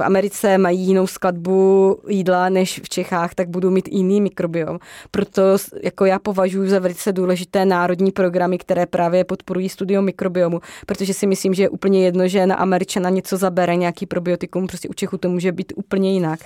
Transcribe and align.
v 0.00 0.02
Americe 0.02 0.58
mají 0.58 0.80
jinou 0.80 1.06
skladbu 1.06 1.98
jídla 2.08 2.48
než 2.48 2.80
v 2.84 2.88
Čechách, 2.88 3.34
tak 3.34 3.48
budou 3.48 3.70
mít 3.70 3.88
jiný 3.88 4.20
mikrobiom. 4.20 4.78
Proto 5.10 5.42
jako 5.82 6.04
já 6.04 6.18
považuji 6.18 6.70
za 6.70 6.78
velice 6.78 7.12
důležité 7.12 7.64
národní 7.64 8.10
programy, 8.10 8.58
které 8.58 8.86
právě 8.86 9.24
podporují 9.24 9.68
studium 9.68 10.04
mikrobiomu, 10.04 10.60
protože 10.86 11.14
si 11.14 11.26
myslím, 11.26 11.54
že 11.54 11.62
je 11.62 11.68
úplně 11.68 12.04
jedno, 12.04 12.28
že 12.28 12.46
na 12.46 12.54
Američana 12.54 13.10
něco 13.10 13.36
zabere, 13.36 13.76
nějaký 13.76 14.06
probiotikum, 14.06 14.66
prostě 14.66 14.88
u 14.88 14.92
Čechu 14.92 15.16
to 15.16 15.28
může 15.28 15.52
být 15.52 15.72
úplně 15.76 16.12
jinak. 16.12 16.40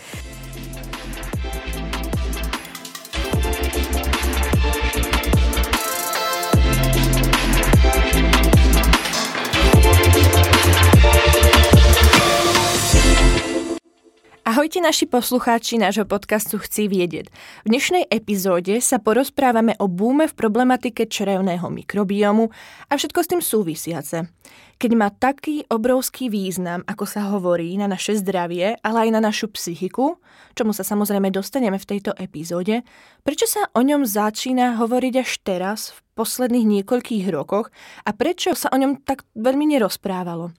Ahojte 14.45 14.77
naši 14.81 15.09
poslucháči 15.09 15.81
nášho 15.81 16.05
podcastu 16.05 16.59
Chci 16.59 16.85
vědět. 16.89 17.33
V 17.65 17.69
dnešnej 17.73 18.05
epizóde 18.13 18.77
sa 18.85 19.01
porozprávame 19.01 19.73
o 19.81 19.89
búme 19.89 20.29
v 20.29 20.37
problematike 20.37 21.09
črevného 21.09 21.65
mikrobiomu 21.73 22.53
a 22.85 22.93
všetko 22.93 23.21
s 23.25 23.31
tým 23.33 23.41
súvisiace. 23.41 24.29
Keď 24.77 24.91
má 25.01 25.09
taký 25.09 25.65
obrovský 25.73 26.29
význam, 26.29 26.85
ako 26.85 27.09
sa 27.09 27.33
hovorí, 27.33 27.73
na 27.81 27.89
naše 27.89 28.21
zdravie, 28.21 28.77
ale 28.85 29.09
aj 29.09 29.11
na 29.17 29.25
našu 29.25 29.49
psychiku, 29.49 30.21
čomu 30.53 30.77
sa 30.77 30.85
samozrejme 30.85 31.33
dostaneme 31.33 31.81
v 31.81 31.89
tejto 31.97 32.13
epizóde, 32.21 32.85
prečo 33.25 33.49
sa 33.49 33.73
o 33.73 33.81
ňom 33.81 34.05
začína 34.05 34.77
hovoriť 34.77 35.15
až 35.25 35.41
teraz, 35.41 35.97
v 35.97 36.21
posledných 36.21 36.69
niekoľkých 36.69 37.33
rokoch 37.33 37.73
a 38.05 38.13
prečo 38.13 38.53
sa 38.53 38.69
o 38.69 38.77
ňom 38.77 39.09
tak 39.09 39.25
veľmi 39.41 39.73
nerozprávalo? 39.73 40.53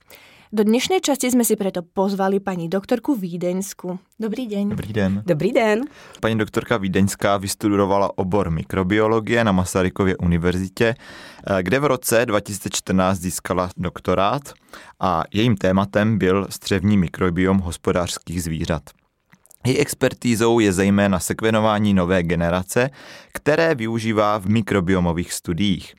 Do 0.55 0.64
dnešnej 0.64 1.04
časti 1.04 1.32
jsme 1.32 1.44
si 1.44 1.55
preto 1.55 1.84
pozvali 1.84 2.40
paní 2.40 2.70
doktorku 2.70 3.16
Vídeňsku. 3.16 4.00
Dobrý 4.20 4.48
den. 4.48 4.70
Dobrý 4.70 4.94
den. 4.94 5.23
Dobrý 5.26 5.52
den. 5.52 5.84
Paní 6.20 6.38
doktorka 6.38 6.77
Vídeňská 6.77 7.38
vystudovala 7.38 8.18
obor 8.18 8.52
mikrobiologie 8.52 9.44
na 9.44 9.52
Masarykově 9.52 10.18
univerzitě, 10.18 10.96
eh, 10.96 11.63
kde 11.63 11.79
v 11.79 11.85
roce 11.85 12.26
2014 12.26 13.20
získala 13.20 13.70
doktorát 13.77 14.54
a 14.99 15.24
jejím 15.34 15.55
tématem 15.55 16.18
byl 16.18 16.48
střevní 16.49 16.98
mikrobiom 16.98 17.57
hospodářských 17.57 18.44
zvířat. 18.44 18.84
Její 19.66 19.77
expertízou 19.77 20.60
je 20.60 20.74
zejména 20.74 21.20
sekvenování 21.20 21.94
nové 21.94 22.24
generace, 22.24 22.90
které 23.34 23.76
využívá 23.76 24.38
v 24.38 24.46
mikrobiomových 24.46 25.34
studiích. 25.34 25.96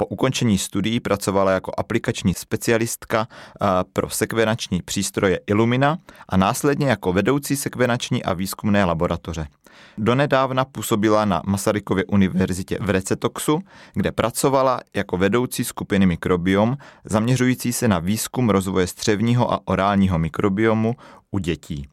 Po 0.00 0.06
ukončení 0.06 0.58
studií 0.58 1.00
pracovala 1.00 1.52
jako 1.52 1.72
aplikační 1.78 2.34
specialistka 2.34 3.28
pro 3.92 4.10
sekvenační 4.10 4.82
přístroje 4.82 5.40
Illumina 5.46 5.98
a 6.28 6.36
následně 6.36 6.88
jako 6.88 7.12
vedoucí 7.12 7.56
sekvenační 7.56 8.22
a 8.22 8.32
výzkumné 8.32 8.84
laboratoře. 8.84 9.46
Donedávna 9.98 10.64
působila 10.64 11.24
na 11.24 11.42
Masarykově 11.46 12.04
univerzitě 12.04 12.78
v 12.80 12.90
Recetoxu, 12.90 13.60
kde 13.94 14.12
pracovala 14.12 14.80
jako 14.94 15.16
vedoucí 15.16 15.64
skupiny 15.64 16.06
mikrobiom, 16.06 16.76
zaměřující 17.04 17.72
se 17.72 17.88
na 17.88 17.98
výzkum 17.98 18.50
rozvoje 18.50 18.86
střevního 18.86 19.52
a 19.52 19.60
orálního 19.64 20.18
mikrobiomu 20.18 20.94
u 21.30 21.38
dětí. 21.38 21.88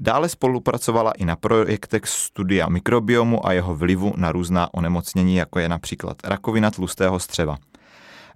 Dále 0.00 0.28
spolupracovala 0.28 1.12
i 1.12 1.24
na 1.24 1.36
projektech 1.36 2.02
studia 2.06 2.68
mikrobiomu 2.68 3.46
a 3.46 3.52
jeho 3.52 3.76
vlivu 3.76 4.12
na 4.16 4.32
různá 4.32 4.74
onemocnění, 4.74 5.36
jako 5.36 5.58
je 5.58 5.68
například 5.68 6.16
rakovina 6.24 6.70
tlustého 6.70 7.18
střeva. 7.18 7.56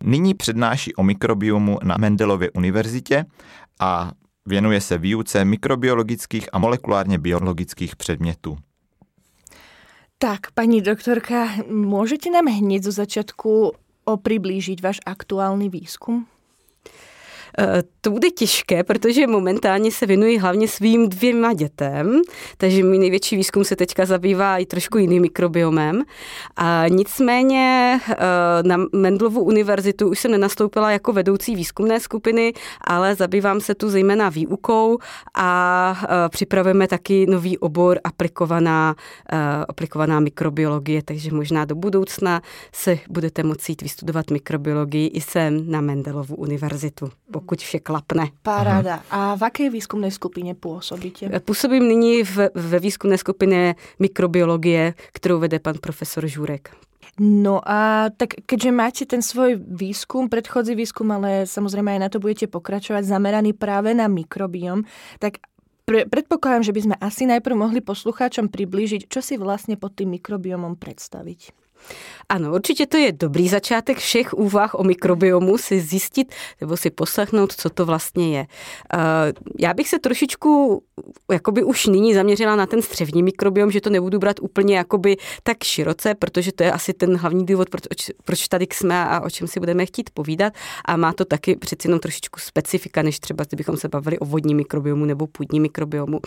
Nyní 0.03 0.35
přednáší 0.35 0.95
o 0.95 1.03
mikrobiomu 1.03 1.79
na 1.83 1.97
Mendelově 1.99 2.51
univerzitě 2.51 3.25
a 3.81 4.13
věnuje 4.47 4.81
se 4.81 4.99
výuce 4.99 5.45
mikrobiologických 5.45 6.49
a 6.53 6.59
molekulárně 6.59 7.19
biologických 7.19 7.97
předmětů. 7.97 8.57
Tak, 10.19 10.41
paní 10.55 10.81
doktorka, 10.81 11.49
můžete 11.71 12.31
nám 12.31 12.47
hned 12.47 12.83
zo 12.83 12.93
začátku 12.93 13.73
opriblížiť 14.05 14.83
váš 14.83 15.01
aktuální 15.07 15.69
výzkum? 15.69 16.27
Eh, 17.59 17.83
to 18.01 18.11
bude 18.11 18.31
těžké, 18.31 18.85
protože 18.85 19.27
momentálně 19.27 19.93
se 19.93 20.07
věnuji 20.07 20.39
hlavně 20.39 20.69
svým 20.69 21.09
dvěma 21.09 21.53
dětem, 21.53 22.23
takže 22.57 22.85
můj 22.85 22.99
největší 22.99 23.37
výzkum 23.37 23.65
se 23.65 23.77
teďka 23.77 24.07
zabývá 24.07 24.59
i 24.59 24.67
trošku 24.67 24.99
jiným 24.99 25.23
mikrobiomem. 25.23 26.03
A 26.57 26.85
nicméně 26.89 27.99
eh, 28.09 28.17
na 28.63 28.77
Mendlovu 28.93 29.43
univerzitu 29.45 30.09
už 30.09 30.19
jsem 30.19 30.31
nenastoupila 30.31 30.91
jako 30.91 31.13
vedoucí 31.13 31.57
výzkumné 31.57 32.01
skupiny, 32.01 32.53
ale 32.81 33.15
zabývám 33.15 33.61
se 33.61 33.75
tu 33.75 33.91
zejména 33.91 34.29
výukou 34.29 34.99
a 35.35 36.03
eh, 36.03 36.29
připravujeme 36.29 36.89
taky 36.89 37.27
nový 37.27 37.59
obor 37.59 37.99
aplikovaná, 38.05 38.95
aplikovaná 39.69 40.21
mikrobiologie, 40.21 41.03
takže 41.03 41.33
možná 41.33 41.65
do 41.65 41.75
budoucna 41.75 42.43
se 42.73 42.99
budete 43.11 43.43
moci 43.43 43.75
vystudovat 43.83 44.31
mikrobiologii 44.31 45.07
i 45.07 45.21
sem 45.21 45.71
na 45.71 45.81
Mendelovu 45.81 46.35
univerzitu 46.35 47.11
pokud 47.33 47.44
vše 47.61 47.79
klapne. 47.79 48.33
Paráda. 48.43 49.03
A 49.11 49.37
v 49.37 49.43
jaké 49.43 49.71
výzkumné 49.71 50.11
skupině 50.11 50.55
působíte? 50.55 51.41
Působím 51.41 51.89
nyní 51.89 52.25
v, 52.25 52.51
ve 52.55 52.79
výzkumné 52.79 53.19
skupině 53.19 53.75
mikrobiologie, 53.99 54.95
kterou 55.13 55.39
vede 55.39 55.59
pan 55.59 55.75
profesor 55.81 56.27
Žurek. 56.27 56.71
No 57.21 57.63
a 57.63 58.11
tak 58.17 58.43
keďže 58.47 58.71
máte 58.75 59.07
ten 59.07 59.23
svoj 59.23 59.55
výskum, 59.63 60.27
predchodzí 60.27 60.75
výskum, 60.75 61.15
ale 61.15 61.47
samozrejme 61.47 61.95
aj 61.95 62.01
na 62.01 62.09
to 62.11 62.19
budete 62.19 62.51
pokračovať, 62.51 63.07
zameraný 63.07 63.55
práve 63.55 63.95
na 63.95 64.11
mikrobiom, 64.11 64.83
tak 65.23 65.39
pre, 65.87 66.11
predpokladám, 66.11 66.67
že 66.67 66.75
by 66.75 66.81
sme 66.81 66.97
asi 66.99 67.29
najprv 67.31 67.55
mohli 67.55 67.81
poslucháčom 67.85 68.51
priblížiť, 68.51 69.07
čo 69.07 69.23
si 69.23 69.39
vlastne 69.39 69.79
pod 69.79 69.95
tým 69.95 70.17
mikrobiomom 70.19 70.75
predstaviť. 70.75 71.64
Ano, 72.29 72.55
určitě 72.55 72.87
to 72.87 72.97
je 72.97 73.13
dobrý 73.13 73.49
začátek 73.49 73.99
všech 73.99 74.35
úvah 74.35 74.75
o 74.75 74.85
mikrobiomu 74.85 75.59
si 75.59 75.81
zjistit 75.81 76.33
nebo 76.61 76.77
si 76.77 76.91
poslechnout, 76.91 77.53
co 77.53 77.71
to 77.71 77.87
vlastně 77.87 78.39
je. 78.39 78.47
Eh, 78.95 78.99
já 79.59 79.75
bych 79.75 79.89
se 79.89 79.99
trošičku 79.99 80.83
jakoby 81.33 81.63
už 81.63 81.87
nyní 81.87 82.15
zaměřila 82.15 82.57
na 82.57 82.67
ten 82.67 82.83
střevní 82.83 83.23
mikrobiom, 83.23 83.71
že 83.71 83.81
to 83.81 83.91
nebudu 83.91 84.19
brát 84.19 84.37
úplně 84.41 84.77
jakoby 84.77 85.17
tak 85.43 85.65
široce, 85.65 86.15
protože 86.15 86.53
to 86.53 86.63
je 86.63 86.73
asi 86.73 86.93
ten 86.93 87.17
hlavní 87.17 87.47
důvod, 87.47 87.71
proč, 87.71 87.83
proč 88.25 88.49
tady 88.49 88.67
jsme 88.73 89.05
a 89.05 89.21
o 89.21 89.31
čem 89.31 89.49
si 89.49 89.61
budeme 89.61 89.87
chtít 89.87 90.11
povídat. 90.11 90.53
A 90.85 90.97
má 90.97 91.13
to 91.13 91.25
taky 91.25 91.57
přeci 91.57 91.89
jenom 91.89 92.01
trošičku 92.01 92.41
specifika, 92.41 93.03
než 93.03 93.21
třeba 93.21 93.45
kdybychom 93.49 93.77
se 93.77 93.89
bavili 93.89 94.19
o 94.19 94.25
vodní 94.25 94.55
mikrobiomu 94.55 95.05
nebo 95.05 95.27
půdní 95.27 95.61
mikrobiomu. 95.61 96.21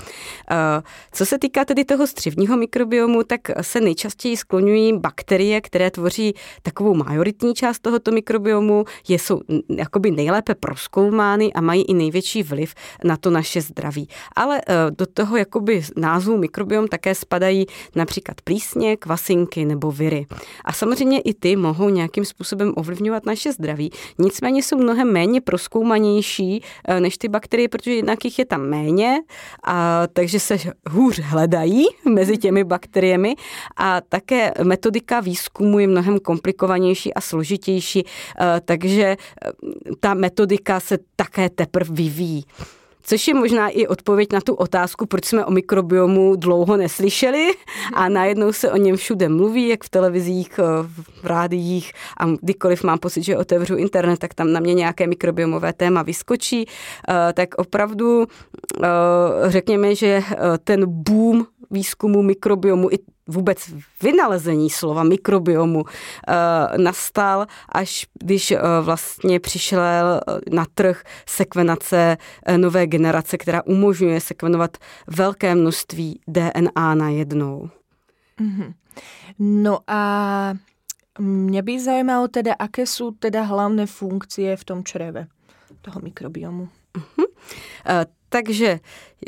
Eh, 0.51 0.81
co 1.12 1.25
se 1.25 1.40
týká 1.40 1.66
tedy 1.66 1.85
toho 1.85 2.07
střevního 2.07 2.57
mikrobiomu, 2.57 3.23
tak 3.23 3.41
se 3.62 3.81
nejčastěji 3.81 4.38
skloňují 4.38 5.00
bakterie, 5.00 5.47
které 5.62 5.91
tvoří 5.91 6.34
takovou 6.62 6.94
majoritní 6.94 7.53
část 7.53 7.80
tohoto 7.80 8.12
mikrobiomu, 8.12 8.85
je, 9.08 9.19
jsou 9.19 9.41
jakoby 9.69 10.12
nejlépe 10.12 10.56
proskoumány 10.56 11.53
a 11.53 11.62
mají 11.62 11.84
i 11.84 11.94
největší 11.94 12.44
vliv 12.44 12.74
na 13.03 13.18
to 13.18 13.30
naše 13.30 13.62
zdraví. 13.62 14.08
Ale 14.35 14.62
eh, 14.68 14.75
do 14.91 15.06
toho 15.06 15.38
jakoby 15.38 15.84
názvu 15.96 16.38
mikrobiom 16.38 16.88
také 16.88 17.16
spadají 17.16 17.66
například 17.96 18.41
plísně, 18.41 18.97
kvasinky 18.97 19.66
nebo 19.66 19.91
viry. 19.91 20.25
A 20.66 20.74
samozřejmě 20.74 21.22
i 21.22 21.34
ty 21.34 21.56
mohou 21.56 21.90
nějakým 21.90 22.25
způsobem 22.25 22.74
ovlivňovat 22.75 23.25
naše 23.25 23.52
zdraví. 23.52 23.91
Nicméně 24.19 24.64
jsou 24.64 24.78
mnohem 24.78 25.14
méně 25.14 25.41
proskoumanější 25.41 26.64
eh, 26.88 27.00
než 27.00 27.18
ty 27.18 27.28
bakterie, 27.28 27.69
protože 27.69 27.94
jednak 27.94 28.25
jich 28.25 28.40
je 28.40 28.46
tam 28.46 28.62
méně, 28.62 29.19
a 29.64 30.08
takže 30.14 30.40
se 30.40 30.58
hůř 30.90 31.19
hledají 31.19 31.85
mezi 32.09 32.38
těmi 32.38 32.64
bakteriemi 32.64 33.35
a 33.78 34.02
také 34.02 34.53
metodika 34.64 35.19
výzkumu 35.19 35.37
je 35.80 35.88
mnohem 35.88 36.20
komplikovanější 36.20 37.14
a 37.14 37.22
složitější, 37.22 38.03
eh, 38.06 38.62
takže 38.66 39.03
eh, 39.03 39.52
ta 40.00 40.14
metodika 40.14 40.80
se 40.80 40.98
také 41.16 41.50
teprve 41.50 41.96
vyvíjí. 41.96 42.44
Což 43.09 43.28
je 43.28 43.34
možná 43.34 43.70
i 43.70 43.88
odpověď 43.88 44.34
na 44.34 44.42
tu 44.42 44.53
otázku, 44.53 45.06
proč 45.06 45.26
jsme 45.26 45.46
o 45.46 45.52
mikrobiomu 45.52 46.35
dlouho 46.35 46.78
neslyšeli 46.78 47.52
a 47.94 48.09
najednou 48.09 48.53
se 48.53 48.72
o 48.72 48.78
něm 48.78 48.97
všude 48.97 49.29
mluví, 49.29 49.67
jak 49.67 49.84
v 49.84 49.90
televizích, 49.90 50.59
eh, 50.59 50.64
v 51.22 51.26
rádiích 51.26 51.91
a 52.20 52.26
kdykoliv 52.41 52.84
mám 52.84 53.00
pocit, 53.00 53.23
že 53.23 53.38
otevřu 53.38 53.76
internet, 53.76 54.20
tak 54.20 54.34
tam 54.34 54.52
na 54.52 54.59
mě 54.59 54.73
nějaké 54.73 55.08
mikrobiomové 55.08 55.73
téma 55.73 56.03
vyskočí. 56.03 56.66
Tak 57.34 57.56
opravdu 57.56 58.26
řekněme, 59.47 59.96
že 59.96 60.23
ten 60.64 60.85
boom 60.88 61.46
výzkumu 61.72 62.22
mikrobiomu 62.22 62.91
i 62.91 62.97
vůbec 63.28 63.70
vynalezení 64.03 64.70
slova 64.70 65.03
mikrobiomu 65.03 65.84
eh, 66.28 66.78
nastal, 66.78 67.47
až 67.70 68.08
když 68.14 68.52
eh, 68.52 68.59
vlastně 68.82 69.40
přišel 69.40 69.82
eh, 69.84 70.56
na 70.56 70.66
trh 70.74 71.03
sekvenace 71.26 72.18
nové 72.58 72.88
generace, 72.88 73.38
která 73.38 73.66
umožňuje 73.66 74.22
sekvenovat 74.22 74.78
velké 75.08 75.56
množství 75.56 76.20
DNA 76.28 76.96
na 76.96 77.09
jednou. 77.09 77.70
Mm-hmm. 78.41 78.74
No 79.40 79.80
a 79.88 80.53
mě 81.20 81.62
by 81.62 81.80
zajímalo 81.80 82.28
teda, 82.28 82.53
aké 82.59 82.85
jsou 82.85 83.12
teda 83.12 83.41
hlavné 83.41 83.85
funkcie 83.85 84.58
v 84.58 84.64
tom 84.64 84.84
čreve 84.84 85.28
toho 85.82 86.02
mikrobiomu. 86.03 86.70
Uh-huh. 86.97 87.26
Takže 88.29 88.79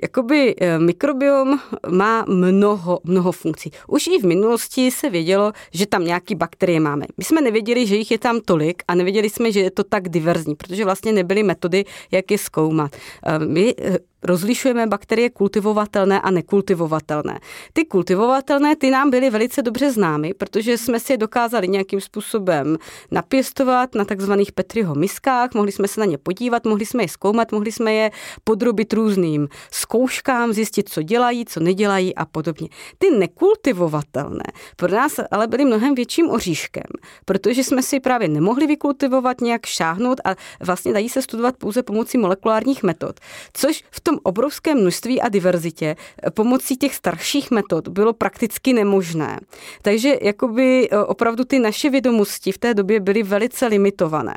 jakoby 0.01 0.55
eh, 0.61 0.79
mikrobiom 0.79 1.59
má 1.89 2.25
mnoho, 2.27 2.99
mnoho 3.03 3.31
funkcí. 3.31 3.71
Už 3.87 4.07
i 4.07 4.19
v 4.19 4.25
minulosti 4.25 4.91
se 4.91 5.09
vědělo, 5.09 5.51
že 5.73 5.85
tam 5.85 6.05
nějaký 6.05 6.35
bakterie 6.35 6.79
máme. 6.79 7.05
My 7.17 7.23
jsme 7.23 7.41
nevěděli, 7.41 7.87
že 7.87 7.95
jich 7.95 8.11
je 8.11 8.19
tam 8.19 8.41
tolik 8.41 8.83
a 8.87 8.95
nevěděli 8.95 9.29
jsme, 9.29 9.51
že 9.51 9.59
je 9.59 9.71
to 9.71 9.83
tak 9.83 10.09
diverzní, 10.09 10.55
protože 10.55 10.85
vlastně 10.85 11.11
nebyly 11.11 11.43
metody, 11.43 11.85
jak 12.11 12.31
je 12.31 12.37
zkoumat. 12.37 12.95
Eh, 13.25 13.39
my 13.39 13.75
eh, 13.77 13.97
rozlišujeme 14.23 14.87
bakterie 14.87 15.29
kultivovatelné 15.29 16.21
a 16.21 16.31
nekultivovatelné. 16.31 17.39
Ty 17.73 17.85
kultivovatelné, 17.85 18.75
ty 18.75 18.91
nám 18.91 19.09
byly 19.09 19.29
velice 19.29 19.61
dobře 19.61 19.91
známy, 19.91 20.33
protože 20.33 20.77
jsme 20.77 20.99
si 20.99 21.13
je 21.13 21.17
dokázali 21.17 21.67
nějakým 21.67 22.01
způsobem 22.01 22.77
napěstovat 23.11 23.95
na 23.95 24.05
takzvaných 24.05 24.51
Petriho 24.51 24.95
miskách, 24.95 25.53
mohli 25.53 25.71
jsme 25.71 25.87
se 25.87 25.99
na 25.99 26.05
ně 26.05 26.17
podívat, 26.17 26.65
mohli 26.65 26.85
jsme 26.85 27.03
je 27.03 27.07
zkoumat, 27.07 27.51
mohli 27.51 27.71
jsme 27.71 27.93
je 27.93 28.11
podrobit 28.43 28.88
různým 28.93 29.47
zkouškám, 29.71 30.53
zjistit, 30.53 30.89
co 30.89 31.01
dělají, 31.01 31.45
co 31.45 31.59
nedělají 31.59 32.15
a 32.15 32.25
podobně. 32.25 32.69
Ty 32.97 33.11
nekultivovatelné 33.11 34.43
pro 34.75 34.91
nás 34.91 35.19
ale 35.31 35.47
byly 35.47 35.65
mnohem 35.65 35.95
větším 35.95 36.29
oříškem, 36.29 36.83
protože 37.25 37.63
jsme 37.63 37.83
si 37.83 37.99
právě 37.99 38.27
nemohli 38.27 38.67
vykultivovat, 38.67 39.41
nějak 39.41 39.65
šáhnout 39.65 40.21
a 40.25 40.35
vlastně 40.59 40.93
dají 40.93 41.09
se 41.09 41.21
studovat 41.21 41.57
pouze 41.57 41.83
pomocí 41.83 42.17
molekulárních 42.17 42.83
metod, 42.83 43.19
což 43.53 43.83
v 43.91 43.99
tom 44.01 44.17
obrovském 44.23 44.77
množství 44.81 45.21
a 45.21 45.29
diverzitě 45.29 45.95
eh, 46.23 46.31
pomocí 46.31 46.77
těch 46.77 46.95
starších 46.95 47.51
metod 47.51 47.87
bylo 47.87 48.13
prakticky 48.13 48.73
nemožné. 48.73 49.39
Takže 49.81 50.15
jakoby 50.21 50.89
eh, 50.91 50.97
opravdu 50.97 51.45
ty 51.45 51.59
naše 51.59 51.89
vědomosti 51.89 52.51
v 52.51 52.57
té 52.57 52.73
době 52.73 52.99
byly 52.99 53.23
velice 53.23 53.67
limitované. 53.67 54.35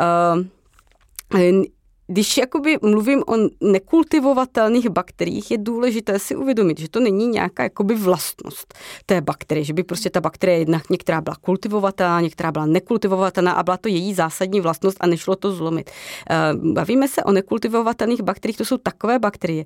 Uh, 0.00 0.44
když 2.12 2.36
jakoby 2.36 2.76
mluvím 2.82 3.22
o 3.26 3.34
nekultivovatelných 3.60 4.88
bakteriích, 4.88 5.50
je 5.50 5.58
důležité 5.58 6.18
si 6.18 6.36
uvědomit, 6.36 6.80
že 6.80 6.88
to 6.88 7.00
není 7.00 7.26
nějaká 7.26 7.62
jakoby 7.62 7.94
vlastnost 7.94 8.74
té 9.06 9.20
bakterie, 9.20 9.64
že 9.64 9.72
by 9.72 9.82
prostě 9.82 10.10
ta 10.10 10.20
bakterie 10.20 10.58
jedna, 10.58 10.82
některá 10.90 11.20
byla 11.20 11.36
kultivovatelná, 11.40 12.20
některá 12.20 12.52
byla 12.52 12.66
nekultivovatelná 12.66 13.52
a 13.52 13.62
byla 13.62 13.76
to 13.76 13.88
její 13.88 14.14
zásadní 14.14 14.60
vlastnost 14.60 14.96
a 15.00 15.06
nešlo 15.06 15.36
to 15.36 15.52
zlomit. 15.52 15.90
Eh, 16.30 16.36
bavíme 16.54 17.08
se 17.08 17.24
o 17.24 17.32
nekultivovatelných 17.32 18.22
bakteriích, 18.22 18.56
to 18.56 18.64
jsou 18.64 18.76
takové 18.76 19.18
bakterie, 19.18 19.64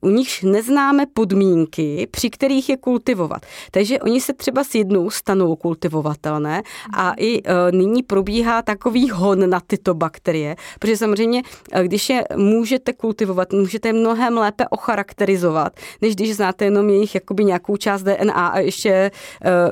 u 0.00 0.08
nich 0.08 0.42
neznáme 0.42 1.06
podmínky, 1.06 2.08
při 2.10 2.30
kterých 2.30 2.68
je 2.68 2.76
kultivovat. 2.76 3.46
Takže 3.70 3.98
oni 3.98 4.20
se 4.20 4.32
třeba 4.32 4.64
s 4.64 4.74
jednou 4.74 5.10
stanou 5.10 5.56
kultivovatelné 5.56 6.62
a 6.94 7.14
i 7.18 7.42
eh, 7.44 7.72
nyní 7.72 8.02
probíhá 8.02 8.62
takový 8.62 9.10
hon 9.10 9.50
na 9.50 9.60
tyto 9.60 9.94
bakterie, 9.94 10.56
protože 10.78 10.96
samozřejmě 10.96 11.42
když 11.82 12.10
je 12.10 12.24
můžete 12.36 12.92
kultivovat, 12.92 13.52
můžete 13.52 13.88
je 13.88 13.92
mnohem 13.92 14.38
lépe 14.38 14.64
ocharakterizovat, 14.70 15.72
než 16.02 16.14
když 16.14 16.36
znáte 16.36 16.64
jenom 16.64 16.90
jejich 16.90 17.14
jakoby 17.14 17.44
nějakou 17.44 17.76
část 17.76 18.02
DNA 18.02 18.32
a 18.32 18.58
ještě 18.58 19.10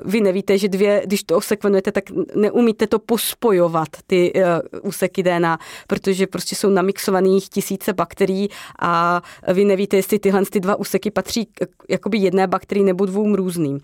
uh, 0.03 0.11
vy 0.11 0.21
nevíte, 0.21 0.59
že 0.59 0.69
dvě, 0.69 1.03
když 1.05 1.23
to 1.23 1.37
osekvenujete, 1.37 1.93
tak 1.93 2.05
neumíte 2.35 2.87
to 2.87 2.99
pospojovat, 2.99 3.89
ty 4.07 4.33
uh, 4.33 4.89
úseky 4.89 5.23
DNA, 5.23 5.59
protože 5.87 6.27
prostě 6.27 6.57
jsou 6.57 6.71
namixovaných 6.71 7.49
tisíce 7.49 7.93
bakterií 7.93 8.49
a 8.79 9.23
vy 9.53 9.65
nevíte, 9.65 9.97
jestli 9.97 10.19
tyhle 10.19 10.43
ty 10.51 10.61
dva 10.61 10.77
úseky 10.77 11.11
patří 11.11 11.47
k, 11.47 11.67
jakoby 11.89 12.19
jedné 12.19 12.47
bakterii 12.47 12.85
nebo 12.85 13.07
dvou 13.07 13.37
různým. 13.37 13.75
Uh, 13.75 13.81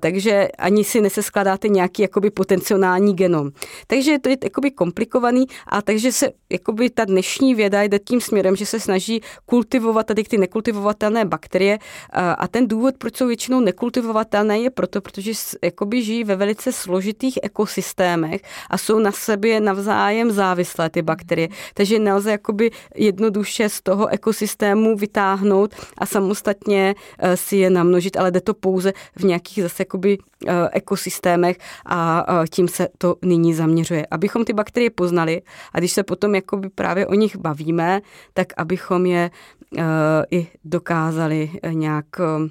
takže 0.00 0.48
ani 0.58 0.84
si 0.84 1.00
neseskládáte 1.00 1.68
nějaký 1.68 2.02
jakoby 2.02 2.30
potenciální 2.30 3.14
genom. 3.14 3.50
Takže 3.86 4.18
to 4.18 4.28
je 4.28 4.36
jakoby 4.44 4.70
komplikovaný 4.70 5.46
a 5.68 5.82
takže 5.82 6.12
se 6.12 6.30
jakoby 6.50 6.90
ta 6.90 7.04
dnešní 7.04 7.54
věda 7.56 7.82
jde 7.82 7.98
tím 7.98 8.20
směrem, 8.20 8.56
že 8.56 8.66
se 8.66 8.80
snaží 8.80 9.20
kultivovat 9.46 10.06
tady 10.06 10.24
ty 10.24 10.38
nekultivovatelné 10.38 11.24
bakterie 11.24 11.78
a 12.12 12.48
ten 12.48 12.68
důvod, 12.68 12.94
proč 12.98 13.16
jsou 13.16 13.26
většinou 13.26 13.60
nekultivovatelné, 13.60 14.58
je 14.58 14.70
proto, 14.70 15.00
protože 15.00 15.32
jakoby 15.64 16.02
žijí 16.02 16.24
ve 16.24 16.36
velice 16.36 16.72
složitých 16.72 17.38
ekosystémech 17.42 18.42
a 18.70 18.78
jsou 18.78 18.98
na 18.98 19.12
sobě 19.12 19.60
navzájem 19.60 20.30
závislé 20.30 20.90
ty 20.90 21.02
bakterie. 21.02 21.48
Takže 21.74 21.98
nelze 21.98 22.30
jakoby 22.30 22.70
jednoduše 22.94 23.68
z 23.68 23.80
toho 23.82 24.08
ekosystému 24.08 24.96
vytáhnout 24.96 25.74
a 25.98 26.06
samostatně 26.06 26.94
e, 27.18 27.36
si 27.36 27.56
je 27.56 27.70
namnožit, 27.70 28.16
ale 28.16 28.30
jde 28.30 28.40
to 28.40 28.54
pouze 28.54 28.92
v 29.16 29.24
nějakých 29.24 29.62
zase 29.62 29.82
jakoby 29.82 30.18
e, 30.18 30.68
ekosystémech 30.72 31.58
a 31.86 32.26
tím 32.50 32.68
se 32.68 32.88
to 32.98 33.16
nyní 33.22 33.54
zaměřuje. 33.54 34.06
Abychom 34.10 34.44
ty 34.44 34.52
bakterie 34.52 34.90
poznali 34.90 35.42
a 35.72 35.78
když 35.78 35.92
se 35.92 36.02
potom 36.02 36.34
jakoby 36.34 36.68
právě 36.68 37.06
o 37.06 37.14
nich 37.14 37.35
bavíme, 37.36 38.00
tak 38.34 38.46
abychom 38.56 39.06
je 39.06 39.30
uh, 39.30 39.84
i 40.30 40.46
dokázali 40.64 41.50
eh, 41.62 41.74
nějak 41.74 42.06
uh, 42.18 42.48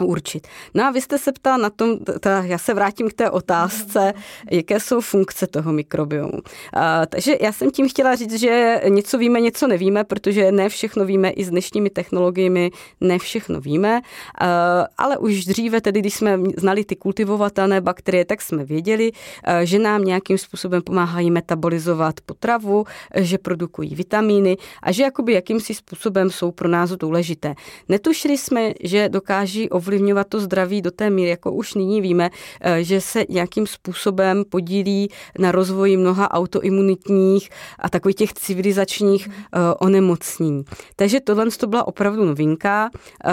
určit. 0.00 0.48
No 0.74 0.84
a 0.84 0.90
vy 0.90 1.00
jste 1.00 1.18
se 1.18 1.32
ptal 1.32 1.58
na 1.58 1.70
tom, 1.70 1.98
ta, 2.20 2.44
já 2.44 2.58
se 2.58 2.74
vrátím 2.74 3.08
k 3.08 3.12
té 3.12 3.30
otázce, 3.30 4.12
jaké 4.50 4.80
jsou 4.80 5.00
funkce 5.00 5.46
toho 5.46 5.72
mikrobiomu. 5.72 6.38
A, 6.74 7.06
takže 7.06 7.36
já 7.40 7.52
jsem 7.52 7.70
tím 7.70 7.88
chtěla 7.88 8.14
říct, 8.14 8.40
že 8.40 8.80
něco 8.88 9.18
víme, 9.18 9.40
něco 9.40 9.66
nevíme, 9.66 10.04
protože 10.04 10.52
ne 10.52 10.68
všechno 10.68 11.04
víme 11.04 11.30
i 11.30 11.44
s 11.44 11.50
dnešními 11.50 11.90
technologiemi, 11.90 12.70
ne 13.00 13.18
všechno 13.18 13.60
víme, 13.60 14.00
a, 14.40 14.86
ale 14.98 15.18
už 15.18 15.44
dříve, 15.44 15.80
tedy 15.80 16.00
když 16.00 16.14
jsme 16.14 16.38
znali 16.56 16.84
ty 16.84 16.96
kultivovatelné 16.96 17.80
bakterie, 17.80 18.24
tak 18.24 18.42
jsme 18.42 18.64
věděli, 18.64 19.12
a, 19.44 19.64
že 19.64 19.78
nám 19.78 20.04
nějakým 20.04 20.38
způsobem 20.38 20.82
pomáhají 20.82 21.30
metabolizovat 21.30 22.20
potravu, 22.20 22.84
že 23.14 23.38
produkují 23.38 23.94
vitamíny 23.94 24.56
a 24.82 24.92
že 24.92 25.02
jakoby 25.02 25.32
jakýmsi 25.32 25.74
způsobem 25.74 26.30
jsou 26.30 26.50
pro 26.50 26.68
nás 26.68 26.90
důležité. 26.90 27.54
Netušili 27.88 28.38
jsme, 28.38 28.72
že 28.82 29.08
dokáží 29.08 29.70
ovlivňovat 29.92 30.28
to 30.28 30.40
zdraví 30.40 30.82
do 30.82 30.90
té 30.90 31.10
míry, 31.10 31.30
jako 31.30 31.52
už 31.52 31.74
nyní 31.74 32.00
víme, 32.00 32.30
eh, 32.60 32.84
že 32.84 33.00
se 33.00 33.24
nějakým 33.28 33.66
způsobem 33.66 34.44
podílí 34.48 35.10
na 35.38 35.52
rozvoji 35.52 35.96
mnoha 35.96 36.30
autoimunitních 36.30 37.50
a 37.78 37.88
takových 37.88 38.16
těch 38.16 38.32
civilizačních 38.32 39.28
eh, 39.28 39.58
onemocnění. 39.78 40.64
Takže 40.96 41.20
tohle 41.20 41.46
to 41.58 41.66
byla 41.66 41.86
opravdu 41.86 42.24
novinka 42.24 42.90
eh, 42.94 43.30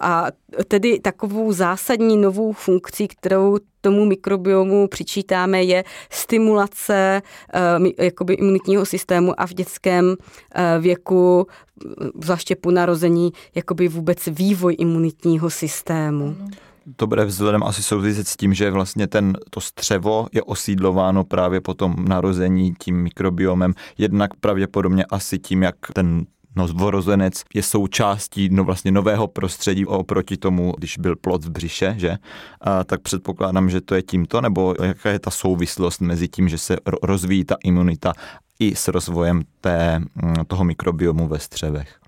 a 0.00 0.26
tedy 0.68 1.00
takovou 1.00 1.52
zásadní 1.52 2.16
novou 2.16 2.52
funkcí, 2.52 3.08
kterou 3.08 3.58
tomu 3.80 4.04
mikrobiomu 4.04 4.88
přičítáme, 4.88 5.62
je 5.62 5.84
stimulace 6.10 7.22
jakoby 7.98 8.34
imunitního 8.34 8.86
systému 8.86 9.40
a 9.40 9.46
v 9.46 9.54
dětském 9.54 10.16
věku 10.80 11.46
zvláště 12.22 12.56
po 12.56 12.70
narození, 12.70 13.32
jakoby 13.54 13.88
vůbec 13.88 14.26
vývoj 14.26 14.76
imunitního 14.78 15.50
systému. 15.50 16.36
To 16.96 17.06
bude 17.06 17.24
vzhledem 17.24 17.62
asi 17.62 17.82
souviset 17.82 18.28
s 18.28 18.36
tím, 18.36 18.54
že 18.54 18.70
vlastně 18.70 19.06
ten, 19.06 19.32
to 19.50 19.60
střevo 19.60 20.26
je 20.32 20.42
osídlováno 20.42 21.24
právě 21.24 21.60
po 21.60 21.74
tom 21.74 21.96
narození 22.08 22.74
tím 22.78 23.02
mikrobiomem, 23.02 23.74
jednak 23.98 24.34
pravděpodobně 24.34 25.04
asi 25.04 25.38
tím, 25.38 25.62
jak 25.62 25.76
ten 25.92 26.26
novorozenec 26.56 27.42
je 27.54 27.62
součástí 27.62 28.48
no 28.52 28.64
vlastně 28.64 28.90
nového 28.90 29.28
prostředí 29.28 29.86
oproti 29.86 30.36
tomu, 30.36 30.74
když 30.78 30.98
byl 30.98 31.16
plod 31.16 31.44
v 31.44 31.50
břiše, 31.50 31.94
že? 31.98 32.16
A 32.60 32.84
tak 32.84 33.00
předpokládám, 33.00 33.70
že 33.70 33.80
to 33.80 33.94
je 33.94 34.02
tímto, 34.02 34.40
nebo 34.40 34.74
jaká 34.82 35.10
je 35.10 35.18
ta 35.18 35.30
souvislost 35.30 36.00
mezi 36.00 36.28
tím, 36.28 36.48
že 36.48 36.58
se 36.58 36.76
rozvíjí 37.02 37.44
ta 37.44 37.56
imunita 37.64 38.12
i 38.62 38.74
s 38.76 38.88
rozvojem 38.88 39.42
té, 39.60 39.98
mm, 39.98 40.34
toho 40.46 40.64
mikrobiomu 40.64 41.28
ve 41.28 41.38
střevech. 41.38 42.01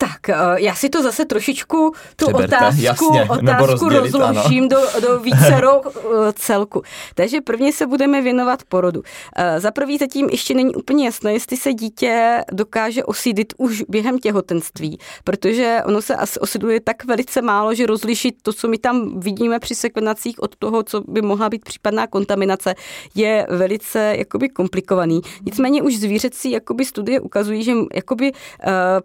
Tak, 0.00 0.28
eh, 0.28 0.36
já 0.56 0.74
si 0.74 0.88
to 0.88 1.02
zase 1.02 1.24
trošičku, 1.24 1.92
tu 2.16 2.26
Přeberte, 2.26 2.56
otázku, 2.56 2.82
jasně, 2.82 3.24
otázku 3.30 3.88
rozložím 3.88 4.68
do, 4.68 4.78
do 5.00 5.18
více 5.20 5.54
eh, 5.62 6.32
celku. 6.34 6.82
Takže 7.14 7.40
prvně 7.40 7.72
se 7.72 7.86
budeme 7.86 8.22
věnovat 8.22 8.62
porodu. 8.68 9.02
Eh, 9.36 9.60
za 9.60 9.70
prvý 9.70 9.98
zatím 9.98 10.28
ještě 10.30 10.54
není 10.54 10.74
úplně 10.74 11.04
jasné, 11.04 11.32
jestli 11.32 11.56
se 11.56 11.74
dítě 11.74 12.44
dokáže 12.52 13.04
osídit 13.04 13.52
už 13.56 13.82
během 13.88 14.18
těhotenství, 14.18 14.98
protože 15.24 15.78
ono 15.84 16.02
se 16.02 16.16
asi 16.16 16.40
osidluje 16.40 16.80
tak 16.80 17.04
velice 17.04 17.42
málo, 17.42 17.74
že 17.74 17.86
rozlišit 17.86 18.34
to, 18.42 18.52
co 18.52 18.68
my 18.68 18.78
tam 18.78 19.20
vidíme 19.20 19.58
při 19.58 19.74
sekvenacích 19.74 20.42
od 20.42 20.56
toho, 20.56 20.82
co 20.82 21.00
by 21.00 21.22
mohla 21.22 21.48
být 21.48 21.64
případná 21.64 22.06
kontaminace, 22.06 22.74
je 23.14 23.46
velice 23.50 24.14
jakoby 24.18 24.48
komplikovaný. 24.48 25.20
Nicméně 25.46 25.82
už 25.82 25.96
zvířecí 25.96 26.50
jakoby 26.50 26.84
studie 26.84 27.20
ukazují, 27.20 27.64
že 27.64 27.72
jakoby 27.94 28.32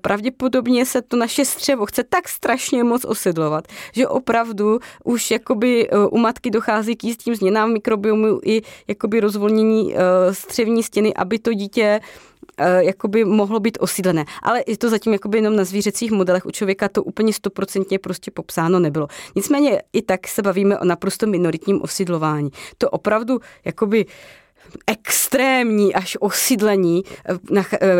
pravděpodobně 0.01 0.84
se 0.85 1.01
to 1.01 1.17
naše 1.17 1.45
střevo 1.45 1.85
chce 1.85 2.03
tak 2.03 2.29
strašně 2.29 2.83
moc 2.83 3.05
osidlovat, 3.05 3.67
že 3.91 4.07
opravdu 4.07 4.79
už 5.03 5.31
jakoby 5.31 5.89
e, 5.89 5.97
u 6.07 6.17
matky 6.17 6.51
dochází 6.51 6.95
k 6.95 7.03
jistým 7.03 7.35
změnám 7.35 7.73
mikrobiomu 7.73 8.39
i 8.43 8.61
jakoby 8.87 9.19
rozvolnění 9.19 9.95
e, 9.95 9.99
střevní 10.33 10.83
stěny, 10.83 11.13
aby 11.13 11.39
to 11.39 11.53
dítě 11.53 11.99
e, 12.57 12.83
jakoby 12.83 13.25
mohlo 13.25 13.59
být 13.59 13.77
osídlené. 13.81 14.25
Ale 14.43 14.63
je 14.67 14.77
to 14.77 14.89
zatím 14.89 15.13
jakoby 15.13 15.37
jenom 15.37 15.55
na 15.55 15.63
zvířecích 15.63 16.11
modelech. 16.11 16.45
U 16.45 16.51
člověka 16.51 16.89
to 16.89 17.03
úplně 17.03 17.33
stoprocentně 17.33 17.99
prostě 17.99 18.31
popsáno 18.31 18.79
nebylo. 18.79 19.07
Nicméně 19.35 19.81
i 19.93 20.01
tak 20.01 20.27
se 20.27 20.41
bavíme 20.41 20.79
o 20.79 20.85
naprosto 20.85 21.27
minoritním 21.27 21.81
osidlování. 21.81 22.49
To 22.77 22.89
opravdu 22.89 23.39
jakoby 23.65 24.05
extrémní 24.87 25.93
až 25.93 26.17
osídlení 26.19 27.03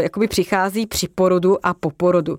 jakoby 0.02 0.28
přichází 0.28 0.88
při 0.88 1.08
porodu 1.08 1.66
a 1.66 1.74
po 1.74 1.92
porodu. 1.92 2.38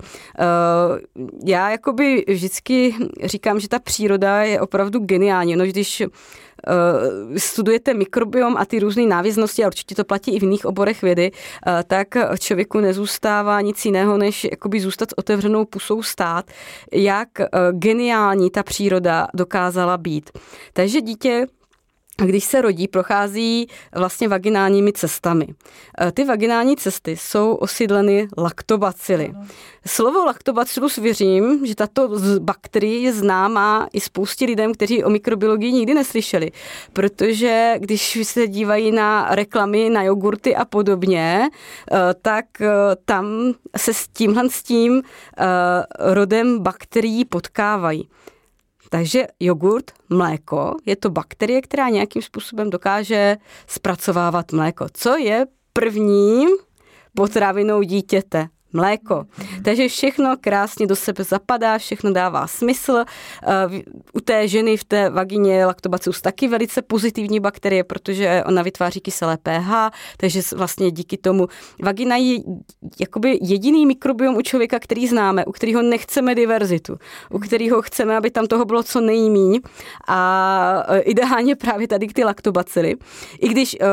Já 1.45 1.71
jakoby 1.71 2.25
vždycky 2.28 2.95
říkám, 3.25 3.61
že 3.61 3.68
ta 3.68 3.78
příroda 3.78 4.42
je 4.42 4.61
opravdu 4.61 5.00
geniální. 5.00 5.56
No, 5.56 5.64
když 5.64 6.02
Eh, 6.68 7.38
studujete 7.38 7.95
mikrobiom 7.95 8.56
a 8.56 8.64
ty 8.64 8.78
různé 8.78 9.06
návěznosti, 9.06 9.64
a 9.64 9.66
určitě 9.66 9.95
to 9.95 10.04
platí 10.04 10.35
i 10.37 10.38
v 10.38 10.42
jiných 10.42 10.66
oborech 10.66 11.02
vědy, 11.02 11.30
eh, 11.33 11.83
tak 11.87 12.09
člověku 12.38 12.80
nezůstává 12.80 13.61
nic 13.61 13.85
jiného, 13.85 14.18
než 14.18 14.45
jakoby 14.45 14.80
zůstat 14.80 15.11
s 15.11 15.18
otevřenou 15.18 15.64
pusou 15.64 16.02
stát, 16.02 16.50
jak 16.92 17.40
eh, 17.40 17.47
geniální 17.73 18.50
ta 18.50 18.62
příroda 18.62 19.26
dokázala 19.35 19.99
být. 19.99 20.30
Takže 20.73 21.00
dítě 21.00 21.47
když 22.25 22.44
se 22.44 22.61
rodí, 22.61 22.88
prochází 22.88 23.68
vlastně 23.94 24.28
vaginálními 24.28 24.92
cestami. 24.92 25.46
Ty 26.14 26.25
vaginální 26.25 26.76
cesty 26.76 27.16
jsou 27.16 27.54
osídleny 27.54 28.28
laktobacily. 28.38 29.32
Slovo 29.87 30.25
laktobacillus 30.25 30.96
věřím, 30.96 31.66
že 31.66 31.75
tato 31.75 32.11
bakterie 32.38 33.00
je 33.00 33.12
známá 33.12 33.88
i 33.92 34.00
spoustě 34.00 34.44
lidem, 34.44 34.75
kteří 34.75 35.04
o 35.04 35.11
mikrobiologii 35.11 35.73
nikdy 35.73 35.94
neslyšeli, 35.94 36.50
protože 36.92 37.75
když 37.78 38.18
se 38.23 38.49
dívají 38.49 38.92
na 38.92 39.28
reklamy, 39.30 39.90
na 39.90 40.02
jogurty 40.02 40.56
a 40.56 40.64
podobně, 40.64 41.49
eh, 41.92 41.96
tak 42.23 42.61
eh, 42.61 42.68
tam 43.04 43.26
se 43.76 43.94
s 43.94 44.08
tímhle 44.08 44.50
s 44.50 44.62
tím 44.62 45.02
rodem 45.99 46.58
bakterií 46.58 47.25
potkávají. 47.25 48.08
Takže 48.88 49.26
jogurt, 49.40 49.90
mléko, 50.09 50.75
je 50.87 50.97
to 50.97 51.11
bakterie, 51.11 51.62
která 51.62 51.88
nějakým 51.88 52.23
způsobem 52.23 52.71
dokáže 52.71 53.37
zpracovávat 53.66 54.52
mléko. 54.52 54.87
Co 54.93 55.16
je 55.16 55.47
prvním 55.73 56.49
potravinou 57.14 57.83
dítěte? 57.83 58.49
Mléko. 58.76 59.26
Takže 59.64 59.88
všechno 59.88 60.37
krásně 60.40 60.87
do 60.87 60.97
sebe 60.97 61.25
zapadá, 61.25 61.78
všechno 61.78 62.12
dává 62.12 62.47
smysl. 62.47 63.04
Eh, 63.04 63.83
u 64.12 64.21
té 64.21 64.49
ženy 64.49 64.76
v 64.76 64.85
té 64.85 65.11
vagině 65.11 65.66
laktobacillus 65.66 66.21
taky 66.21 66.49
velice 66.49 66.83
pozitivní 66.83 67.40
bakterie, 67.40 67.85
protože 67.85 68.45
ona 68.47 68.62
vytváří 68.62 69.00
kyselé 69.00 69.38
pH, 69.42 69.90
takže 70.16 70.40
vlastně 70.56 70.90
díky 70.90 71.16
tomu 71.16 71.49
vagina 71.83 72.16
je 72.16 72.38
jakoby 73.00 73.38
jediný 73.42 73.87
mikrobiom 73.87 74.37
u 74.37 74.42
člověka, 74.42 74.78
který 74.78 75.06
známe, 75.06 75.45
u 75.45 75.52
kterého 75.52 75.83
nechceme 75.83 76.35
diverzitu, 76.35 76.97
u 77.30 77.38
kterého 77.38 77.83
chceme, 77.83 78.16
aby 78.16 78.30
tam 78.30 78.47
toho 78.47 78.64
bylo 78.64 78.83
co 78.83 79.00
nejmíň 79.00 79.61
a 80.09 80.83
eh, 80.88 81.00
ideálně 81.00 81.56
právě 81.56 81.88
tady 81.88 82.06
ty 82.06 82.25
laktobacily. 82.25 82.97
I 83.40 83.49
když 83.49 83.76
uh, 83.80 83.88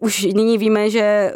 už 0.00 0.24
nyní 0.24 0.58
víme, 0.58 0.90
že 0.90 1.32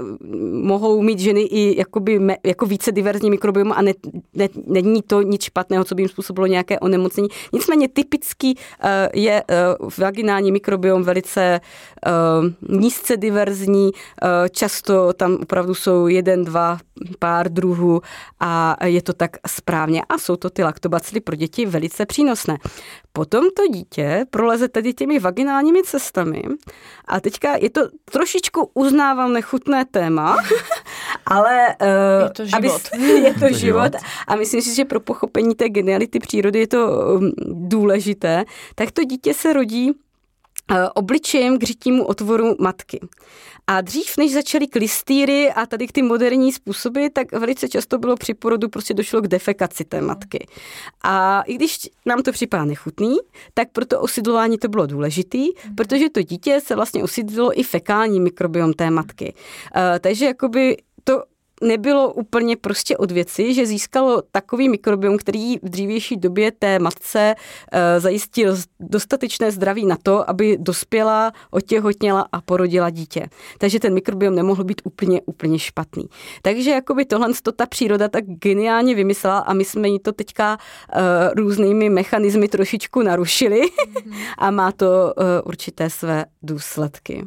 mohou 0.53 1.03
mít 1.03 1.19
ženy 1.19 1.41
i 1.41 1.79
jakoby 1.79 2.19
me, 2.19 2.37
jako 2.45 2.67
více 2.67 2.92
diverzní 2.93 3.31
mikrobiom 3.31 3.73
a 3.73 3.83
ne, 3.83 3.93
ne, 4.35 4.49
není 4.67 5.03
to 5.03 5.23
nic 5.23 5.43
špatného, 5.45 5.85
co 5.85 5.95
by 5.95 6.03
jim 6.03 6.09
způsobilo 6.09 6.47
nějaké 6.47 6.79
onemocnění. 6.79 7.29
Nicméně 7.53 7.89
typický 7.89 8.55
uh, 8.55 8.91
je 9.15 9.43
uh, 9.81 9.91
vaginální 9.99 10.53
mikrobiom 10.53 11.03
velice 11.03 11.61
uh, 12.07 12.79
nízce 12.81 13.17
diverzní, 13.17 13.91
uh, 13.93 14.29
často 14.51 15.13
tam 15.13 15.39
opravdu 15.43 15.75
jsou 15.75 16.07
jeden, 16.07 16.45
dva 16.45 16.79
pár 17.19 17.49
druhů 17.49 18.01
a 18.41 18.77
je 18.85 19.03
to 19.03 19.13
tak 19.13 19.37
správně 19.47 20.03
a 20.09 20.19
jsou 20.19 20.37
to 20.37 20.51
ty 20.51 20.65
laktobacily 20.65 21.21
pro 21.21 21.37
děti 21.37 21.67
velice 21.67 22.07
přínosné. 22.07 22.59
Potom 23.13 23.45
to 23.57 23.67
dítě 23.67 24.27
proleze 24.31 24.69
tedy 24.69 24.95
těmi 24.95 25.19
vaginálními 25.19 25.83
cestami 25.83 26.43
a 27.05 27.21
teďka 27.21 27.57
je 27.57 27.71
to 27.71 27.81
trošičku 28.05 28.71
uznávám 28.75 29.33
nechutné 29.33 29.85
téma, 29.85 30.37
ale 31.27 31.77
uh, 31.83 32.23
je 32.25 32.31
to 32.31 32.45
život. 32.45 32.83
Aby, 32.93 33.05
je 33.05 33.35
to 33.35 33.49
život 33.53 33.93
a 34.29 34.37
myslím 34.37 34.63
si, 34.63 34.75
že 34.75 34.85
pro 34.85 35.01
pochopení 35.01 35.55
té 35.55 35.69
geniality 35.69 36.19
přírody 36.19 36.59
je 36.59 36.67
to 36.67 36.87
um, 36.89 37.33
důležité, 37.69 38.45
tak 38.75 38.91
to 38.91 39.05
dítě 39.05 39.35
se 39.35 39.53
rodí 39.53 39.91
uh, 39.91 40.77
obličejem 40.95 41.59
k 41.59 41.63
řitímu 41.63 42.05
otvoru 42.05 42.57
matky. 42.59 43.01
A 43.67 43.81
dřív, 43.81 44.17
než 44.19 44.33
začaly 44.33 44.67
klistýry 44.67 45.53
a 45.53 45.67
tady 45.67 45.87
ty 45.87 46.03
moderní 46.03 46.53
způsoby, 46.53 47.07
tak 47.13 47.33
velice 47.33 47.69
často 47.69 47.99
bylo 47.99 48.17
při 48.17 48.35
porodu 48.35 48.69
prostě 48.69 48.95
došlo 48.95 49.21
k 49.21 49.29
defekaci 49.29 49.85
té 49.85 50.01
matky. 50.01 50.47
A 51.03 51.43
i 51.43 51.55
když 51.55 51.79
nám 52.07 52.23
to 52.23 52.33
připadá 52.33 52.65
nechutný, 52.65 53.17
tak 53.55 53.69
pro 53.73 53.87
to 53.87 54.01
osidlování 54.01 54.59
to 54.59 54.69
bylo 54.69 54.87
důležitý, 54.87 55.47
protože 55.77 56.11
to 56.11 56.23
dítě 56.23 56.61
se 56.61 56.75
vlastně 56.75 57.03
osidlilo 57.05 57.61
i 57.61 57.63
fekální 57.63 58.21
mikrobiom 58.21 58.73
té 58.73 58.91
matky. 58.91 59.35
Uh, 59.77 59.83
takže 60.01 60.25
jakoby 60.25 60.77
to 61.05 61.23
nebylo 61.63 62.13
úplně 62.13 62.57
prostě 62.57 62.97
od 62.97 63.11
věci, 63.11 63.55
že 63.55 63.67
získalo 63.67 64.23
takový 64.33 64.69
mikrobiom, 64.69 65.19
který 65.19 65.57
v 65.57 65.69
dřívější 65.69 66.17
době 66.17 66.53
té 66.53 66.79
matce 66.79 67.35
e, 67.73 68.01
zajistil 68.01 68.57
dostatečné 68.81 69.51
zdraví 69.51 69.87
na 69.87 69.97
to, 70.03 70.31
aby 70.31 70.57
dospěla, 70.61 71.33
otěhotněla 71.51 72.27
a 72.33 72.41
porodila 72.41 72.91
dítě. 72.91 73.27
Takže 73.59 73.81
ten 73.81 73.95
mikrobiom 73.95 74.35
nemohl 74.35 74.65
být 74.65 74.81
úplně, 74.85 75.21
úplně 75.27 75.59
špatný. 75.59 76.05
Takže 76.43 76.71
jakoby 76.71 77.05
tohle 77.05 77.29
to 77.43 77.53
ta 77.53 77.67
příroda 77.67 78.09
tak 78.09 78.25
geniálně 78.25 78.95
vymyslela 78.95 79.39
a 79.39 79.53
my 79.53 79.65
jsme 79.65 79.89
jí 79.89 79.99
to 79.99 80.13
teďka 80.13 80.59
e, 80.93 81.35
různými 81.35 81.91
mechanismy 81.91 82.49
trošičku 82.49 83.03
narušili 83.03 83.63
a 84.39 84.51
má 84.51 84.73
to 84.73 85.15
e, 85.17 85.43
určité 85.43 85.91
své 85.91 86.25
důsledky. 86.43 87.25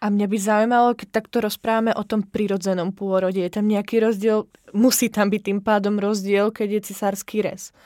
A 0.00 0.08
mňa 0.08 0.26
by 0.32 0.38
zaujímalo, 0.40 0.96
keď 0.96 1.08
takto 1.20 1.44
rozprávame 1.44 1.92
o 1.92 2.00
tom 2.08 2.24
prirodzenom 2.24 2.96
pôrode, 2.96 3.36
je 3.36 3.52
tam 3.52 3.68
nejaký 3.68 4.00
rozdiel, 4.00 4.48
musí 4.72 5.12
tam 5.12 5.28
byť 5.28 5.42
tým 5.44 5.60
pádom 5.60 6.00
rozdiel, 6.00 6.48
keď 6.48 6.80
je 6.80 6.86
cisársky 6.88 7.44
rez. 7.44 7.76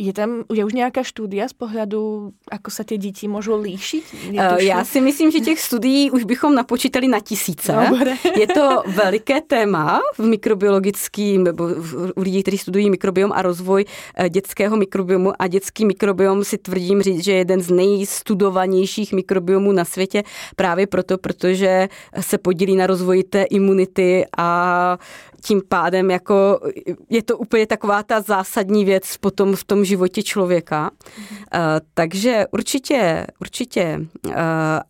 Je 0.00 0.12
tam 0.12 0.44
je 0.52 0.64
už 0.64 0.72
nějaká 0.72 1.02
štúdia 1.02 1.48
z 1.48 1.52
pohledu, 1.52 2.32
ako 2.50 2.70
se 2.70 2.84
ty 2.84 2.98
děti 2.98 3.28
můžou 3.28 3.60
líšit? 3.60 4.04
Uh, 4.28 4.34
já 4.58 4.84
si 4.84 5.00
myslím, 5.00 5.30
že 5.30 5.40
těch 5.40 5.60
studií 5.60 6.10
už 6.10 6.24
bychom 6.24 6.54
napočítali 6.54 7.08
na 7.08 7.20
tisíce. 7.20 7.76
Dobre. 7.90 8.14
Je 8.38 8.46
to 8.46 8.82
veliké 8.86 9.40
téma 9.40 10.00
v 10.18 10.24
mikrobiologickým, 10.24 11.44
nebo 11.44 11.68
u 12.16 12.20
lidí, 12.22 12.42
kteří 12.42 12.58
studují 12.58 12.90
mikrobiom 12.90 13.32
a 13.32 13.42
rozvoj 13.42 13.84
eh, 14.16 14.28
dětského 14.28 14.76
mikrobiomu 14.76 15.32
a 15.38 15.46
dětský 15.46 15.84
mikrobiom 15.84 16.44
si 16.44 16.58
tvrdím 16.58 17.02
říct, 17.02 17.24
že 17.24 17.32
je 17.32 17.38
jeden 17.38 17.60
z 17.60 17.70
nejstudovanějších 17.70 19.12
mikrobiomů 19.12 19.72
na 19.72 19.84
světě 19.84 20.22
právě 20.56 20.86
proto, 20.86 21.18
protože 21.18 21.88
se 22.20 22.38
podílí 22.38 22.76
na 22.76 22.86
rozvoji 22.86 23.22
té 23.22 23.42
imunity 23.42 24.26
a 24.36 24.98
tím 25.42 25.62
pádem 25.68 26.10
jako 26.10 26.60
je 27.10 27.22
to 27.22 27.38
úplně 27.38 27.66
taková 27.66 28.02
ta 28.02 28.20
zásadní 28.20 28.84
věc 28.84 29.16
potom 29.16 29.56
v 29.56 29.64
tom 29.64 29.84
životě 29.88 30.22
člověka. 30.22 30.90
Uh, 30.90 31.60
takže 31.94 32.46
určitě, 32.50 33.26
určitě 33.40 34.00
uh, 34.26 34.32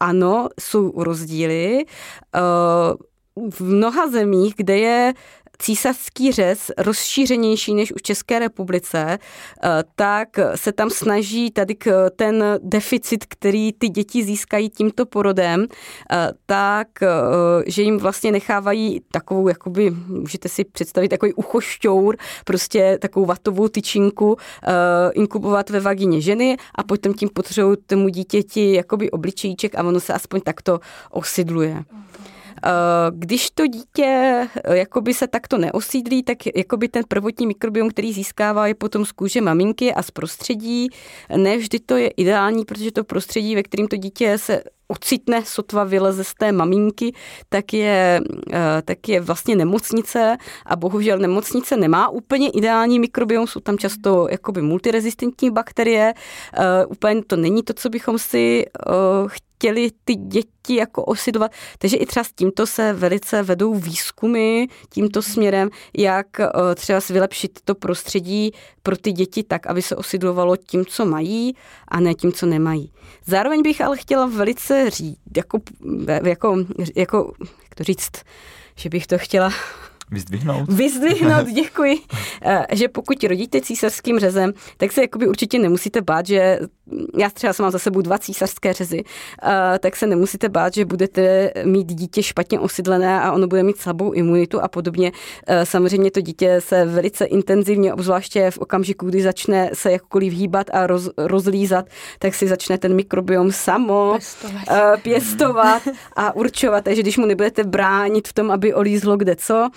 ano, 0.00 0.48
jsou 0.60 1.02
rozdíly. 1.02 1.84
Uh, 2.34 3.50
v 3.50 3.60
mnoha 3.60 4.10
zemích, 4.10 4.54
kde 4.56 4.78
je 4.78 5.14
císařský 5.62 6.32
řez 6.32 6.70
rozšířenější 6.78 7.74
než 7.74 7.92
už 7.92 8.02
České 8.02 8.38
republice, 8.38 9.18
eh, 9.18 9.68
tak 9.96 10.28
se 10.54 10.72
tam 10.72 10.90
snaží 10.90 11.50
tady 11.50 11.76
ten 12.16 12.44
deficit, 12.62 13.24
který 13.28 13.72
ty 13.72 13.88
děti 13.88 14.24
získají 14.24 14.70
tímto 14.70 15.06
porodem, 15.06 15.66
eh, 16.10 16.32
tak, 16.46 16.88
eh, 17.02 17.06
že 17.66 17.82
jim 17.82 17.98
vlastně 17.98 18.32
nechávají 18.32 19.00
takovou, 19.12 19.48
jakoby, 19.48 19.90
můžete 19.90 20.48
si 20.48 20.64
představit, 20.64 21.08
takový 21.08 21.34
uchošťour, 21.34 22.16
prostě 22.44 22.98
takovou 23.00 23.26
vatovou 23.26 23.68
tyčinku 23.68 24.36
inkubovat 25.12 25.70
ve 25.70 25.80
vagině 25.80 26.20
ženy 26.20 26.56
a 26.74 26.82
potom 26.82 27.14
tím 27.14 27.28
potřebují 27.28 27.76
tomu 27.86 28.08
dítěti 28.08 28.72
jakoby 28.72 29.10
obličejček 29.10 29.74
a 29.74 29.82
ono 29.82 30.00
se 30.00 30.12
aspoň 30.12 30.40
takto 30.40 30.80
osidluje. 31.10 31.84
Eh, 32.64 32.70
když 33.10 33.50
to 33.50 33.66
dítě 33.66 34.04
eh, 34.64 34.76
jakoby 34.76 35.14
se 35.14 35.26
takto 35.26 35.58
neosídlí, 35.58 36.22
tak 36.22 36.38
jakoby 36.56 36.88
ten 36.88 37.02
prvotní 37.08 37.46
mikrobiom, 37.46 37.90
který 37.90 38.12
získává, 38.12 38.66
je 38.66 38.74
potom 38.74 39.04
z 39.04 39.12
kůže 39.12 39.40
maminky 39.40 39.94
a 39.94 40.02
z 40.02 40.10
prostředí. 40.10 40.88
Nevždy 41.36 41.78
to 41.78 41.96
je 41.96 42.08
ideální, 42.08 42.64
protože 42.64 42.92
to 42.92 43.04
prostředí, 43.04 43.54
ve 43.54 43.62
kterém 43.62 43.86
to 43.86 43.96
dítě 43.96 44.38
se 44.38 44.62
ocitne, 44.88 45.44
sotva 45.44 45.84
vyleze 45.84 46.24
z 46.24 46.34
té 46.34 46.52
maminky, 46.52 47.12
tak 47.48 47.72
je, 47.72 48.20
eh, 48.52 48.82
tak 48.84 49.08
je 49.08 49.20
vlastně 49.20 49.56
nemocnice 49.56 50.36
a 50.66 50.76
bohužel 50.76 51.18
nemocnice 51.18 51.76
nemá 51.76 52.08
úplně 52.08 52.50
ideální 52.50 52.98
mikrobiom, 52.98 53.46
jsou 53.46 53.60
tam 53.60 53.78
často 53.78 54.28
jakoby 54.30 54.62
multirezistentní 54.62 55.50
bakterie, 55.50 56.14
úplně 56.88 57.22
to 57.24 57.36
není 57.36 57.62
to, 57.62 57.72
co 57.72 57.88
bychom 57.88 58.18
si 58.18 58.66
chtěli 59.58 59.90
ty 60.04 60.14
děti 60.14 60.76
jako 60.76 61.04
osidovat. 61.04 61.50
Takže 61.78 61.96
i 61.96 62.06
třeba 62.06 62.24
s 62.24 62.32
tímto 62.32 62.66
se 62.66 62.92
velice 62.92 63.42
vedou 63.42 63.74
výzkumy 63.74 64.66
tímto 64.90 65.22
směrem, 65.22 65.70
jak 65.96 66.40
eh, 66.40 66.48
třeba 66.74 67.00
vylepšit 67.10 67.58
to 67.64 67.74
prostředí 67.74 68.52
pro 68.82 68.96
ty 68.96 69.12
děti 69.12 69.42
tak, 69.42 69.66
aby 69.66 69.82
se 69.82 69.96
osidlovalo 69.96 70.56
tím, 70.56 70.86
co 70.86 71.06
mají 71.06 71.54
a 71.88 72.00
ne 72.00 72.14
tím, 72.14 72.32
co 72.32 72.46
nemají. 72.46 72.92
Zároveň 73.26 73.62
bych 73.62 73.80
ale 73.80 73.96
chtěla 73.96 74.26
velice 74.26 74.77
říct, 74.86 75.18
jako, 75.36 75.58
jako, 76.24 76.56
jako, 76.96 77.32
jak 77.38 77.74
to 77.74 77.84
říct, 77.84 78.12
že 78.76 78.88
bych 78.88 79.06
to 79.06 79.18
chtěla 79.18 79.52
Vyzdvihnout? 80.10 80.72
Vyzdvihnout, 80.72 81.46
děkuji. 81.54 81.98
Eh, 82.42 82.66
že 82.72 82.88
pokud 82.88 83.24
rodíte 83.24 83.60
císařským 83.60 84.18
řezem, 84.18 84.52
tak 84.76 84.92
se 84.92 85.00
jakoby 85.00 85.28
určitě 85.28 85.58
nemusíte 85.58 86.02
bát, 86.02 86.26
že 86.26 86.58
já 87.18 87.30
třeba 87.30 87.52
jsem 87.52 87.64
mám 87.64 87.72
za 87.72 87.78
sebou 87.78 88.00
dva 88.00 88.18
císařské 88.18 88.72
řezy, 88.72 89.04
eh, 89.42 89.78
tak 89.78 89.96
se 89.96 90.06
nemusíte 90.06 90.48
bát, 90.48 90.74
že 90.74 90.84
budete 90.84 91.52
mít 91.64 91.86
dítě 91.86 92.22
špatně 92.22 92.60
osídlené 92.60 93.20
a 93.20 93.32
ono 93.32 93.46
bude 93.46 93.62
mít 93.62 93.78
slabou 93.78 94.12
imunitu 94.12 94.62
a 94.62 94.68
podobně. 94.68 95.12
Eh, 95.46 95.66
samozřejmě 95.66 96.10
to 96.10 96.20
dítě 96.20 96.60
se 96.60 96.84
velice 96.84 97.24
intenzivně, 97.24 97.94
obzvláště 97.94 98.50
v 98.50 98.58
okamžiku, 98.58 99.06
kdy 99.06 99.22
začne 99.22 99.70
se 99.72 99.92
jakkoliv 99.92 100.32
hýbat 100.32 100.66
a 100.72 100.86
roz, 100.86 101.10
rozlízat, 101.16 101.86
tak 102.18 102.34
si 102.34 102.48
začne 102.48 102.78
ten 102.78 102.94
mikrobiom 102.94 103.52
samo 103.52 104.12
pěstovat, 104.12 105.02
pěstovat 105.02 105.82
a 106.16 106.36
určovat. 106.36 106.84
Takže 106.84 107.02
když 107.02 107.16
mu 107.16 107.26
nebudete 107.26 107.64
bránit 107.64 108.28
v 108.28 108.32
tom, 108.32 108.50
aby 108.50 108.74
olízlo 108.74 109.16
kde 109.16 109.36
co, 109.36 109.68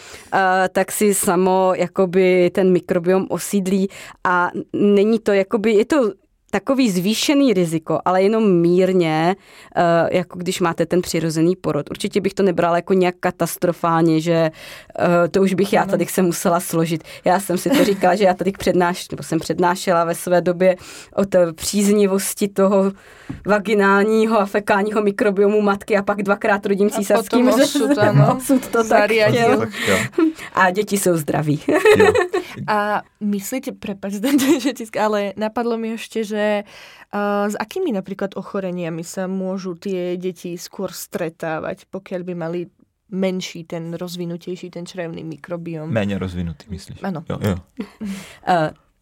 tak 0.72 0.92
si 0.92 1.14
samo 1.14 1.74
jakoby 1.76 2.52
ten 2.54 2.72
mikrobiom 2.72 3.28
osídlí 3.30 3.90
a 4.24 4.52
není 4.74 5.20
to 5.20 5.34
jakoby, 5.34 5.74
je 5.74 5.86
to 5.86 6.14
takový 6.52 6.92
zvýšený 6.92 7.54
riziko, 7.54 8.00
ale 8.06 8.24
jenom 8.24 8.52
mírně, 8.62 9.36
eh, 9.76 10.18
jako 10.18 10.40
když 10.40 10.60
máte 10.60 10.86
ten 10.86 11.02
přirozený 11.02 11.56
porod. 11.56 11.90
Určitě 11.90 12.22
bych 12.22 12.34
to 12.34 12.44
nebrala 12.44 12.76
jako 12.76 12.94
nějak 12.94 13.16
katastrofálně, 13.20 14.20
že 14.20 14.52
eh, 15.00 15.28
to 15.28 15.42
už 15.42 15.54
bych 15.54 15.74
já 15.74 15.86
tady 15.86 16.06
se 16.06 16.22
musela 16.22 16.60
složit. 16.60 17.04
Já 17.26 17.40
jsem 17.40 17.58
si 17.58 17.70
to 17.70 17.86
říkala, 17.86 18.16
že 18.16 18.24
já 18.24 18.34
tady 18.34 18.52
přednáš, 18.52 19.10
nebo 19.10 19.24
jsem 19.24 19.40
přednášela 19.40 20.06
ve 20.06 20.16
své 20.16 20.42
době 20.42 20.76
o 21.16 21.26
té 21.26 21.54
příznivosti 21.54 22.48
toho 22.48 22.92
vaginálního 23.46 24.40
a 24.40 24.46
fekálního 24.46 25.02
mikrobiomu 25.02 25.62
matky 25.62 25.98
a 25.98 26.04
pak 26.04 26.24
dvakrát 26.24 26.66
rodím 26.66 26.90
císařským 26.90 27.50
a 27.50 27.54
osud, 27.54 27.98
ano. 27.98 28.36
osud 28.38 28.68
to 28.68 28.84
tak. 28.84 29.12
A 30.54 30.72
děti 30.72 30.98
jsou 30.98 31.18
zdraví. 31.18 31.62
a 32.68 33.02
myslíte, 33.20 33.72
prepáč, 33.72 34.14
že 34.60 34.72
ale 35.00 35.34
napadlo 35.38 35.78
mi 35.78 35.88
ještě, 35.88 36.24
že 36.24 36.41
uh, 36.64 37.46
s 37.48 37.56
akými 37.56 37.92
napríklad 37.96 38.36
ochoreniami 38.36 39.04
sa 39.04 39.26
môžu 39.26 39.78
tie 39.78 40.18
deti 40.18 40.58
skôr 40.58 40.92
stretávať, 40.92 41.88
pokiaľ 41.90 42.22
by 42.28 42.34
mali 42.36 42.62
menší 43.12 43.68
ten 43.68 43.92
rozvinutejší 43.94 44.72
ten 44.72 44.86
črevný 44.86 45.24
mikrobiom. 45.24 45.92
Méně 45.92 46.20
rozvinutý, 46.20 46.66
myslíš? 46.70 47.04
Ano. 47.04 47.24
Jo, 47.30 47.38
jo. 47.42 47.56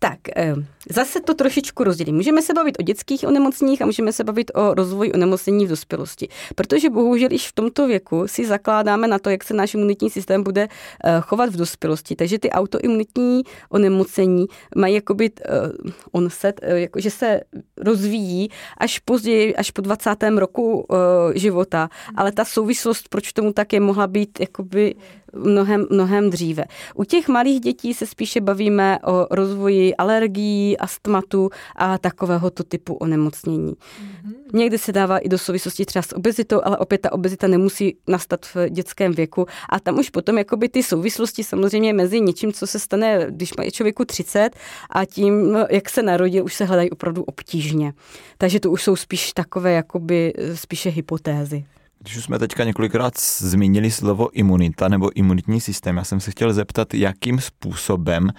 Tak, 0.01 0.19
eh, 0.35 0.55
zase 0.89 1.19
to 1.19 1.33
trošičku 1.33 1.83
rozdělím. 1.83 2.15
Můžeme 2.15 2.41
se 2.41 2.53
bavit 2.53 2.79
o 2.79 2.83
dětských 2.83 3.23
onemocněních 3.27 3.81
a 3.81 3.85
můžeme 3.85 4.13
se 4.13 4.23
bavit 4.23 4.51
o 4.55 4.73
rozvoji 4.73 5.13
onemocnění 5.13 5.65
v 5.65 5.69
dospělosti. 5.69 6.27
Protože 6.55 6.89
bohužel 6.89 7.29
již 7.31 7.47
v 7.47 7.53
tomto 7.53 7.87
věku 7.87 8.27
si 8.27 8.45
zakládáme 8.45 9.07
na 9.07 9.19
to, 9.19 9.29
jak 9.29 9.43
se 9.43 9.53
náš 9.53 9.73
imunitní 9.73 10.09
systém 10.09 10.43
bude 10.43 10.67
eh, 11.03 11.21
chovat 11.21 11.49
v 11.49 11.57
dospělosti. 11.57 12.15
Takže 12.15 12.39
ty 12.39 12.49
autoimunitní 12.49 13.43
onemocnění 13.69 14.45
mají 14.75 14.95
jakoby 14.95 15.31
uh, 15.31 15.91
onset, 16.11 16.61
uh, 16.63 16.77
jakože 16.77 17.11
se 17.11 17.41
rozvíjí 17.77 18.49
až 18.77 18.99
později, 18.99 19.55
až 19.55 19.71
po 19.71 19.81
20. 19.81 20.09
roku 20.37 20.87
života. 21.35 21.89
Ale 22.15 22.31
ta 22.31 22.45
souvislost, 22.45 23.09
proč 23.09 23.33
tomu 23.33 23.53
tak 23.53 23.73
je, 23.73 23.79
mohla 23.79 24.07
být 24.07 24.39
jakoby 24.39 24.95
mnohem, 25.33 25.85
mnohem 25.89 26.29
dříve. 26.29 26.63
U 26.95 27.03
těch 27.03 27.27
malých 27.27 27.59
dětí 27.59 27.93
se 27.93 28.05
spíše 28.05 28.41
bavíme 28.41 28.99
o 29.05 29.27
rozvoji 29.31 29.95
alergií, 29.95 30.77
astmatu 30.77 31.49
a 31.75 31.97
takovéhoto 31.97 32.63
typu 32.63 32.93
onemocnění. 32.93 33.73
Mm-hmm. 33.73 34.33
Někdy 34.53 34.77
se 34.77 34.91
dává 34.91 35.17
i 35.17 35.29
do 35.29 35.37
souvislosti 35.37 35.85
třeba 35.85 36.03
s 36.03 36.15
obezitou, 36.15 36.61
ale 36.63 36.77
opět 36.77 37.01
ta 37.01 37.11
obezita 37.11 37.47
nemusí 37.47 37.97
nastat 38.07 38.45
v 38.45 38.69
dětském 38.69 39.11
věku. 39.11 39.45
A 39.69 39.79
tam 39.79 39.99
už 39.99 40.09
potom 40.09 40.37
jakoby 40.37 40.69
ty 40.69 40.83
souvislosti 40.83 41.43
samozřejmě 41.43 41.93
mezi 41.93 42.21
něčím, 42.21 42.53
co 42.53 42.67
se 42.67 42.79
stane, 42.79 43.27
když 43.29 43.55
má 43.55 43.69
člověku 43.69 44.05
30 44.05 44.49
a 44.89 45.05
tím, 45.05 45.57
jak 45.69 45.89
se 45.89 46.03
narodil, 46.03 46.45
už 46.45 46.53
se 46.53 46.65
hledají 46.65 46.89
opravdu 46.89 47.23
obtížně. 47.23 47.93
Takže 48.37 48.59
to 48.59 48.71
už 48.71 48.83
jsou 48.83 48.95
spíš 48.95 49.33
takové 49.33 49.71
jakoby 49.71 50.33
spíše 50.53 50.89
hypotézy. 50.89 51.65
Když 52.03 52.17
už 52.17 52.23
jsme 52.23 52.39
teďka 52.39 52.63
několikrát 52.63 53.13
zmínili 53.37 53.91
slovo 53.91 54.29
imunita 54.33 54.87
nebo 54.87 55.17
imunitní 55.17 55.61
systém, 55.61 55.97
já 55.97 56.03
jsem 56.03 56.19
se 56.19 56.31
chtěl 56.31 56.53
zeptat, 56.53 56.93
jakým 56.93 57.39
způsobem 57.39 58.31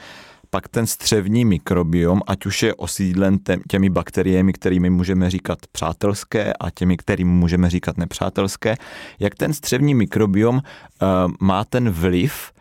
pak 0.50 0.68
ten 0.68 0.86
střevní 0.86 1.44
mikrobiom, 1.44 2.20
ať 2.26 2.46
už 2.46 2.62
je 2.62 2.74
osídlen 2.74 3.38
těmi 3.68 3.90
bakteriemi, 3.90 4.52
kterými 4.52 4.90
můžeme 4.90 5.30
říkat 5.30 5.58
přátelské 5.72 6.52
a 6.52 6.70
těmi, 6.70 6.96
kterými 6.96 7.30
můžeme 7.30 7.70
říkat 7.70 7.98
nepřátelské, 7.98 8.76
jak 9.18 9.34
ten 9.34 9.52
střevní 9.52 9.94
mikrobiom 9.94 10.56
uh, 10.56 10.62
má 11.40 11.64
ten 11.64 11.90
vliv 11.90 12.52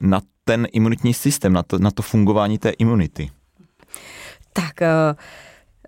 na 0.00 0.20
ten 0.44 0.66
imunitní 0.72 1.14
systém, 1.14 1.52
na 1.52 1.62
to, 1.62 1.78
na 1.78 1.90
to 1.90 2.02
fungování 2.02 2.58
té 2.58 2.70
imunity? 2.70 3.30
Tak 4.52 4.80
uh 4.80 5.16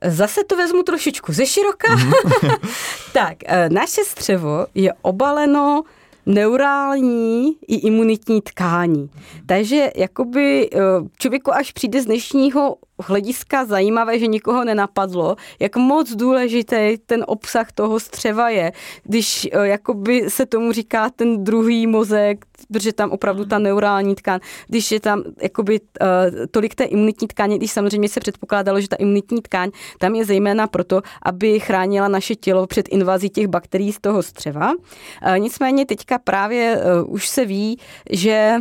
Zase 0.04 0.44
to 0.44 0.56
vezmu 0.56 0.82
trošičku 0.82 1.32
ze 1.32 1.46
široka. 1.46 1.96
Mm-hmm. 1.96 2.58
tak, 3.12 3.36
eh, 3.46 3.68
naše 3.68 4.04
střevo 4.04 4.66
je 4.74 4.92
obaleno 5.02 5.82
neurální 6.26 7.56
i 7.68 7.74
imunitní 7.74 8.42
tkání. 8.42 9.10
Takže 9.46 9.90
jakoby 9.96 10.70
eh, 10.72 10.78
člověku 11.18 11.54
až 11.54 11.72
přijde 11.72 12.02
z 12.02 12.04
dnešního 12.04 12.76
hlediska 13.02 13.64
zajímavé, 13.64 14.18
že 14.18 14.26
nikoho 14.26 14.64
nenapadlo, 14.64 15.36
jak 15.60 15.76
moc 15.76 16.12
důležitý 16.12 16.96
ten 17.06 17.24
obsah 17.26 17.72
toho 17.72 18.00
střeva 18.00 18.50
je, 18.50 18.72
když 19.04 19.48
eh, 19.52 19.68
jakoby 19.68 20.30
se 20.30 20.46
tomu 20.46 20.72
říká 20.72 21.10
ten 21.10 21.44
druhý 21.44 21.86
mozek, 21.86 22.44
protože 22.72 22.92
tam 22.92 23.10
opravdu 23.10 23.44
ta 23.44 23.58
neurální 23.58 24.14
tkán, 24.14 24.40
když 24.66 24.92
je 24.92 25.00
tam 25.00 25.22
jakoby 25.42 25.80
uh, 25.80 26.06
tolik 26.50 26.74
té 26.74 26.84
imunitní 26.84 27.28
tkáně, 27.28 27.56
když 27.56 27.72
samozřejmě 27.72 28.08
se 28.08 28.20
předpokládalo, 28.20 28.80
že 28.80 28.88
ta 28.88 28.96
imunitní 28.96 29.42
tkáň 29.42 29.70
tam 29.98 30.14
je 30.14 30.24
zejména 30.24 30.66
proto, 30.66 31.02
aby 31.22 31.60
chránila 31.60 32.08
naše 32.08 32.34
tělo 32.34 32.66
před 32.66 32.88
invazí 32.88 33.30
těch 33.30 33.46
bakterií 33.46 33.92
z 33.92 34.00
toho 34.00 34.22
střeva. 34.22 34.72
Uh, 34.72 35.38
nicméně 35.38 35.86
teďka 35.86 36.18
právě 36.18 36.82
už 37.06 37.28
se 37.28 37.44
ví, 37.44 37.78
že 38.10 38.56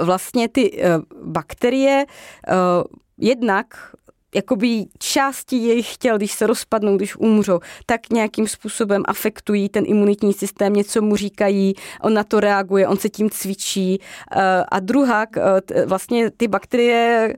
vlastně 0.00 0.48
ty 0.48 0.82
bakterie 1.22 2.06
jednak 3.18 3.94
jakoby 4.34 4.86
části 4.98 5.56
jejich 5.56 5.96
těl, 5.96 6.16
když 6.16 6.32
se 6.32 6.46
rozpadnou, 6.46 6.96
když 6.96 7.16
umřou, 7.16 7.60
tak 7.86 8.10
nějakým 8.10 8.48
způsobem 8.48 9.02
afektují 9.06 9.68
ten 9.68 9.84
imunitní 9.86 10.32
systém, 10.32 10.72
něco 10.72 11.02
mu 11.02 11.16
říkají, 11.16 11.74
on 12.02 12.14
na 12.14 12.24
to 12.24 12.40
reaguje, 12.40 12.88
on 12.88 12.96
se 12.96 13.08
tím 13.08 13.30
cvičí. 13.30 14.00
Eh, 14.32 14.64
a 14.68 14.80
druhá, 14.80 15.26
eh, 15.36 15.86
vlastně 15.86 16.30
ty 16.30 16.48
bakterie 16.48 17.34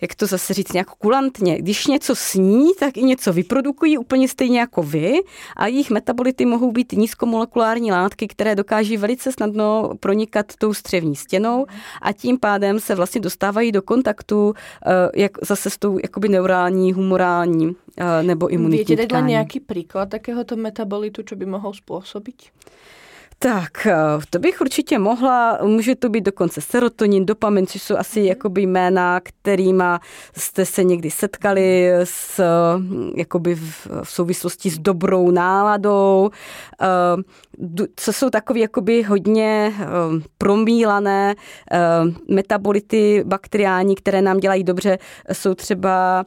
jak 0.00 0.14
to 0.14 0.26
zase 0.26 0.54
říct, 0.54 0.72
nějak 0.72 0.90
kulantně. 0.90 1.58
Když 1.58 1.86
něco 1.86 2.14
sní, 2.16 2.70
tak 2.78 2.96
i 2.96 3.02
něco 3.02 3.32
vyprodukují 3.32 3.98
úplně 3.98 4.28
stejně 4.28 4.60
jako 4.60 4.82
vy 4.82 5.14
a 5.56 5.66
jejich 5.66 5.90
metabolity 5.90 6.46
mohou 6.46 6.72
být 6.72 6.92
nízkomolekulární 6.92 7.92
látky, 7.92 8.28
které 8.28 8.54
dokáží 8.54 8.96
velice 8.96 9.32
snadno 9.32 9.90
pronikat 10.00 10.46
tou 10.58 10.74
střevní 10.74 11.16
stěnou 11.16 11.66
a 12.02 12.12
tím 12.12 12.38
pádem 12.38 12.80
se 12.80 12.94
vlastně 12.94 13.20
dostávají 13.20 13.72
do 13.72 13.82
kontaktu 13.82 14.54
eh, 14.86 14.90
jak 15.14 15.32
zase 15.42 15.70
s 15.70 15.78
tou 15.78 15.98
jakoby 16.02 16.28
neurální, 16.28 16.92
humorální 16.92 17.76
eh, 17.96 18.22
nebo 18.22 18.48
imunitní 18.48 18.96
Viete 18.96 19.14
dať 19.14 19.24
nějaký 19.24 19.60
příklad 19.60 20.08
takéhoto 20.08 20.56
metabolitu, 20.56 21.22
co 21.22 21.36
by 21.36 21.46
mohl 21.46 21.72
způsobit? 21.72 22.42
Tak, 23.40 23.86
eh, 23.86 23.94
to 24.30 24.38
bych 24.38 24.60
určitě 24.60 24.98
mohla. 24.98 25.58
Může 25.62 25.94
to 25.94 26.08
být 26.08 26.24
dokonce 26.24 26.60
serotonin, 26.60 27.26
dopamin, 27.26 27.66
což 27.66 27.82
jsou 27.82 27.96
asi 27.96 28.20
mhm. 28.20 28.28
jakoby 28.28 28.62
jména, 28.62 29.20
kterýma 29.20 30.00
jste 30.36 30.66
se 30.66 30.84
někdy 30.84 31.10
setkali 31.10 31.90
s, 32.04 32.42
jakoby 33.16 33.54
v, 33.54 33.86
v 34.02 34.10
souvislosti 34.10 34.70
s 34.70 34.78
dobrou 34.78 35.30
náladou. 35.30 36.30
Eh, 36.82 36.86
co 37.96 38.12
jsou 38.12 38.30
takové 38.30 38.58
jakoby 38.58 39.02
hodně 39.02 39.72
eh, 39.80 39.86
promílané 40.38 41.34
metabolity 42.28 43.24
bakteriální, 43.26 43.94
které 43.94 44.22
nám 44.22 44.38
dělají 44.38 44.64
dobře, 44.64 44.98
jsou 45.32 45.54
třeba 45.54 46.24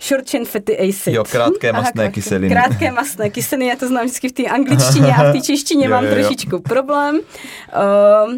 short 0.00 0.30
chain 0.30 0.44
fatty 0.44 0.78
acid. 0.78 1.14
Jo, 1.14 1.24
krátké 1.24 1.72
masné 1.72 2.04
Aha, 2.04 2.12
kyseliny. 2.12 2.54
Krátké 2.54 2.92
masné 2.92 3.30
kyseliny, 3.30 3.66
já 3.66 3.76
to 3.76 3.88
znám 3.88 4.04
vždycky 4.04 4.28
v 4.28 4.32
té 4.32 4.44
angličtině 4.44 5.14
a 5.14 5.30
v 5.30 5.32
té 5.32 5.40
češtině 5.46 5.84
jo, 5.84 5.90
mám 5.90 6.04
jo, 6.04 6.10
jo. 6.10 6.16
trošičku 6.16 6.58
problém. 6.58 7.16
Uh, 7.16 8.34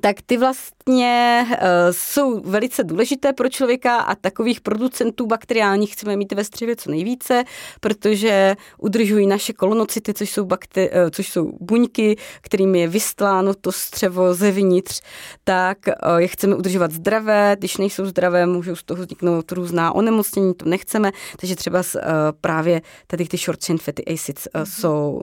tak 0.00 0.16
ty 0.26 0.36
vlastně 0.36 1.46
uh, 1.50 1.56
jsou 1.90 2.40
velice 2.40 2.84
důležité 2.84 3.32
pro 3.32 3.48
člověka 3.48 3.96
a 3.96 4.14
takových 4.14 4.60
producentů 4.60 5.26
bakteriálních 5.26 5.92
chceme 5.92 6.16
mít 6.16 6.32
ve 6.32 6.44
střevě 6.44 6.76
co 6.76 6.90
nejvíce, 6.90 7.44
protože 7.80 8.56
udržují 8.78 9.26
naše 9.26 9.52
kolonocity, 9.52 10.14
což 10.14 10.30
jsou, 10.30 10.44
bakter, 10.44 10.90
uh, 11.04 11.10
což 11.10 11.28
jsou 11.28 11.52
buňky, 11.60 12.16
kterými 12.40 12.80
je 12.80 12.88
vystláno 12.88 13.54
to 13.54 13.72
střevo 13.72 14.34
zevnitř, 14.34 15.00
tak 15.44 15.78
uh, 15.86 16.16
je 16.16 16.28
chceme 16.28 16.56
udržovat 16.56 16.90
zdravé, 16.90 17.56
když 17.58 17.76
nejsou 17.76 18.06
zdravé, 18.06 18.46
můžou 18.46 18.76
z 18.76 18.82
toho 18.82 19.02
vzniknout 19.02 19.52
různá 19.52 19.94
onemocnění, 19.94 20.54
to 20.54 20.68
nechceme, 20.68 21.12
takže 21.36 21.56
třeba 21.56 21.78
uh, 21.78 22.02
právě 22.40 22.82
tady 23.06 23.24
ty 23.24 23.36
short 23.36 23.64
chain 23.64 23.78
fatty 23.78 24.04
acids 24.04 24.48
uh, 24.54 24.62
jsou 24.64 25.20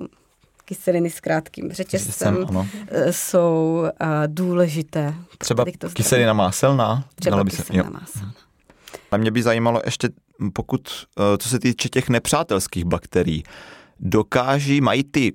kyseliny 0.65 1.09
s 1.09 1.19
krátkým 1.19 1.71
řetězcem 1.71 2.47
eh, 2.87 3.13
jsou 3.13 3.83
uh, 4.01 4.07
důležité. 4.27 5.13
Třeba 5.37 5.65
kyselina 5.93 6.33
máselná? 6.33 7.05
Třeba 7.15 7.43
by 7.43 7.51
kyselina 7.51 7.83
se, 7.83 7.89
máselná. 7.89 8.33
A 9.11 9.17
mě 9.17 9.31
by 9.31 9.43
zajímalo 9.43 9.81
ještě, 9.85 10.09
pokud, 10.53 10.81
uh, 11.19 11.25
co 11.37 11.49
se 11.49 11.59
týče 11.59 11.89
těch 11.89 12.09
nepřátelských 12.09 12.85
bakterií, 12.85 13.43
dokáží, 13.99 14.81
mají 14.81 15.03
ty 15.03 15.33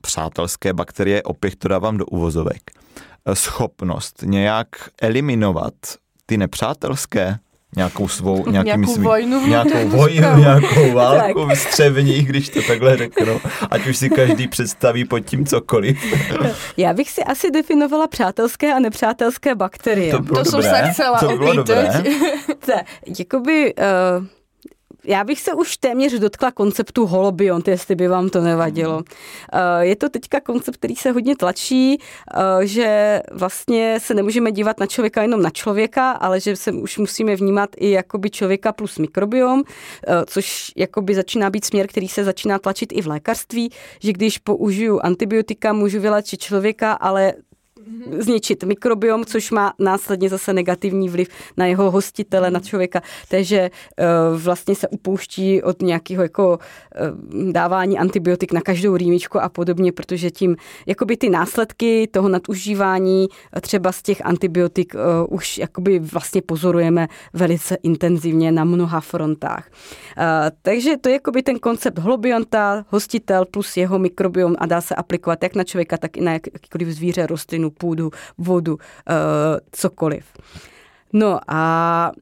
přátelské 0.00 0.72
bakterie, 0.72 1.22
opět 1.22 1.56
to 1.56 1.68
dávám 1.68 1.96
do 1.96 2.06
uvozovek, 2.06 2.70
schopnost 3.34 4.22
nějak 4.22 4.68
eliminovat 5.02 5.74
ty 6.26 6.36
nepřátelské? 6.36 7.38
Nějakou 7.76 8.08
svou, 8.08 8.50
nějakým 8.50 8.80
nějakou 8.80 8.94
svý, 8.94 9.04
vojnu, 9.04 9.46
nějakou 9.46 9.88
vojnu, 9.88 10.36
nějakou 10.36 10.92
válku 10.92 11.46
v 11.46 11.54
střevních, 11.54 12.28
když 12.28 12.48
to 12.48 12.62
takhle 12.62 12.96
řeknu. 12.96 13.40
Ať 13.70 13.86
už 13.86 13.96
si 13.96 14.10
každý 14.10 14.48
představí 14.48 15.04
pod 15.04 15.20
tím 15.20 15.46
cokoliv. 15.46 15.98
Já 16.76 16.92
bych 16.92 17.10
si 17.10 17.24
asi 17.24 17.50
definovala 17.50 18.06
přátelské 18.06 18.74
a 18.74 18.78
nepřátelské 18.78 19.54
bakterie. 19.54 20.12
To, 20.12 20.22
bylo 20.22 20.44
to 20.44 20.50
dobré. 20.50 20.70
jsem 20.70 20.86
se 20.86 20.92
chcela 20.92 21.18
to 21.18 21.36
bylo 21.36 21.52
dobré. 21.52 22.02
jakoby, 23.18 23.74
uh, 23.74 24.26
já 25.04 25.24
bych 25.24 25.40
se 25.40 25.54
už 25.54 25.76
téměř 25.76 26.12
dotkla 26.12 26.50
konceptu 26.50 27.06
holobiont, 27.06 27.68
jestli 27.68 27.94
by 27.94 28.08
vám 28.08 28.28
to 28.28 28.40
nevadilo. 28.40 29.02
Eh, 29.52 29.86
je 29.86 29.96
to 29.96 30.08
teďka 30.08 30.40
koncept, 30.40 30.76
který 30.76 30.96
se 30.96 31.10
hodně 31.10 31.36
tlačí, 31.36 31.98
eh, 31.98 32.66
že 32.66 33.20
vlastně 33.32 33.98
se 34.00 34.14
nemůžeme 34.14 34.52
dívat 34.52 34.80
na 34.80 34.86
člověka 34.86 35.22
jenom 35.22 35.42
na 35.42 35.50
člověka, 35.50 36.10
ale 36.10 36.40
že 36.40 36.56
se 36.56 36.72
už 36.72 36.98
musíme 36.98 37.36
vnímat 37.36 37.70
i 37.76 37.90
jakoby 37.90 38.30
člověka 38.30 38.72
plus 38.72 38.98
mikrobiom, 38.98 39.62
eh, 40.06 40.24
což 40.26 40.72
jakoby 40.76 41.14
začíná 41.14 41.50
být 41.50 41.64
směr, 41.64 41.86
který 41.86 42.08
se 42.08 42.24
začíná 42.24 42.58
tlačit 42.58 42.92
i 42.92 43.02
v 43.02 43.06
lékařství, 43.06 43.70
že 44.00 44.12
když 44.12 44.38
použiju 44.38 45.00
antibiotika, 45.02 45.72
můžu 45.72 46.00
vylečit 46.00 46.40
člověka, 46.40 46.92
ale 46.92 47.34
zničit 48.18 48.64
mikrobiom, 48.64 49.24
což 49.24 49.50
má 49.50 49.72
následně 49.78 50.28
zase 50.28 50.52
negativní 50.52 51.08
vliv 51.08 51.28
na 51.56 51.66
jeho 51.66 51.90
hostitele, 51.90 52.50
na 52.50 52.60
člověka. 52.60 53.02
Takže 53.28 53.58
eh, 53.58 54.04
vlastně 54.36 54.74
se 54.74 54.88
upouští 54.88 55.62
od 55.62 55.82
nějakého 55.82 56.22
jako 56.22 56.58
eh, 56.94 57.52
dávání 57.52 57.98
antibiotik 57.98 58.52
na 58.52 58.60
každou 58.60 58.96
rýmičku 58.96 59.40
a 59.40 59.48
podobně, 59.48 59.92
protože 59.92 60.30
tím 60.30 60.56
jakoby 60.86 61.16
ty 61.16 61.30
následky 61.30 62.08
toho 62.12 62.28
nadužívání 62.28 63.26
eh, 63.56 63.60
třeba 63.60 63.92
z 63.92 64.02
těch 64.02 64.26
antibiotik 64.26 64.94
už 65.28 65.58
jakoby 65.58 65.98
vlastně 65.98 66.42
pozorujeme 66.42 67.08
velice 67.32 67.74
intenzivně 67.82 68.52
na 68.52 68.64
mnoha 68.64 69.00
frontách. 69.00 69.70
Takže 70.62 70.96
to 70.96 71.08
je 71.08 71.12
jakoby 71.12 71.42
ten 71.42 71.58
koncept 71.58 71.98
holobionta, 71.98 72.84
hostitel 72.88 73.44
plus 73.44 73.76
jeho 73.76 73.98
mikrobiom 73.98 74.54
a 74.58 74.66
dá 74.66 74.80
se 74.80 74.94
aplikovat 74.94 75.42
jak 75.42 75.54
na 75.54 75.64
člověka, 75.64 75.96
tak 75.96 76.16
i 76.16 76.20
na 76.20 76.32
jakýkoliv 76.32 76.88
zvíře, 76.88 77.26
rostlinu, 77.26 77.70
půdu, 77.80 78.10
vodu, 78.38 78.72
uh, 78.74 78.78
cokoliv. 79.72 80.24
No 81.12 81.38
a 81.48 82.12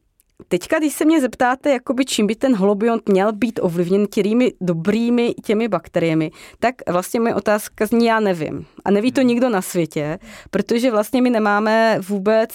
Teďka, 0.49 0.79
když 0.79 0.93
se 0.93 1.05
mě 1.05 1.21
zeptáte, 1.21 1.71
jakoby 1.71 2.05
čím 2.05 2.27
by 2.27 2.35
ten 2.35 2.57
holobiont 2.57 3.09
měl 3.09 3.33
být 3.33 3.61
ovlivněn 3.63 4.07
těmi 4.07 4.53
dobrými 4.61 5.35
těmi 5.45 5.69
bakteriemi, 5.69 6.31
tak 6.59 6.75
vlastně 6.91 7.21
moje 7.21 7.35
otázka 7.35 7.87
zní, 7.87 8.07
já 8.07 8.21
nevím. 8.21 8.67
A 8.85 8.91
neví 8.91 9.13
to 9.13 9.23
nikdo 9.23 9.49
na 9.49 9.63
světě, 9.63 10.19
protože 10.51 10.91
vlastně 10.91 11.23
my 11.23 11.31
nemáme 11.31 11.99
vůbec 12.09 12.51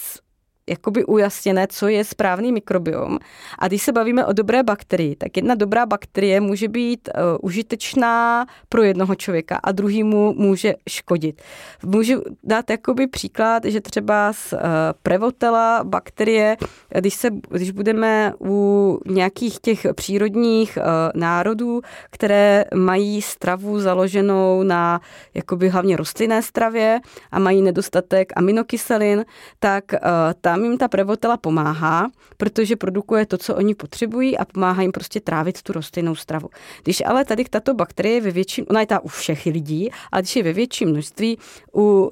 jakoby 0.69 1.05
ujasněné, 1.05 1.67
co 1.69 1.87
je 1.87 2.03
správný 2.03 2.51
mikrobiom. 2.51 3.19
A 3.59 3.67
když 3.67 3.83
se 3.83 3.91
bavíme 3.91 4.25
o 4.25 4.33
dobré 4.33 4.63
bakterii, 4.63 5.15
tak 5.15 5.37
jedna 5.37 5.55
dobrá 5.55 5.85
bakterie 5.85 6.41
může 6.41 6.67
být 6.67 7.09
uh, 7.15 7.21
užitečná 7.41 8.45
pro 8.69 8.83
jednoho 8.83 9.15
člověka 9.15 9.59
a 9.63 9.71
druhýmu 9.71 10.33
může 10.37 10.73
škodit. 10.89 11.41
Můžu 11.85 12.21
dát 12.43 12.69
jakoby 12.69 13.07
příklad, 13.07 13.65
že 13.65 13.81
třeba 13.81 14.33
z 14.33 14.53
uh, 14.53 14.59
prevotela 15.03 15.83
bakterie, 15.83 16.57
když, 16.99 17.13
se, 17.13 17.29
když 17.49 17.71
budeme 17.71 18.33
u 18.41 18.99
nějakých 19.05 19.59
těch 19.59 19.85
přírodních 19.95 20.77
uh, 20.77 20.83
národů, 21.21 21.81
které 22.09 22.65
mají 22.75 23.21
stravu 23.21 23.79
založenou 23.79 24.63
na 24.63 25.01
jakoby 25.33 25.69
hlavně 25.69 25.97
rostlinné 25.97 26.41
stravě 26.41 26.99
a 27.31 27.39
mají 27.39 27.61
nedostatek 27.61 28.33
aminokyselin, 28.35 29.25
tak 29.59 29.83
uh, 29.93 29.99
ta 30.41 30.52
tam 30.53 30.63
jim 30.63 30.77
ta 30.77 30.87
prevotela 30.87 31.37
pomáhá, 31.37 32.09
protože 32.37 32.75
produkuje 32.75 33.25
to, 33.25 33.37
co 33.37 33.55
oni 33.55 33.75
potřebují 33.75 34.37
a 34.37 34.45
pomáhá 34.45 34.81
jim 34.81 34.91
prostě 34.91 35.19
trávit 35.19 35.61
tu 35.61 35.73
rostlinnou 35.73 36.15
stravu. 36.15 36.49
Když 36.83 37.03
ale 37.05 37.25
tady 37.25 37.43
tato 37.43 37.73
bakterie 37.73 38.21
ve 38.21 38.31
větším, 38.31 38.65
ona 38.69 38.79
je 38.79 38.85
ta 38.85 38.99
u 38.99 39.07
všech 39.07 39.45
lidí, 39.45 39.89
ale 40.11 40.21
když 40.21 40.35
je 40.35 40.43
ve 40.43 40.53
větším 40.53 40.89
množství 40.89 41.37
u 41.75 42.11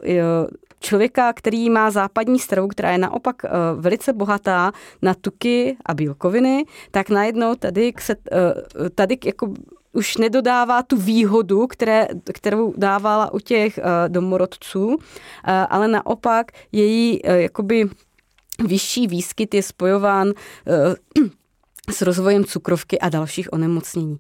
člověka, 0.79 1.33
který 1.33 1.69
má 1.69 1.91
západní 1.91 2.39
stravu, 2.39 2.67
která 2.67 2.91
je 2.91 2.97
naopak 2.97 3.35
uh, 3.43 3.81
velice 3.81 4.13
bohatá 4.13 4.71
na 5.01 5.13
tuky 5.13 5.77
a 5.85 5.93
bílkoviny, 5.93 6.65
tak 6.91 7.09
najednou 7.09 7.55
tady, 7.55 7.93
se, 7.99 8.15
uh, 8.15 8.89
tady 8.95 9.17
jako 9.25 9.53
už 9.93 10.17
nedodává 10.17 10.83
tu 10.83 10.97
výhodu, 10.97 11.67
které, 11.67 12.07
kterou 12.33 12.73
dávala 12.77 13.33
u 13.33 13.39
těch 13.39 13.79
domorodců, 14.07 14.97
ale 15.69 15.87
naopak 15.87 16.51
její 16.71 17.19
jakoby 17.23 17.89
vyšší 18.67 19.07
výskyt 19.07 19.53
je 19.53 19.63
spojován 19.63 20.27
uh, 20.27 21.27
s 21.89 22.01
rozvojem 22.01 22.45
cukrovky 22.45 22.99
a 22.99 23.09
dalších 23.09 23.53
onemocnění. 23.53 24.17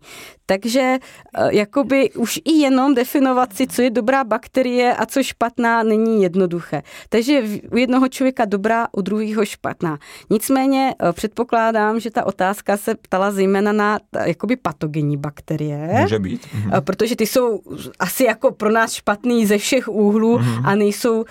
Takže 0.51 0.81
eh, 0.81 1.55
jakoby 1.55 2.11
už 2.11 2.39
i 2.45 2.51
jenom 2.51 2.95
definovat 2.95 3.53
si, 3.53 3.67
co 3.67 3.81
je 3.81 3.89
dobrá 3.89 4.23
bakterie 4.23 4.95
a 4.95 5.05
co 5.05 5.23
špatná, 5.23 5.83
není 5.83 6.23
jednoduché. 6.23 6.83
Takže 7.09 7.43
u 7.71 7.77
jednoho 7.77 8.07
člověka 8.07 8.45
dobrá, 8.45 8.87
u 8.91 9.01
druhého 9.01 9.45
špatná. 9.45 9.97
Nicméně 10.29 10.95
eh, 10.99 11.13
předpokládám, 11.13 11.99
že 11.99 12.11
ta 12.11 12.25
otázka 12.25 12.77
se 12.77 12.95
ptala 12.95 13.31
zejména 13.31 13.71
na 13.71 13.99
jakoby 14.25 14.55
patogenní 14.55 15.17
bakterie. 15.17 15.87
Může 16.01 16.19
být. 16.19 16.47
Mhm. 16.53 16.71
Protože 16.83 17.15
ty 17.15 17.27
jsou 17.27 17.61
asi 17.99 18.23
jako 18.23 18.51
pro 18.51 18.71
nás 18.71 18.93
špatný 18.93 19.45
ze 19.45 19.57
všech 19.57 19.87
úhlů 19.87 20.39
mhm. 20.39 20.65
a 20.65 20.75
nejsou, 20.75 21.25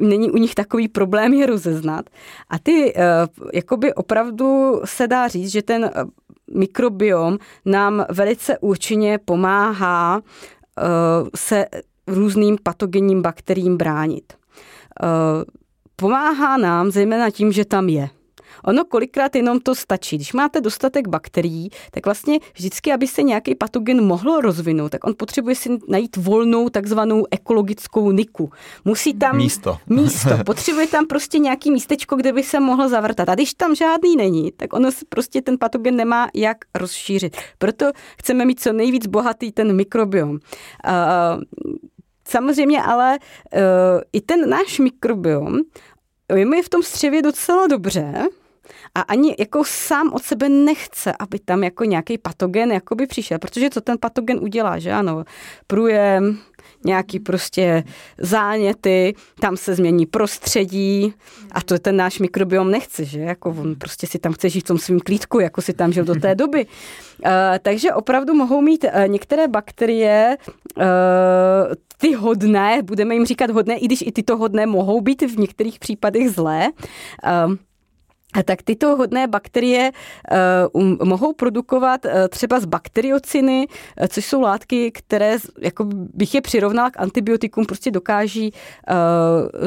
není 0.00 0.30
u 0.30 0.36
nich 0.36 0.54
takový 0.54 0.88
problém 0.88 1.34
je 1.34 1.46
rozeznat. 1.46 2.10
A 2.50 2.58
ty 2.58 2.94
jakoby 3.52 3.94
opravdu 3.94 4.80
se 4.84 5.06
dá 5.06 5.28
říct, 5.28 5.52
že 5.52 5.62
ten 5.62 5.84
eh, 5.84 6.04
mikrobiom 6.54 7.38
nám 7.64 8.04
velice 8.10 8.58
účinně 8.58 9.18
pomáhá 9.18 10.20
eh, 10.78 10.82
se 11.36 11.66
různým 12.06 12.58
patogenním 12.62 13.22
bakteriím 13.22 13.76
bránit. 13.76 14.32
Eh, 15.02 15.06
pomáhá 15.96 16.56
nám 16.56 16.90
zejména 16.90 17.30
tím, 17.30 17.52
že 17.52 17.64
tam 17.64 17.88
je. 17.88 18.08
Ono 18.64 18.84
kolikrát 18.84 19.36
jenom 19.36 19.60
to 19.60 19.74
stačí. 19.74 20.16
Když 20.16 20.32
máte 20.32 20.60
dostatek 20.60 21.08
bakterií, 21.08 21.70
tak 21.90 22.04
vlastně 22.04 22.38
vždycky, 22.54 22.92
aby 22.92 23.06
se 23.06 23.22
nějaký 23.22 23.54
patogen 23.54 24.06
mohl 24.06 24.40
rozvinout, 24.40 24.92
tak 24.92 25.06
on 25.06 25.14
potřebuje 25.16 25.54
si 25.54 25.78
najít 25.88 26.16
volnou 26.16 26.68
takzvanou 26.68 27.26
ekologickou 27.30 28.10
niku. 28.10 28.50
Musí 28.84 29.14
tam... 29.14 29.36
Místo. 29.36 29.78
Místo. 29.86 30.30
Potřebuje 30.46 30.86
tam 30.86 31.06
prostě 31.06 31.38
nějaký 31.38 31.70
místečko, 31.70 32.16
kde 32.16 32.32
by 32.32 32.42
se 32.42 32.60
mohl 32.60 32.88
zavrtat. 32.88 33.28
A 33.28 33.34
když 33.34 33.54
tam 33.54 33.74
žádný 33.74 34.16
není, 34.16 34.52
tak 34.52 34.72
ono 34.72 34.90
prostě 35.08 35.42
ten 35.42 35.58
patogen 35.58 35.96
nemá 35.96 36.28
jak 36.34 36.56
rozšířit. 36.74 37.36
Proto 37.58 37.90
chceme 38.18 38.44
mít 38.44 38.60
co 38.60 38.72
nejvíc 38.72 39.06
bohatý 39.06 39.52
ten 39.52 39.76
mikrobiom. 39.76 40.30
Uh, 40.30 40.38
Samozřejmě 42.28 42.82
ale 42.82 43.18
uh, 43.18 43.60
i 44.12 44.20
ten 44.20 44.50
náš 44.50 44.78
mikrobiom, 44.78 45.58
je 46.36 46.62
v 46.62 46.68
tom 46.68 46.82
střevě 46.82 47.22
docela 47.22 47.66
dobře, 47.66 48.14
a 48.94 49.00
ani 49.00 49.36
jako 49.38 49.62
sám 49.64 50.12
od 50.12 50.22
sebe 50.22 50.48
nechce, 50.48 51.12
aby 51.18 51.38
tam 51.38 51.64
jako 51.64 51.84
nějaký 51.84 52.18
patogen 52.18 52.72
jakoby 52.72 53.06
přišel, 53.06 53.38
protože 53.38 53.70
co 53.70 53.80
ten 53.80 53.98
patogen 54.00 54.38
udělá, 54.42 54.78
že 54.78 54.92
ano, 54.92 55.24
průjem, 55.66 56.38
nějaký 56.84 57.20
prostě 57.20 57.84
záněty, 58.18 59.14
tam 59.40 59.56
se 59.56 59.74
změní 59.74 60.06
prostředí 60.06 61.14
a 61.52 61.62
to 61.62 61.78
ten 61.78 61.96
náš 61.96 62.18
mikrobiom 62.18 62.70
nechce, 62.70 63.04
že? 63.04 63.20
Jako 63.20 63.50
on 63.50 63.74
prostě 63.74 64.06
si 64.06 64.18
tam 64.18 64.32
chce 64.32 64.48
žít 64.48 64.60
v 64.60 64.68
tom 64.68 64.78
svým 64.78 65.00
klídku, 65.00 65.40
jako 65.40 65.62
si 65.62 65.72
tam 65.72 65.92
žil 65.92 66.04
do 66.04 66.14
té 66.14 66.34
doby. 66.34 66.66
Uh, 66.66 67.30
takže 67.62 67.92
opravdu 67.92 68.34
mohou 68.34 68.60
mít 68.60 68.84
uh, 68.84 69.08
některé 69.08 69.48
bakterie 69.48 70.36
uh, 70.76 70.84
ty 71.96 72.12
hodné, 72.12 72.82
budeme 72.82 73.14
jim 73.14 73.26
říkat 73.26 73.50
hodné, 73.50 73.78
i 73.78 73.84
když 73.84 74.02
i 74.06 74.12
tyto 74.12 74.36
hodné 74.36 74.66
mohou 74.66 75.00
být 75.00 75.22
v 75.22 75.38
některých 75.38 75.78
případech 75.78 76.30
zlé. 76.30 76.68
Tak 78.44 78.62
tyto 78.62 78.96
hodné 78.96 79.26
bakterie 79.26 79.90
uh, 80.72 80.82
mohou 81.04 81.32
produkovat 81.32 82.04
uh, 82.04 82.10
třeba 82.28 82.60
z 82.60 82.64
bakteriociny, 82.64 83.66
uh, 83.66 84.06
což 84.06 84.24
jsou 84.24 84.40
látky, 84.40 84.90
které, 84.90 85.36
jako 85.60 85.84
bych 86.14 86.34
je 86.34 86.40
přirovnala 86.40 86.90
k 86.90 87.00
antibiotikům, 87.00 87.66
prostě 87.66 87.90
dokáží 87.90 88.52
uh, 88.52 88.96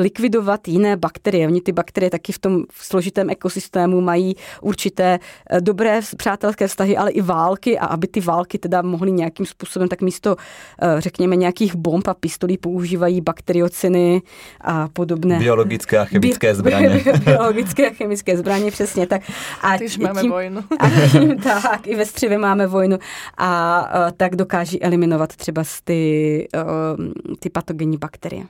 likvidovat 0.01 0.67
jiné 0.67 0.97
bakterie. 0.97 1.47
Oni 1.47 1.61
ty 1.61 1.71
bakterie 1.71 2.09
taky 2.09 2.31
v 2.31 2.39
tom 2.39 2.63
složitém 2.71 3.29
ekosystému 3.29 4.01
mají 4.01 4.35
určité 4.61 5.19
uh, 5.19 5.59
dobré 5.59 5.99
přátelské 6.17 6.67
vztahy, 6.67 6.97
ale 6.97 7.11
i 7.11 7.21
války 7.21 7.79
a 7.79 7.85
aby 7.85 8.07
ty 8.07 8.21
války 8.21 8.57
teda 8.57 8.81
mohly 8.81 9.11
nějakým 9.11 9.45
způsobem, 9.45 9.87
tak 9.87 10.01
místo, 10.01 10.35
uh, 10.35 10.99
řekněme, 10.99 11.35
nějakých 11.35 11.75
bomb 11.75 12.07
a 12.07 12.13
pistolí 12.13 12.57
používají 12.57 13.21
bakteriociny 13.21 14.21
a 14.61 14.87
podobné. 14.87 15.39
Biologické 15.39 15.99
a 15.99 16.05
chemické 16.05 16.55
zbraně. 16.63 17.03
Biologické 17.25 17.89
a 17.89 17.93
chemické 17.93 18.37
zbraně 18.37 18.52
zbraně, 18.53 18.71
přesně 18.71 19.07
tak. 19.07 19.21
A 19.61 19.77
Tyž 19.77 19.97
máme 19.97 20.21
tím, 20.21 20.31
vojnu. 20.31 20.63
A 20.79 20.89
tím, 21.11 21.37
tak, 21.37 21.87
i 21.87 21.95
ve 21.95 22.05
střivě 22.05 22.37
máme 22.37 22.67
vojnu. 22.67 22.97
A 23.37 23.81
uh, 23.81 24.11
tak 24.17 24.35
dokáží 24.35 24.81
eliminovat 24.81 25.35
třeba 25.35 25.63
ty, 25.83 26.47
uh, 26.55 27.35
ty 27.39 27.49
patogenní 27.49 27.97
bakterie. 27.97 28.43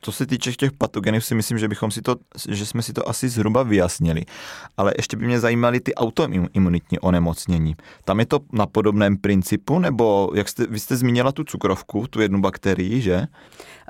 Co 0.00 0.12
se 0.12 0.26
týče 0.26 0.52
těch 0.52 0.72
patogenů, 0.72 1.20
si 1.20 1.34
myslím, 1.34 1.58
že, 1.58 1.68
bychom 1.68 1.90
si 1.90 2.02
to, 2.02 2.16
že 2.48 2.66
jsme 2.66 2.82
si 2.82 2.92
to 2.92 3.08
asi 3.08 3.28
zhruba 3.28 3.62
vyjasnili. 3.62 4.24
Ale 4.76 4.92
ještě 4.96 5.16
by 5.16 5.26
mě 5.26 5.40
zajímaly 5.40 5.80
ty 5.80 5.94
autoimunitní 5.94 6.98
onemocnění. 6.98 7.76
Tam 8.04 8.20
je 8.20 8.26
to 8.26 8.40
na 8.52 8.66
podobném 8.66 9.16
principu, 9.16 9.78
nebo 9.78 10.30
jak 10.34 10.48
jste, 10.48 10.66
vy 10.66 10.78
jste 10.78 10.96
zmínila 10.96 11.32
tu 11.32 11.44
cukrovku, 11.44 12.06
tu 12.10 12.20
jednu 12.20 12.40
bakterii, 12.40 13.00
že? 13.00 13.26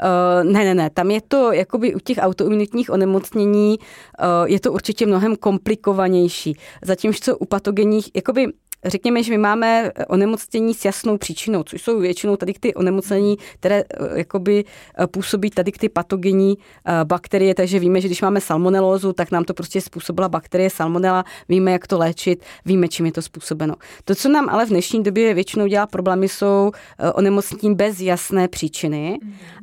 Uh, 0.03 0.53
ne, 0.53 0.65
ne, 0.65 0.75
ne, 0.75 0.91
tam 0.91 1.11
je 1.11 1.21
to 1.21 1.53
jakoby 1.53 1.95
u 1.95 1.99
těch 1.99 2.19
autoimunitních 2.21 2.91
onemocnění 2.91 3.79
uh, 3.79 4.49
je 4.49 4.61
to 4.61 4.73
určitě 4.73 5.07
mnohem 5.07 5.37
komplikovanější. 5.37 6.57
Zatímco 6.83 7.37
u 7.37 7.45
patogenních, 7.45 8.11
jakoby 8.15 8.47
řekněme, 8.85 9.23
že 9.23 9.33
my 9.33 9.39
máme 9.39 9.91
onemocnění 10.09 10.75
s 10.75 10.85
jasnou 10.85 11.19
příčinou, 11.19 11.63
což 11.63 11.83
jsou 11.83 12.01
většinou 12.01 12.37
tady 12.37 12.53
ty 12.61 12.75
onemocnění, 12.75 13.37
které 13.55 13.77
eh, 13.77 14.19
jakoby 14.19 14.65
eh, 14.99 15.07
působí 15.07 15.51
tady 15.51 15.73
ty 15.73 15.89
patogenní 15.89 16.59
eh, 16.59 17.05
bakterie, 17.05 17.55
takže 17.55 17.79
víme, 17.79 18.01
že 18.01 18.09
když 18.09 18.23
máme 18.23 18.41
salmonelózu, 18.41 19.13
tak 19.13 19.31
nám 19.31 19.45
to 19.45 19.55
prostě 19.55 19.81
způsobila 19.81 20.29
bakterie 20.29 20.71
salmonela, 20.71 21.25
víme, 21.49 21.73
jak 21.73 21.87
to 21.87 21.99
léčit, 21.99 22.45
víme, 22.65 22.89
čím 22.89 23.07
je 23.07 23.13
to 23.13 23.23
způsobeno. 23.23 23.75
To, 24.05 24.15
co 24.15 24.29
nám 24.29 24.49
ale 24.49 24.67
v 24.67 24.69
dnešní 24.69 25.03
době 25.03 25.35
většinou 25.35 25.67
dělá 25.67 25.87
problémy, 25.87 26.29
jsou 26.29 26.73
onemocnění 27.15 27.75
bez 27.75 28.01
jasné 28.01 28.49
příčiny 28.49 29.19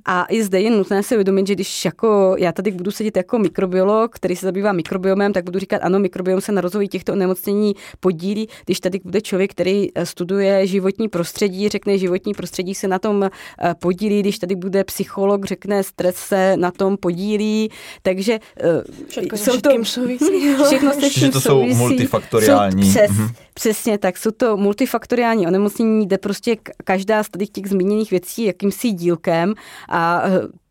a 0.05 0.25
i 0.29 0.43
zde 0.43 0.61
je 0.61 0.71
nutné 0.71 1.03
si 1.03 1.15
uvědomit, 1.15 1.47
že 1.47 1.55
když 1.55 1.85
jako 1.85 2.35
já 2.37 2.51
tady 2.51 2.71
budu 2.71 2.91
sedět 2.91 3.17
jako 3.17 3.39
mikrobiolog, 3.39 4.15
který 4.15 4.35
se 4.35 4.45
zabývá 4.45 4.71
mikrobiomem, 4.71 5.33
tak 5.33 5.43
budu 5.43 5.59
říkat, 5.59 5.77
ano, 5.77 5.99
mikrobiom 5.99 6.41
se 6.41 6.51
na 6.51 6.61
rozvoji 6.61 6.87
těchto 6.87 7.13
onemocnění 7.13 7.75
podílí. 7.99 8.49
Když 8.65 8.79
tady 8.79 8.99
bude 9.07 9.21
člověk, 9.21 9.51
který 9.51 9.87
eh, 9.95 10.05
studuje 10.05 10.67
životní 10.67 11.09
prostředí, 11.09 11.69
řekne, 11.69 11.97
životní 11.97 12.33
prostředí 12.33 12.75
se 12.75 12.87
na 12.87 12.99
tom 12.99 13.23
eh, 13.23 13.75
podílí, 13.79 14.19
když 14.19 14.39
tady 14.39 14.55
bude 14.55 14.83
psycholog, 14.83 15.45
řekne, 15.45 15.83
stres 15.83 16.15
se 16.15 16.57
na 16.57 16.71
tom 16.71 16.97
podílí, 16.97 17.69
takže 18.01 18.39
eh, 18.59 18.83
všechno 19.07 19.37
jsou 19.37 19.61
to, 19.61 19.69
souvisí. 19.83 20.55
všechno 20.67 20.93
se 20.93 21.09
vším 21.09 21.31
to 21.31 21.41
jsou 21.41 21.63
multifaktoriální. 21.63 22.83
Jsou 22.83 22.89
přes, 22.89 23.11
mhm. 23.11 23.27
Přesně 23.53 23.97
tak, 23.97 24.17
jsou 24.17 24.31
to 24.31 24.57
multifaktoriální 24.57 25.47
onemocnění, 25.47 26.05
kde 26.05 26.17
prostě 26.17 26.57
každá 26.83 27.23
z 27.23 27.29
těch 27.51 27.67
zmíněných 27.67 28.11
věcí 28.11 28.45
jakýmsi 28.45 28.91
dílkem 28.91 29.53
a 29.89 30.23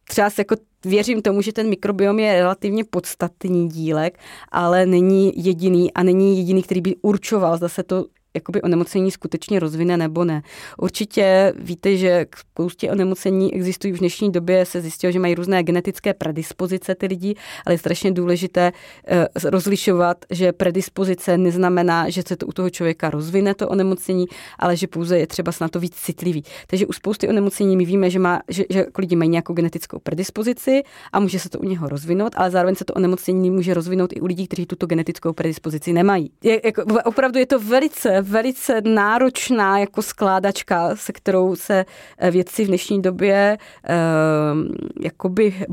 třeba 0.08 0.30
se 0.30 0.40
jako 0.40 0.56
věřím 0.84 1.22
tomu, 1.22 1.42
že 1.42 1.52
ten 1.52 1.68
mikrobiom 1.68 2.18
je 2.18 2.32
relativně 2.32 2.84
podstatný 2.84 3.68
dílek, 3.68 4.18
ale 4.52 4.86
není 4.86 5.32
jediný 5.36 5.92
a 5.92 6.02
není 6.02 6.38
jediný, 6.38 6.62
který 6.62 6.80
by 6.80 6.96
určoval, 7.02 7.56
zda 7.56 7.68
se 7.68 7.82
to 7.82 8.04
jakoby 8.36 8.62
onemocnění 8.62 9.10
skutečně 9.10 9.60
rozvine 9.60 9.96
nebo 9.96 10.24
ne. 10.24 10.42
Určitě 10.78 11.52
víte, 11.58 11.96
že 11.96 12.24
k 12.30 12.36
spoustě 12.36 12.90
onemocnění 12.90 13.54
existují 13.54 13.92
v 13.92 13.98
dnešní 13.98 14.32
době, 14.32 14.64
se 14.64 14.80
zjistilo, 14.80 15.12
že 15.12 15.18
mají 15.18 15.34
různé 15.34 15.62
genetické 15.62 16.14
predispozice 16.14 16.94
ty 16.94 17.06
lidi, 17.06 17.34
ale 17.66 17.74
je 17.74 17.78
strašně 17.78 18.12
důležité 18.12 18.72
eh, 19.06 19.26
rozlišovat, 19.44 20.24
že 20.30 20.52
predispozice 20.52 21.38
neznamená, 21.38 22.10
že 22.10 22.22
se 22.28 22.36
to 22.36 22.46
u 22.46 22.52
toho 22.52 22.70
člověka 22.70 23.10
rozvine 23.10 23.54
to 23.54 23.68
onemocnění, 23.68 24.26
ale 24.58 24.76
že 24.76 24.86
pouze 24.86 25.18
je 25.18 25.26
třeba 25.26 25.52
na 25.60 25.68
to 25.68 25.80
víc 25.80 25.94
citlivý. 25.94 26.44
Takže 26.66 26.86
u 26.86 26.92
spousty 26.92 27.28
onemocnění 27.28 27.76
my 27.76 27.84
víme, 27.84 28.10
že, 28.10 28.18
má, 28.18 28.40
že, 28.48 28.64
že 28.70 28.86
lidi 28.98 29.16
mají 29.16 29.30
nějakou 29.30 29.52
genetickou 29.52 29.98
predispozici 29.98 30.82
a 31.12 31.20
může 31.20 31.38
se 31.38 31.48
to 31.48 31.58
u 31.58 31.64
něho 31.64 31.88
rozvinout, 31.88 32.32
ale 32.36 32.50
zároveň 32.50 32.74
se 32.74 32.84
to 32.84 32.94
onemocnění 32.94 33.50
může 33.50 33.74
rozvinout 33.74 34.12
i 34.12 34.20
u 34.20 34.26
lidí, 34.26 34.46
kteří 34.46 34.66
tuto 34.66 34.86
genetickou 34.86 35.32
predispozici 35.32 35.92
nemají. 35.92 36.30
Je, 36.42 36.60
jako, 36.64 36.82
opravdu 37.04 37.38
je 37.38 37.46
to 37.46 37.60
velice, 37.60 38.22
velice 38.28 38.80
náročná 38.80 39.78
jako 39.78 40.02
skládačka, 40.02 40.96
se 40.96 41.12
kterou 41.12 41.56
se 41.56 41.84
eh, 42.18 42.30
vědci 42.30 42.64
v 42.64 42.68
dnešní 42.68 43.02
době 43.02 43.58
ehm, 43.84 44.68
jakoby, 45.00 45.66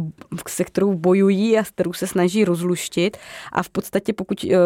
se 0.48 0.64
kterou 0.64 0.94
bojují 0.94 1.58
a 1.58 1.64
s 1.64 1.70
kterou 1.70 1.94
se 1.94 2.08
snaží 2.08 2.46
rozluštit. 2.46 3.18
A 3.52 3.64
v 3.64 3.70
podstatě 3.70 4.14
pokud 4.14 4.44
eh, 4.44 4.58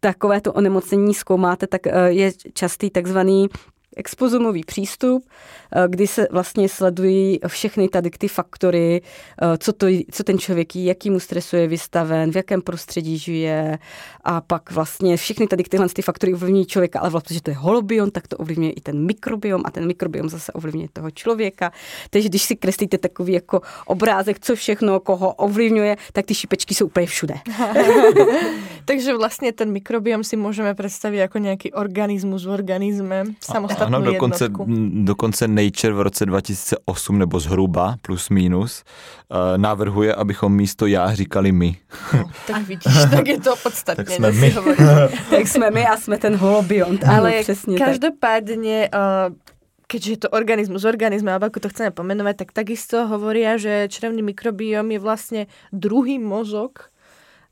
takovéto 0.00 0.52
onemocnění 0.52 1.14
zkoumáte, 1.14 1.66
tak 1.66 1.86
eh, 1.86 1.92
je 2.08 2.32
častý 2.52 2.90
takzvaný 2.90 3.48
expozumový 3.96 4.64
přístup, 4.64 5.28
eh, 5.72 5.84
kdy 5.88 6.06
se 6.06 6.28
vlastně 6.30 6.68
sledují 6.68 7.40
všechny 7.46 7.88
tady 7.88 8.10
ty 8.10 8.28
faktory, 8.28 9.02
eh, 9.42 9.58
co, 9.58 9.72
to, 9.72 9.86
co 10.10 10.24
ten 10.24 10.38
člověk 10.38 10.76
jí, 10.76 10.84
jakýmu 10.84 11.20
stresu 11.20 11.56
je 11.56 11.66
vystaven, 11.66 12.32
v 12.32 12.36
jakém 12.36 12.62
prostředí 12.62 13.18
žije 13.18 13.78
a 14.24 14.40
pak 14.40 14.70
vlastně 14.70 15.16
všechny 15.16 15.46
tady 15.46 15.62
tyhle 15.62 15.88
ty 15.88 16.02
faktory 16.02 16.34
ovlivňují 16.34 16.66
člověka, 16.66 17.00
ale 17.00 17.10
vlastně, 17.10 17.34
že 17.34 17.42
to 17.42 17.50
je 17.50 17.56
holobion, 17.56 18.10
tak 18.10 18.28
to 18.28 18.36
ovlivňuje 18.36 18.72
i 18.72 18.80
ten 18.80 19.06
mikrobiom 19.06 19.62
a 19.64 19.70
ten 19.70 19.86
mikrobiom 19.86 20.28
zase 20.28 20.52
ovlivňuje 20.52 20.88
toho 20.92 21.10
člověka. 21.10 21.72
Takže 22.10 22.28
když 22.28 22.42
si 22.42 22.56
kreslíte 22.56 22.98
takový 22.98 23.32
jako 23.32 23.60
obrázek, 23.86 24.40
co 24.40 24.56
všechno 24.56 25.00
koho 25.00 25.34
ovlivňuje, 25.34 25.96
tak 26.12 26.26
ty 26.26 26.34
šipečky 26.34 26.74
jsou 26.74 26.86
úplně 26.86 27.06
všude. 27.06 27.34
Takže 28.84 29.16
vlastně 29.16 29.52
ten 29.52 29.72
mikrobiom 29.72 30.24
si 30.24 30.36
můžeme 30.36 30.74
představit 30.74 31.18
jako 31.18 31.38
nějaký 31.38 31.72
organismus 31.72 32.46
v 32.46 32.50
organisme, 32.50 33.24
samostatný 33.40 33.77
ano, 33.80 34.02
dokonce, 34.02 34.44
jednotku. 34.44 34.66
dokonce 35.04 35.48
Nature 35.48 35.92
v 35.92 36.00
roce 36.00 36.26
2008 36.26 37.18
nebo 37.18 37.40
zhruba, 37.40 37.96
plus 38.02 38.28
minus, 38.28 38.84
uh, 39.28 39.38
navrhuje, 39.56 40.14
abychom 40.14 40.52
místo 40.52 40.86
já 40.86 41.14
říkali 41.14 41.52
my. 41.52 41.76
No, 42.16 42.30
tak 42.46 42.62
vidíš, 42.62 42.94
tak 43.10 43.28
je 43.28 43.40
to 43.40 43.56
podstatně. 43.62 44.04
tak 44.04 44.10
jsme 44.10 44.32
my. 44.32 44.54
tak 45.30 45.48
jsme 45.48 45.70
my 45.70 45.86
a 45.86 45.96
jsme 45.96 46.18
ten 46.18 46.36
holobiont. 46.36 47.04
Ale 47.04 47.40
přesně 47.40 47.78
každopádně 47.78 48.90
uh, 48.94 49.34
keďže 49.88 50.12
je 50.12 50.16
to 50.16 50.28
organizmus, 50.36 50.84
organizme, 50.84 51.32
alebo 51.32 51.48
ako 51.48 51.64
to 51.64 51.72
chceme 51.72 51.90
pomenovať, 51.96 52.44
tak 52.44 52.52
takisto 52.52 53.08
hovoria, 53.08 53.56
že 53.56 53.88
črevný 53.88 54.20
mikrobiom 54.20 54.84
je 54.92 55.00
vlastne 55.00 55.42
druhý 55.72 56.20
mozog 56.20 56.92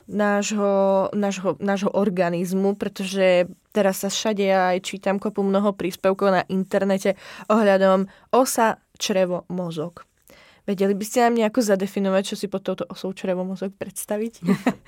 nášho, 0.07 1.09
nášho, 1.17 1.57
nášho 1.59 1.91
organizmu, 1.91 2.77
pretože 2.77 3.51
teraz 3.77 4.01
sa 4.01 4.09
všade 4.09 4.49
aj 4.49 4.81
čítam 4.81 5.21
kopu 5.21 5.45
mnoho 5.45 5.77
príspevkov 5.77 6.33
na 6.33 6.43
internete 6.49 7.21
ohľadom 7.53 8.09
osa, 8.33 8.81
črevo, 8.97 9.45
mozog. 9.53 10.09
Věděli 10.67 10.95
byste 10.95 11.21
nám 11.21 11.35
nějak 11.35 11.59
zadefinovat, 11.59 12.27
co 12.27 12.37
si 12.37 12.49
pod 12.49 12.63
touto 12.63 12.85
osou 12.85 13.13
črevomozok 13.13 13.73
představit? 13.79 14.33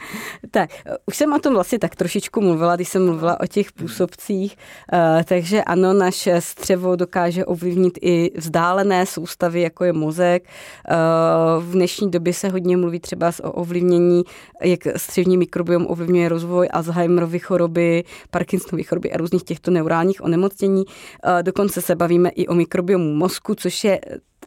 tak, 0.51 0.71
už 1.07 1.17
jsem 1.17 1.33
o 1.33 1.39
tom 1.39 1.55
vlastně 1.55 1.79
tak 1.79 1.97
trošičku 1.97 2.41
mluvila, 2.41 2.77
když 2.77 2.89
jsem 2.89 3.07
mluvila 3.07 3.41
o 3.41 3.47
těch 3.47 3.73
působcích, 3.73 4.57
uh, 4.93 5.23
takže 5.23 5.63
ano, 5.63 5.93
naše 5.93 6.41
střevo 6.41 6.97
dokáže 6.97 7.45
ovlivnit 7.45 7.99
i 8.03 8.31
vzdálené 8.37 9.07
soustavy, 9.07 9.61
jako 9.61 9.85
je 9.85 9.93
mozek. 9.93 10.45
Uh, 10.91 11.65
v 11.65 11.73
dnešní 11.73 12.11
době 12.11 12.33
se 12.33 12.49
hodně 12.49 12.77
mluví 12.77 13.01
třeba 13.01 13.33
o 13.43 13.53
ovlivnění, 13.53 14.23
jak 14.63 14.81
střevní 14.97 15.37
mikrobiom 15.37 15.87
ovlivňuje 15.89 16.29
rozvoj 16.29 16.69
Alzheimerovy 16.73 17.39
choroby, 17.39 18.05
Parkinsonovy 18.31 18.85
choroby 18.85 19.13
a 19.13 19.17
různých 19.17 19.45
těchto 19.45 19.71
neurálních 19.71 20.25
onemocnění. 20.25 20.85
Uh, 20.87 21.43
dokonce 21.43 21.83
se 21.83 21.95
bavíme 21.95 22.29
i 22.29 22.47
o 22.47 22.55
mikrobiomu 22.55 23.15
mozku, 23.15 23.55
což 23.55 23.85
je 23.85 24.01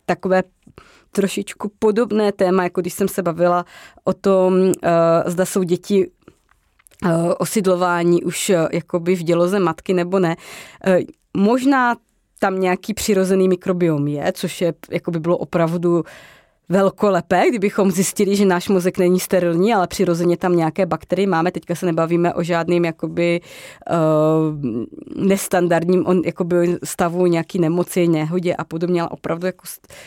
takové 0.06 0.44
trošičku 1.12 1.72
podobné 1.80 2.32
téma, 2.32 2.64
jako 2.64 2.82
když 2.82 2.94
jsem 2.94 3.08
se 3.08 3.22
bavila 3.22 3.66
o 4.04 4.14
tom, 4.14 4.54
uh, 4.54 4.72
zda 5.26 5.46
jsou 5.46 5.64
děti 5.64 6.12
uh, 7.06 7.34
osidlování 7.38 8.24
už 8.24 8.50
uh, 8.50 8.68
jakoby 8.72 9.16
v 9.16 9.24
děloze 9.24 9.60
matky 9.60 9.94
nebo 9.94 10.20
ne. 10.20 10.36
Uh, 10.88 10.96
možná 11.38 11.96
tam 12.40 12.60
nějaký 12.60 12.94
přirozený 12.94 13.48
mikrobiom 13.48 14.08
je, 14.08 14.32
což 14.32 14.62
je, 14.62 14.74
jako 14.92 15.12
by 15.12 15.20
bylo 15.20 15.38
opravdu 15.38 16.04
velkolepé, 16.72 17.50
kdybychom 17.50 17.92
zjistili, 17.92 18.36
že 18.36 18.46
náš 18.46 18.70
mozek 18.70 18.98
není 18.98 19.20
sterilní, 19.20 19.74
ale 19.74 19.88
přirozeně 19.88 20.38
tam 20.38 20.56
nějaké 20.56 20.86
bakterie 20.86 21.28
máme. 21.28 21.52
Teďka 21.52 21.76
se 21.76 21.86
nebavíme 21.86 22.34
o 22.34 22.44
žádným 22.44 22.86
jakoby 22.86 23.42
uh, 23.92 25.26
nestandardním 25.28 26.08
on, 26.08 26.22
jakoby 26.26 26.78
stavu 26.84 27.26
nějaký 27.26 27.60
nemoci, 27.60 28.08
nehodě 28.08 28.56
a 28.56 28.64
podobně, 28.64 29.02
ale 29.02 29.10
opravdu 29.10 29.46
jako, 29.46 29.66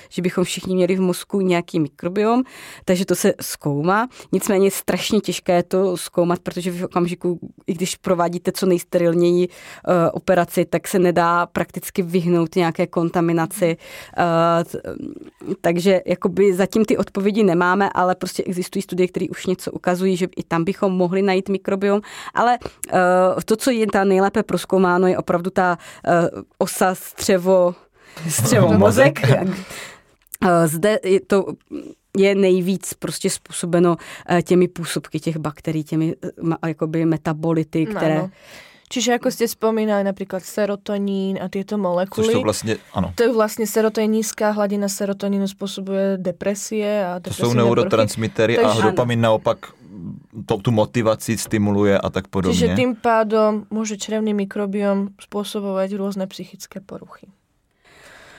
že 0.09 0.22
bychom 0.22 0.44
všichni 0.44 0.74
měli 0.74 0.96
v 0.96 1.00
mozku 1.00 1.40
nějaký 1.40 1.81
mikrobiom, 1.81 2.42
takže 2.85 3.05
to 3.05 3.14
se 3.14 3.35
zkoumá. 3.40 4.09
Nicméně 4.33 4.66
je 4.66 4.70
strašně 4.70 5.20
těžké 5.20 5.62
to 5.62 5.96
zkoumat, 5.96 6.38
protože 6.40 6.70
v 6.70 6.85
okamžiku, 6.85 7.38
i 7.66 7.74
když 7.74 7.96
provádíte 7.96 8.53
co 8.53 8.66
nejsterilněji 8.66 9.48
uh, 9.48 9.94
operaci, 10.12 10.64
tak 10.64 10.88
se 10.88 10.98
nedá 10.98 11.46
prakticky 11.46 12.03
vyhnout 12.03 12.57
nějaké 12.57 12.87
kontaminaci. 12.87 13.77
Uh, 14.18 15.55
takže 15.61 16.00
jakoby 16.07 16.54
zatím 16.55 16.85
ty 16.85 16.97
odpovědi 16.97 17.45
nemáme, 17.45 17.90
ale 17.95 18.14
prostě 18.14 18.43
existují 18.45 18.83
studie, 18.83 19.09
které 19.09 19.27
už 19.29 19.47
něco 19.47 19.73
ukazují, 19.73 20.17
že 20.17 20.29
i 20.37 20.43
tam 20.43 20.64
bychom 20.64 20.93
mohli 20.93 21.23
najít 21.23 21.49
mikrobiom, 21.49 22.01
ale 22.35 22.59
uh, 22.62 22.99
to, 23.45 23.57
co 23.57 23.71
je 23.71 23.87
ta 23.87 24.05
nejlépe 24.05 24.43
proskoumáno, 24.43 25.07
je 25.07 25.19
opravdu 25.19 25.51
ta 25.51 25.79
uh, 26.09 26.43
osa 26.59 26.95
střevo, 26.95 27.75
střevo 28.29 28.73
mozek. 28.73 29.21
uh, 30.43 30.49
zde 30.67 30.99
je 31.05 31.21
to 31.21 31.47
je 32.17 32.35
nejvíc 32.35 32.95
prostě 32.95 33.31
způsobeno 33.31 33.97
těmi 34.43 34.69
působky 34.69 35.21
těch 35.21 35.37
bakterií, 35.37 35.85
těmi 35.85 36.14
jakoby 36.67 37.05
metabolity, 37.05 37.85
no, 37.85 37.95
které... 37.95 38.14
No, 38.14 38.21
no 38.23 38.31
Čiže 38.95 39.19
ako 39.19 39.27
ste 39.27 39.51
spomínali 39.51 40.07
napríklad 40.07 40.47
serotonín 40.47 41.35
a 41.43 41.51
tieto 41.51 41.75
molekuly. 41.75 42.31
Což 42.31 42.39
to 42.39 42.47
vlastne, 42.47 42.73
áno. 42.95 43.11
To 43.19 43.27
je 43.27 43.31
vlastne 43.35 43.67
serotonín, 43.67 44.23
nízká 44.23 44.55
hladina 44.55 44.87
serotonínu 44.87 45.51
spôsobuje 45.51 46.23
depresie. 46.23 47.03
A 47.03 47.19
to 47.19 47.35
sú 47.35 47.59
neurotransmitery 47.59 48.55
a 48.55 48.71
dopamin 48.71 49.19
naopak 49.19 49.75
to, 50.47 50.55
tu 50.63 50.71
motivaci 50.71 51.35
stimuluje 51.35 51.99
a 51.99 52.07
tak 52.07 52.31
podobne. 52.31 52.55
Čiže 52.55 52.79
tým 52.79 52.95
pádom 52.95 53.67
môže 53.75 53.99
črevný 53.99 54.31
mikrobiom 54.31 55.19
spôsobovať 55.19 55.89
rôzne 55.99 56.31
psychické 56.31 56.79
poruchy. 56.79 57.35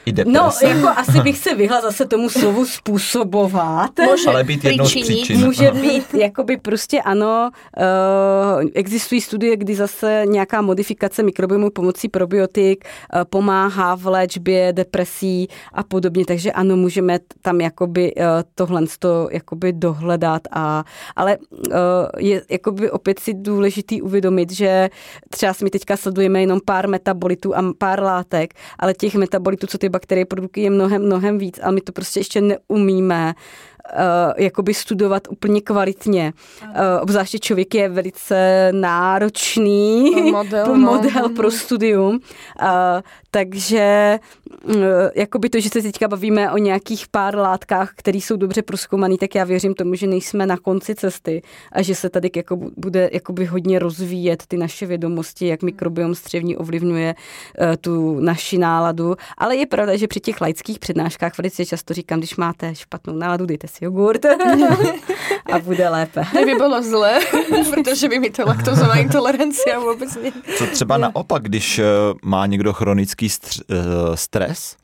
I 0.05 0.11
deprese. 0.11 0.39
No, 0.39 0.69
jako 0.69 0.87
asi 0.87 1.21
bych 1.21 1.37
se 1.37 1.55
vyhla 1.55 1.81
zase 1.81 2.05
tomu 2.05 2.29
slovu 2.29 2.65
způsobovat. 2.65 3.91
Může 4.11 4.29
Ale 4.29 4.43
být 4.43 4.63
jednou 4.65 4.85
z 4.85 4.89
příčin. 4.89 5.39
Může 5.45 5.71
být, 5.71 6.13
jakoby 6.13 6.57
prostě 6.57 7.01
ano, 7.01 7.49
uh, 7.77 8.69
existují 8.73 9.21
studie, 9.21 9.57
kdy 9.57 9.75
zase 9.75 10.23
nějaká 10.25 10.61
modifikace 10.61 11.23
mikrobiomu 11.23 11.69
pomocí 11.69 12.09
probiotik 12.09 12.85
uh, 12.85 13.21
pomáhá 13.29 13.95
v 13.95 14.05
léčbě 14.05 14.73
depresí 14.73 15.47
a 15.73 15.83
podobně, 15.83 16.25
takže 16.25 16.51
ano, 16.51 16.75
můžeme 16.75 17.19
tam 17.41 17.61
jakoby 17.61 18.15
uh, 18.15 18.23
tohle 18.55 18.81
to 18.99 19.27
jakoby 19.31 19.73
dohledat 19.73 20.41
a, 20.51 20.83
ale 21.15 21.37
uh, 21.37 21.73
je 22.17 22.41
jakoby 22.49 22.91
opět 22.91 23.19
si 23.19 23.33
důležitý 23.33 24.01
uvědomit, 24.01 24.51
že 24.51 24.89
třeba 25.29 25.53
my 25.63 25.69
teďka 25.69 25.97
sledujeme 25.97 26.41
jenom 26.41 26.59
pár 26.65 26.89
metabolitů 26.89 27.55
a 27.55 27.63
pár 27.77 28.03
látek, 28.03 28.53
ale 28.79 28.93
těch 28.93 29.15
metabolitů, 29.15 29.67
co 29.67 29.77
ty 29.77 29.89
bakterie 29.95 30.25
produkují 30.25 30.69
mnohem, 30.69 31.01
mnohem 31.01 31.37
víc, 31.37 31.59
ale 31.63 31.71
my 31.71 31.81
to 31.81 31.91
prostě 31.91 32.19
ještě 32.19 32.41
neumíme 32.41 33.33
uh, 33.93 34.33
jakoby 34.37 34.73
studovat 34.73 35.27
úplně 35.29 35.61
kvalitně. 35.61 36.33
Uh, 36.63 36.69
obzvláště 37.01 37.39
člověk 37.39 37.75
je 37.75 37.89
velice 37.89 38.69
náročný 38.71 40.11
model, 40.31 40.65
pro, 40.65 40.75
model 40.75 41.21
no. 41.21 41.29
pro 41.29 41.51
studium. 41.51 42.19
Uh, 42.61 43.01
takže 43.35 44.19
uh, 44.63 44.75
jakoby 45.15 45.49
to, 45.49 45.59
že 45.59 45.69
se 45.69 45.81
teďka 45.81 46.07
bavíme 46.07 46.51
o 46.51 46.57
nějakých 46.57 47.07
pár 47.07 47.37
látkách, 47.37 47.91
které 47.95 48.17
jsou 48.17 48.35
dobře 48.35 48.61
proskoumané, 48.61 49.17
tak 49.17 49.35
já 49.35 49.43
věřím 49.43 49.73
tomu, 49.73 49.95
že 49.95 50.07
nejsme 50.07 50.45
na 50.45 50.57
konci 50.57 50.95
cesty 50.95 51.41
a 51.71 51.81
že 51.81 51.95
se 51.95 52.09
tady 52.09 52.29
jako 52.35 52.57
bude 52.77 53.09
jakoby 53.13 53.45
hodně 53.45 53.79
rozvíjet 53.79 54.43
ty 54.47 54.57
naše 54.57 54.85
vědomosti, 54.85 55.47
jak 55.47 55.63
mikrobiom 55.63 56.15
střevní 56.15 56.57
ovlivňuje 56.57 57.15
uh, 57.15 57.75
tu 57.81 58.19
naši 58.19 58.57
náladu. 58.57 59.15
Ale 59.37 59.55
je 59.55 59.65
pravda, 59.65 59.97
že 59.97 60.07
při 60.07 60.19
těch 60.19 60.41
laických 60.41 60.79
přednáškách 60.79 61.37
velice 61.37 61.65
často 61.65 61.93
říkám, 61.93 62.19
když 62.19 62.35
máte 62.35 62.75
špatnou 62.75 63.13
náladu, 63.13 63.45
dejte 63.45 63.67
si 63.67 63.85
jogurt 63.85 64.25
a 65.53 65.59
bude 65.59 65.89
lépe. 65.89 66.23
by 66.45 66.53
bylo 66.55 66.83
zlé, 66.83 67.19
protože 67.73 68.09
by 68.09 68.19
mi 68.19 68.29
to 68.29 68.45
laktozová 68.45 68.95
intolerancia 68.95 69.79
vůbec 69.79 70.15
ne. 70.15 70.31
Co 70.57 70.67
třeba 70.67 70.97
naopak, 70.97 71.43
když 71.43 71.79
eh, 71.79 71.83
má 72.23 72.45
někdo 72.45 72.73
chronický 72.73 73.24
eh, 73.25 74.13
stres, 74.17 74.75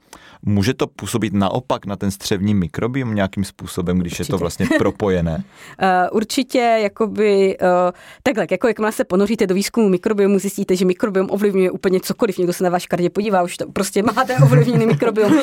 Může 0.46 0.74
to 0.74 0.88
působit 0.88 1.34
naopak 1.34 1.86
na 1.86 1.96
ten 1.96 2.12
střevní 2.12 2.54
mikrobiom 2.54 3.16
nějakým 3.16 3.44
způsobem, 3.44 4.00
když 4.00 4.12
Určitě. 4.14 4.24
je 4.24 4.34
to 4.34 4.38
vlastně 4.38 4.68
propojené? 4.78 5.44
uh, 5.82 5.88
určitě, 6.18 6.78
jakoby, 6.82 7.58
uh, 7.62 7.68
takhle, 8.24 8.48
jako 8.52 8.68
jakmile 8.68 8.92
se 8.92 9.04
ponoříte 9.04 9.48
do 9.48 9.56
výzkumu 9.56 9.90
mikrobiomu, 9.90 10.40
zjistíte, 10.40 10.76
že 10.76 10.86
mikrobiom 10.86 11.28
ovlivňuje 11.30 11.72
úplně 11.72 12.00
cokoliv. 12.00 12.38
Někdo 12.38 12.54
se 12.54 12.64
na 12.64 12.70
váš 12.70 12.88
kardě 12.88 13.10
podívá, 13.10 13.44
už 13.44 13.58
to 13.58 13.72
prostě 13.72 14.04
máte 14.04 14.38
ovlivněný 14.44 14.86
mikrobiom. 14.86 15.34
Uh, 15.34 15.42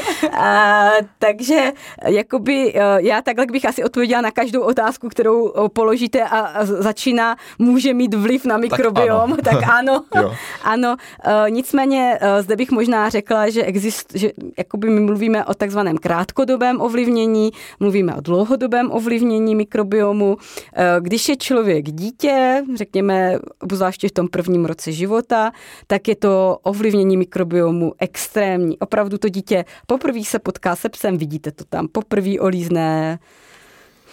takže, 1.18 1.72
jakoby, 2.06 2.74
uh, 2.74 2.80
já 2.96 3.22
takhle 3.22 3.46
bych 3.46 3.64
asi 3.64 3.84
odpověděla 3.84 4.20
na 4.20 4.30
každou 4.30 4.60
otázku, 4.60 5.08
kterou 5.08 5.52
položíte 5.72 6.22
a, 6.22 6.38
a 6.38 6.64
začíná, 6.64 7.36
může 7.58 7.94
mít 7.94 8.14
vliv 8.14 8.44
na 8.44 8.56
mikrobiom. 8.56 9.36
Tak 9.48 9.62
ano, 9.68 10.04
tak 10.12 10.24
ano. 10.24 10.34
ano. 10.64 10.96
Uh, 11.26 11.50
nicméně, 11.50 12.18
uh, 12.22 12.42
zde 12.42 12.56
bych 12.56 12.70
možná 12.70 13.08
řekla, 13.08 13.50
že 13.50 13.64
exist, 13.64 14.12
že 14.14 14.30
jakoby 14.58 14.87
my 14.90 15.00
mluvíme 15.00 15.44
o 15.44 15.54
takzvaném 15.54 15.98
krátkodobém 15.98 16.80
ovlivnění, 16.80 17.50
mluvíme 17.80 18.14
o 18.14 18.20
dlouhodobém 18.20 18.90
ovlivnění 18.92 19.54
mikrobiomu. 19.54 20.36
Eh, 20.72 20.96
když 21.00 21.28
je 21.28 21.36
člověk 21.36 21.84
dítě, 21.84 22.64
řekněme 22.74 23.38
obzvláště 23.60 24.08
v 24.08 24.12
tom 24.12 24.28
prvním 24.28 24.64
roce 24.64 24.92
života, 24.92 25.52
tak 25.86 26.08
je 26.08 26.16
to 26.16 26.58
ovlivnění 26.62 27.16
mikrobiomu 27.16 27.92
extrémní. 27.98 28.78
Opravdu 28.78 29.18
to 29.18 29.28
dítě 29.28 29.64
poprvé 29.86 30.24
se 30.24 30.38
potká 30.38 30.76
se 30.76 30.88
psem, 30.88 31.18
vidíte 31.18 31.52
to 31.52 31.64
tam, 31.64 31.88
poprvé 31.88 32.40
olízne 32.40 33.18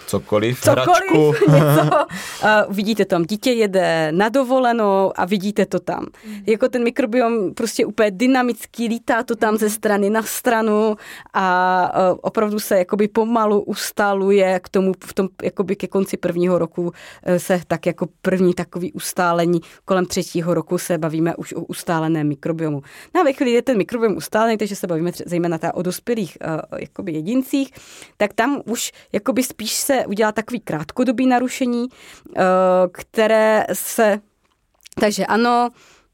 cokoliv, 0.07 0.61
cokoliv 0.61 0.87
hračku. 0.87 1.33
něco. 1.51 2.05
Uh, 2.43 2.75
vidíte 2.75 3.05
tam, 3.05 3.23
dítě 3.23 3.51
jede 3.51 4.11
na 4.11 4.29
dovolenou 4.29 5.11
a 5.15 5.25
vidíte 5.25 5.65
to 5.65 5.79
tam. 5.79 6.05
Mm. 6.27 6.35
Jako 6.45 6.69
ten 6.69 6.83
mikrobiom 6.83 7.53
prostě 7.53 7.85
úplně 7.85 8.11
dynamický, 8.11 8.87
lítá 8.87 9.23
to 9.23 9.35
tam 9.35 9.57
ze 9.57 9.69
strany 9.69 10.09
na 10.09 10.23
stranu 10.23 10.95
a 11.33 11.91
uh, 12.11 12.19
opravdu 12.21 12.59
se 12.59 12.77
jakoby 12.77 13.07
pomalu 13.07 13.61
ustaluje 13.61 14.59
k 14.59 14.69
tomu, 14.69 14.91
v 15.05 15.13
tom 15.13 15.29
jakoby 15.43 15.75
ke 15.75 15.87
konci 15.87 16.17
prvního 16.17 16.59
roku 16.59 16.83
uh, 16.83 16.91
se 17.37 17.61
tak 17.67 17.85
jako 17.85 18.07
první 18.21 18.53
takový 18.53 18.93
ustálení, 18.93 19.61
kolem 19.85 20.05
třetího 20.05 20.53
roku 20.53 20.77
se 20.77 20.97
bavíme 20.97 21.35
už 21.35 21.53
o 21.53 21.61
ustáleném 21.61 22.27
mikrobiomu. 22.27 22.81
No 23.15 23.21
a 23.21 23.23
ve 23.23 23.33
chvíli 23.33 23.51
je 23.51 23.61
ten 23.61 23.77
mikrobiom 23.77 24.17
ustálený, 24.17 24.57
takže 24.57 24.75
se 24.75 24.87
bavíme 24.87 25.11
zejména 25.25 25.59
o 25.73 25.81
dospělých 25.81 26.37
uh, 26.47 26.79
jakoby 26.79 27.11
jedincích, 27.11 27.73
tak 28.17 28.33
tam 28.33 28.61
už 28.65 28.91
jakoby 29.13 29.43
spíš 29.43 29.73
se 29.73 29.94
se 29.95 30.05
udělá 30.05 30.31
takový 30.31 30.60
krátkodobý 30.60 31.27
narušení, 31.27 31.88
eh, 31.88 32.41
které 32.91 33.65
se... 33.73 34.19
Takže 34.99 35.25
ano, 35.25 35.69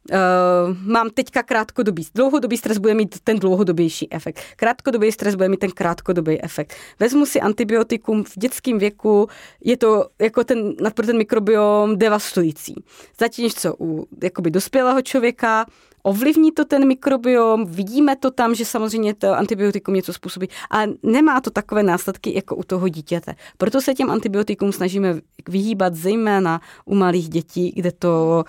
Uh, 0.10 0.78
mám 0.86 1.10
teďka 1.10 1.44
krátkodobý, 1.44 2.06
dlouhodobý 2.16 2.58
stres 2.58 2.78
bude 2.78 2.94
mít 2.94 3.20
ten 3.24 3.40
dlouhodobější 3.40 4.14
efekt. 4.14 4.40
Krátkodobý 4.56 5.12
stres 5.12 5.36
bude 5.36 5.50
mít 5.50 5.60
ten 5.60 5.72
krátkodobý 5.72 6.44
efekt. 6.44 6.74
Vezmu 7.00 7.26
si 7.26 7.42
antibiotikum 7.42 8.24
v 8.24 8.38
dětském 8.38 8.80
věku, 8.80 9.28
je 9.64 9.78
to 9.78 10.06
jako 10.22 10.44
ten, 10.44 10.74
pro 10.94 11.06
ten 11.06 11.18
mikrobiom 11.18 11.98
devastující. 11.98 12.76
Zatímco 13.20 13.76
u 13.80 14.08
jakoby 14.24 14.52
dospělého 14.52 15.02
člověka 15.02 15.66
ovlivní 16.04 16.52
to 16.52 16.66
ten 16.66 16.88
mikrobiom, 16.88 17.66
vidíme 17.66 18.16
to 18.16 18.32
tam, 18.32 18.56
že 18.56 18.66
samozřejmě 18.66 19.14
to 19.14 19.34
antibiotikum 19.34 19.94
něco 19.94 20.14
způsobí, 20.14 20.48
a 20.72 20.82
nemá 21.04 21.42
to 21.42 21.50
takové 21.50 21.84
následky 21.84 22.36
jako 22.36 22.56
u 22.56 22.64
toho 22.64 22.88
dítěte. 22.88 23.36
Proto 23.58 23.82
se 23.82 23.94
těm 23.94 24.12
antibiotikům 24.12 24.72
snažíme 24.72 25.20
vyhýbat 25.50 25.96
zejména 25.96 26.62
u 26.86 26.96
malých 26.96 27.30
dětí, 27.30 27.72
kde 27.76 27.92
to 27.92 28.44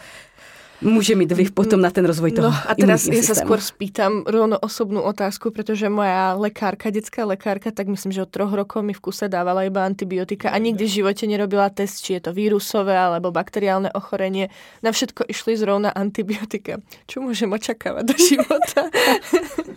může 0.82 1.14
mít 1.14 1.32
vliv 1.32 1.52
potom 1.52 1.80
na 1.80 1.90
ten 1.90 2.04
rozvoj 2.04 2.32
toho 2.32 2.48
No 2.48 2.54
a 2.68 2.74
teraz 2.74 3.06
ja 3.06 3.22
sa 3.22 3.38
skôr 3.38 3.62
spýtam 3.62 4.26
rovno 4.26 4.58
osobnú 4.58 5.00
otázku, 5.06 5.54
pretože 5.54 5.86
moja 5.86 6.34
lekárka, 6.34 6.90
detská 6.90 7.24
lekárka, 7.24 7.70
tak 7.70 7.88
myslím, 7.88 8.12
že 8.12 8.22
od 8.26 8.30
troch 8.30 8.52
rokov 8.52 8.82
mi 8.82 8.92
v 8.92 9.00
kuse 9.00 9.30
dávala 9.30 9.64
iba 9.64 9.86
antibiotika 9.86 10.50
a 10.50 10.58
nikdy 10.58 10.84
v 10.84 10.94
živote 11.02 11.24
nerobila 11.30 11.70
test, 11.70 12.02
či 12.02 12.18
je 12.18 12.26
to 12.26 12.30
vírusové 12.34 12.98
alebo 12.98 13.30
bakteriálne 13.30 13.94
ochorenie. 13.94 14.50
Na 14.82 14.90
všetko 14.90 15.30
išli 15.30 15.54
zrovna 15.56 15.94
antibiotika. 15.94 16.82
Čo 17.06 17.22
môžem 17.22 17.48
očakávať 17.54 18.04
do 18.04 18.16
života? 18.18 18.90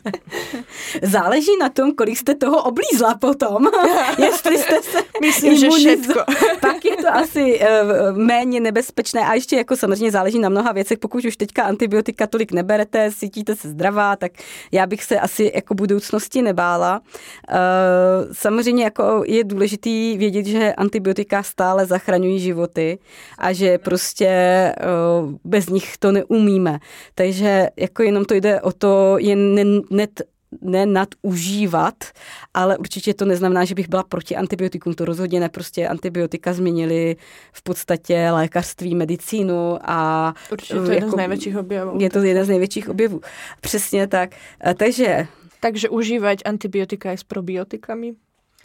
Záleží 1.16 1.54
na 1.62 1.70
tom, 1.70 1.94
kolik 1.94 2.18
jste 2.18 2.36
toho 2.36 2.64
oblízla 2.66 3.16
potom. 3.16 3.70
Jestli 4.18 4.58
jste 4.58 4.82
se 4.82 5.00
Myslím, 5.22 5.58
že 5.58 5.70
všetko. 5.70 6.20
Pak 6.60 6.86
je 6.86 6.98
to 6.98 7.10
asi 7.14 7.60
uh, 7.60 8.18
méně 8.18 8.60
nebezpečné 8.60 9.22
a 9.26 9.34
ještě 9.34 9.56
jako 9.56 9.76
samozřejmě 9.76 10.12
záleží 10.12 10.40
na 10.40 10.50
mnoha 10.50 10.72
věcech 10.72 10.95
tak 10.96 11.00
pokud 11.00 11.26
už 11.26 11.38
teďka 11.38 11.64
antibiotika 11.64 12.28
tolik 12.28 12.52
neberete, 12.52 13.12
cítíte 13.12 13.56
se 13.56 13.70
zdravá, 13.70 14.16
tak 14.16 14.32
já 14.72 14.88
bych 14.88 15.04
se 15.04 15.20
asi 15.20 15.52
jako 15.56 15.74
budoucnosti 15.76 16.42
nebála. 16.42 17.02
Eh, 17.50 17.56
samozřejmě 18.32 18.84
jako 18.84 19.24
je 19.28 19.44
důležitý 19.44 20.18
vědět, 20.18 20.46
že 20.46 20.74
antibiotika 20.74 21.44
stále 21.44 21.86
zachraňují 21.86 22.40
životy 22.40 23.00
a 23.38 23.54
že 23.54 23.78
prostě 23.78 24.26
eh, 24.28 24.76
bez 25.44 25.70
nich 25.70 25.98
to 25.98 26.12
neumíme. 26.12 26.80
Takže 27.16 27.70
jako 27.78 28.04
jenom 28.04 28.26
to 28.26 28.34
jde 28.34 28.62
o 28.62 28.72
to 28.72 29.16
jen 29.20 29.82
net 29.90 30.22
ne 30.62 30.86
nadužívat, 30.86 32.04
ale 32.54 32.78
určitě 32.78 33.14
to 33.14 33.26
neznamená, 33.26 33.66
že 33.66 33.76
bych 33.76 33.90
byla 33.90 34.04
proti 34.04 34.36
antibiotikům. 34.36 34.94
To 34.94 35.06
rozhodně 35.06 35.40
ne, 35.40 35.50
prostě 35.50 35.88
antibiotika 35.88 36.54
změnili 36.54 37.16
v 37.54 37.64
podstatě 37.64 38.32
lékařství, 38.32 38.96
medicínu 38.96 39.78
a... 39.82 40.34
Určitě 40.52 40.74
to 40.74 40.80
je 40.80 40.84
jako, 40.84 40.92
jeden 40.92 41.02
z 41.02 41.06
jako 41.06 41.18
největších 41.18 41.58
objevů. 41.58 41.98
Je 42.00 42.10
to 42.10 42.20
jeden 42.20 42.46
z 42.46 42.50
největších 42.50 42.90
objevů. 42.90 43.22
Přesně 43.62 44.08
tak. 44.08 44.30
Takže... 44.78 45.28
Takže 45.60 45.90
užívat 45.90 46.40
antibiotika 46.46 47.12
i 47.12 47.18
s 47.18 47.24
probiotikami? 47.24 48.14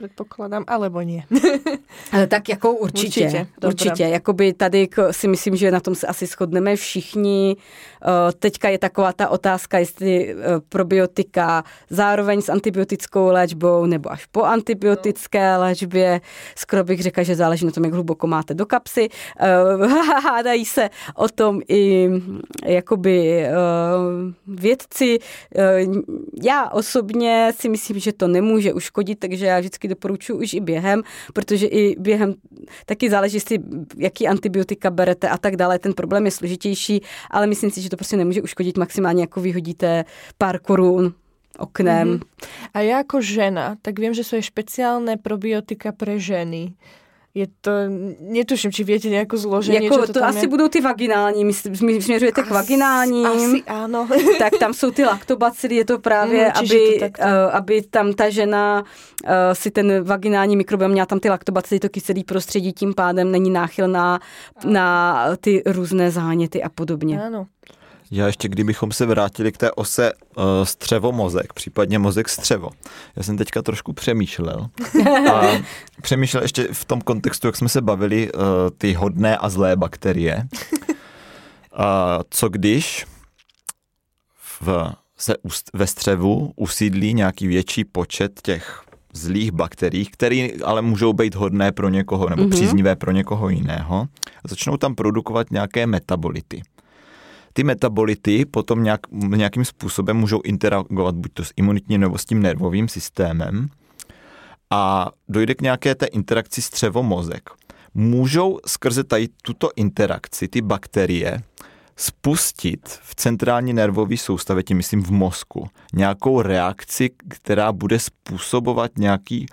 Předpokládám, 0.01 0.65
alebo 0.67 1.03
nie. 1.03 1.23
tak 2.29 2.49
jako 2.49 2.73
určitě, 2.73 3.25
určitě. 3.25 3.47
určitě. 3.67 4.03
Jakoby 4.03 4.53
tady 4.53 4.89
si 5.11 5.29
myslím, 5.29 5.57
že 5.57 5.71
na 5.71 5.81
tom 5.81 5.95
se 5.95 6.07
asi 6.07 6.27
shodneme 6.27 6.77
všichni. 6.77 7.57
Eh, 7.57 8.33
teďka 8.39 8.69
je 8.69 8.79
taková 8.79 9.13
ta 9.13 9.29
otázka, 9.29 9.79
jestli 9.79 10.31
eh, 10.33 10.37
probiotika 10.69 11.65
zároveň 11.91 12.43
s 12.43 12.49
antibiotickou 12.49 13.27
léčbou 13.27 13.87
nebo 13.87 14.13
až 14.13 14.27
po 14.27 14.43
antibiotické 14.43 15.57
léčbě. 15.57 16.21
Skoro 16.57 16.85
bych 16.85 17.03
řekla, 17.03 17.23
že 17.23 17.37
záleží 17.37 17.67
na 17.67 17.73
tom, 17.73 17.85
jak 17.85 17.93
hluboko 17.93 18.27
máte 18.27 18.55
do 18.55 18.67
kapsy. 18.67 19.09
Eh, 19.41 19.87
hádají 20.25 20.65
se 20.65 20.91
o 21.15 21.29
tom 21.29 21.61
i 21.69 22.09
jakoby 22.65 23.47
vědci. 24.47 25.19
Já 26.43 26.71
osobně 26.71 27.53
si 27.57 27.69
myslím, 27.69 27.99
že 27.99 28.13
to 28.13 28.29
nemůže 28.29 28.73
uškodit, 28.73 29.19
takže 29.19 29.47
já 29.47 29.59
vždycky 29.59 29.89
doporučuji 29.91 30.39
už 30.39 30.55
i 30.55 30.61
během, 30.61 31.03
protože 31.33 31.67
i 31.67 31.97
během 32.01 32.35
taky 32.87 33.11
záleží, 33.11 33.37
jestli 33.37 33.59
jaký 33.97 34.29
antibiotika 34.29 34.91
berete 34.91 35.29
a 35.29 35.39
tak 35.39 35.57
dále. 35.57 35.79
Ten 35.79 35.93
problém 35.93 36.25
je 36.25 36.31
složitější, 36.31 37.03
ale 37.31 37.47
myslím 37.47 37.71
si, 37.71 37.81
že 37.81 37.89
to 37.89 37.97
prostě 37.97 38.17
nemůže 38.17 38.43
uškodit 38.43 38.79
maximálně, 38.79 39.23
jako 39.23 39.41
vyhodíte 39.41 40.05
pár 40.39 40.59
korun 40.59 41.15
oknem. 41.59 42.09
Mm-hmm. 42.09 42.49
A 42.75 42.81
já 42.81 42.97
jako 42.97 43.21
žena, 43.21 43.77
tak 43.83 43.99
vím, 43.99 44.15
že 44.15 44.25
jsou 44.25 44.43
speciální 44.43 45.17
probiotika 45.17 45.93
pro 45.93 46.19
ženy 46.19 46.73
je 47.35 47.47
to, 47.61 47.71
netuším, 48.21 48.75
či 48.75 48.83
viete 48.83 49.07
nejakú 49.07 49.39
zloženie, 49.39 49.87
jako, 49.87 50.11
to, 50.11 50.19
to 50.19 50.25
asi 50.25 50.45
je? 50.45 50.49
budou 50.51 50.69
ty 50.69 50.81
vaginální, 50.81 51.45
my, 51.45 51.53
my 51.83 52.03
směřujete 52.03 52.43
k 52.43 52.51
vaginálním. 52.51 53.27
Asi 53.27 53.63
áno. 53.67 54.09
tak 54.39 54.59
tam 54.59 54.75
jsou 54.75 54.91
ty 54.91 55.05
laktobacily, 55.05 55.75
je 55.75 55.85
to 55.85 55.99
právě, 55.99 56.45
mm, 56.45 56.53
aby, 56.55 56.99
to 56.99 57.07
uh, 57.07 57.55
aby 57.55 57.83
tam 57.83 58.13
ta 58.13 58.31
žena 58.31 58.83
uh, 58.83 59.31
si 59.53 59.71
ten 59.71 60.05
vaginální 60.05 60.57
mikrobiom 60.57 60.91
měla 60.91 61.07
tam 61.07 61.21
ty 61.21 61.31
laktobacily, 61.31 61.81
to 61.81 61.89
kyselý 61.89 62.25
prostředí, 62.25 62.73
tím 62.73 62.95
pádem 62.95 63.31
není 63.31 63.51
náchylná 63.51 64.21
na 64.65 65.17
ty 65.41 65.63
různé 65.67 66.11
záněty 66.11 66.63
a 66.63 66.69
podobně. 66.69 67.23
Ano. 67.23 67.47
Já 68.11 68.27
ještě, 68.27 68.49
kdybychom 68.49 68.93
se 68.93 69.07
vrátili 69.07 69.53
k 69.53 69.57
té 69.57 69.73
ose 69.73 70.13
uh, 70.13 70.45
střevo-mozek, 70.65 71.53
případně 71.55 71.99
mozek-střevo. 71.99 72.71
Já 73.17 73.23
jsem 73.23 73.37
teďka 73.37 73.63
trošku 73.63 73.93
přemýšlel. 73.93 74.69
A 75.33 75.43
přemýšlel 76.03 76.43
ještě 76.43 76.69
v 76.73 76.85
tom 76.85 77.01
kontextu, 77.01 77.47
jak 77.47 77.57
jsme 77.57 77.69
se 77.69 77.81
bavili, 77.81 78.33
uh, 78.33 78.41
ty 78.79 78.93
hodné 78.93 79.37
a 79.37 79.49
zlé 79.49 79.77
bakterie. 79.77 80.49
A 81.73 82.19
co 82.31 82.49
když 82.49 83.07
v, 84.61 84.93
se 85.17 85.35
ve 85.75 85.87
střevu 85.87 86.53
usídlí 86.57 87.15
nějaký 87.15 87.47
větší 87.47 87.85
počet 87.85 88.41
těch 88.43 88.83
zlých 89.13 89.53
bakterií, 89.53 90.07
které 90.07 90.49
ale 90.65 90.83
můžou 90.83 91.13
být 91.13 91.35
hodné 91.35 91.73
pro 91.73 91.89
někoho 91.89 92.29
nebo 92.29 92.43
mm-hmm. 92.43 92.51
příznivé 92.51 92.97
pro 92.97 93.11
někoho 93.11 93.49
jiného. 93.49 94.09
A 94.45 94.49
začnou 94.49 94.77
tam 94.77 94.95
produkovat 94.95 95.51
nějaké 95.51 95.87
metabolity 95.87 96.63
ty 97.53 97.65
metabolity 97.65 98.45
potom 98.45 98.83
nějak, 98.83 99.01
nějakým 99.11 99.65
způsobem 99.65 100.17
můžou 100.17 100.41
interagovat 100.45 101.15
buď 101.15 101.33
to 101.33 101.45
s 101.45 101.53
imunitním 101.57 102.01
nebo 102.01 102.19
s 102.19 102.25
tím 102.25 102.43
nervovým 102.43 102.89
systémem 102.89 103.69
a 104.71 105.11
dojde 105.29 105.55
k 105.55 105.63
nějaké 105.63 105.95
té 105.95 106.07
interakci 106.07 106.63
střevo-mozek. 106.63 107.51
Můžou 107.95 108.59
skrze 108.67 109.05
tady 109.05 109.29
tuto 109.43 109.71
interakci 109.77 110.49
ty 110.49 110.61
bakterie 110.61 111.43
spustit 111.97 112.99
v 113.03 113.15
centrální 113.15 113.73
nervové 113.73 114.17
soustavě, 114.17 114.63
tím 114.63 114.77
myslím 114.77 115.03
v 115.03 115.11
mozku, 115.11 115.69
nějakou 115.95 116.43
reakci, 116.43 117.11
která 117.29 117.73
bude 117.73 117.99
způsobovat 117.99 118.99
nějaký 118.99 119.47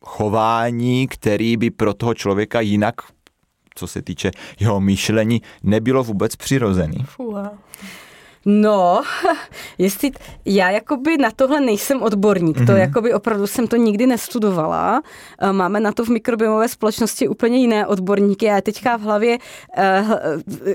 chování, 0.00 1.08
který 1.08 1.56
by 1.56 1.70
pro 1.70 1.94
toho 1.94 2.14
člověka 2.14 2.60
jinak 2.60 2.94
co 3.78 3.86
se 3.86 4.02
týče 4.02 4.30
jeho 4.60 4.80
myšlení, 4.80 5.42
nebylo 5.62 6.04
vůbec 6.04 6.36
přirozený. 6.36 7.04
Fuha. 7.06 7.52
No, 8.46 9.02
jestli 9.78 10.10
já 10.44 10.70
jakoby 10.70 11.16
na 11.16 11.30
tohle 11.30 11.60
nejsem 11.60 12.02
odborník, 12.02 12.56
mm-hmm. 12.56 12.66
to 12.66 12.72
mhm. 12.72 12.80
jakoby 12.80 13.14
opravdu 13.14 13.46
jsem 13.46 13.66
to 13.66 13.76
nikdy 13.76 14.06
nestudovala. 14.06 15.02
Eh, 15.40 15.52
máme 15.52 15.80
na 15.80 15.92
to 15.92 16.04
v 16.04 16.08
mikrobiomové 16.08 16.68
společnosti 16.68 17.28
úplně 17.28 17.58
jiné 17.58 17.86
odborníky. 17.86 18.46
Já 18.46 18.60
teďka 18.60 18.96
v 18.96 19.00
hlavě 19.00 19.38
uh, 19.38 20.12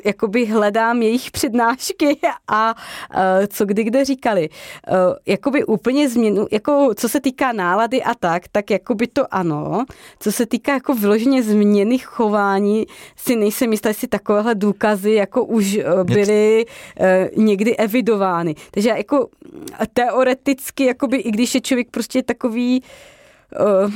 jakoby 0.06 0.46
hledám 0.46 1.02
jejich 1.02 1.32
přednášky 1.32 2.20
a 2.48 2.76
uh, 3.16 3.22
co 3.48 3.66
kdy 3.66 3.84
kde 3.84 4.06
říkali. 4.06 4.50
Uh, 4.50 4.96
jakoby 5.26 5.66
úplně 5.66 6.10
změnu, 6.10 6.48
jako 6.52 6.90
co 6.96 7.10
se 7.10 7.20
týká 7.20 7.52
nálady 7.52 8.04
a 8.04 8.16
tak, 8.16 8.44
tak 8.52 8.72
jakoby 8.72 9.08
to 9.08 9.34
ano. 9.34 9.86
Co 10.20 10.32
se 10.32 10.46
týká 10.46 10.74
jako 10.74 10.94
vyloženě 10.94 11.44
změny 11.44 11.98
chování, 11.98 12.86
si 13.16 13.36
nejsem 13.36 13.72
jistá, 13.72 13.90
jestli 13.90 14.08
takovéhle 14.08 14.56
důkazy 14.56 15.12
jako 15.12 15.46
už 15.46 15.80
byly 16.04 16.66
uh, 17.36 17.44
někdy 17.54 17.78
evidovány. 17.78 18.56
Takže 18.72 18.90
jako 18.90 19.28
teoreticky, 19.94 20.86
jakoby, 20.86 21.18
i 21.18 21.32
když 21.32 21.56
je 21.56 21.62
člověk 21.62 21.90
prostě 21.92 22.24
takový 22.24 22.84
uh, 23.84 23.92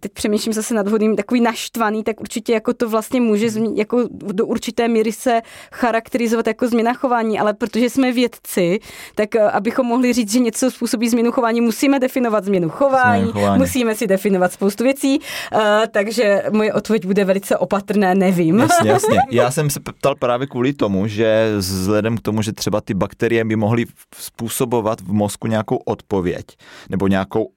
teď 0.00 0.12
přemýšlím 0.12 0.52
zase 0.52 0.74
nad 0.74 0.88
vhodným, 0.88 1.16
takový 1.16 1.40
naštvaný, 1.40 2.04
tak 2.04 2.20
určitě 2.20 2.52
jako 2.52 2.72
to 2.74 2.88
vlastně 2.88 3.20
může 3.20 3.50
změ, 3.50 3.68
jako 3.74 4.08
do 4.10 4.46
určité 4.46 4.88
míry 4.88 5.12
se 5.12 5.40
charakterizovat 5.72 6.46
jako 6.46 6.68
změna 6.68 6.94
chování, 6.94 7.40
ale 7.40 7.54
protože 7.54 7.90
jsme 7.90 8.12
vědci, 8.12 8.80
tak 9.14 9.36
eh, 9.36 9.50
abychom 9.50 9.86
mohli 9.86 10.12
říct, 10.12 10.32
že 10.32 10.38
něco 10.38 10.70
způsobí 10.70 11.08
změnu 11.08 11.32
chování, 11.32 11.60
musíme 11.60 11.98
definovat 11.98 12.44
změnu 12.44 12.68
chování, 12.68 13.22
změnu 13.22 13.32
chování. 13.32 13.58
musíme 13.58 13.94
si 13.94 14.06
definovat 14.06 14.52
spoustu 14.52 14.84
věcí, 14.84 15.18
uh, 15.18 15.60
takže 15.90 16.42
moje 16.52 16.72
odpověď 16.72 17.06
bude 17.06 17.24
velice 17.24 17.56
opatrné, 17.56 18.14
nevím. 18.14 18.58
Jasně, 18.58 18.90
jasně. 18.90 19.18
Já 19.30 19.50
jsem 19.50 19.70
se 19.70 19.80
ptal 19.80 20.14
právě 20.14 20.46
kvůli 20.46 20.72
tomu, 20.72 21.06
že 21.06 21.54
vzhledem 21.56 22.16
k 22.16 22.20
tomu, 22.20 22.42
že 22.42 22.52
třeba 22.52 22.80
ty 22.80 22.94
bakterie 22.94 23.44
by 23.44 23.56
mohly 23.56 23.84
způsobovat 24.16 25.00
v 25.00 25.12
mozku 25.12 25.46
nějakou 25.46 25.76
odpověď 25.76 26.46
nebo 26.90 27.08
nějakou 27.08 27.48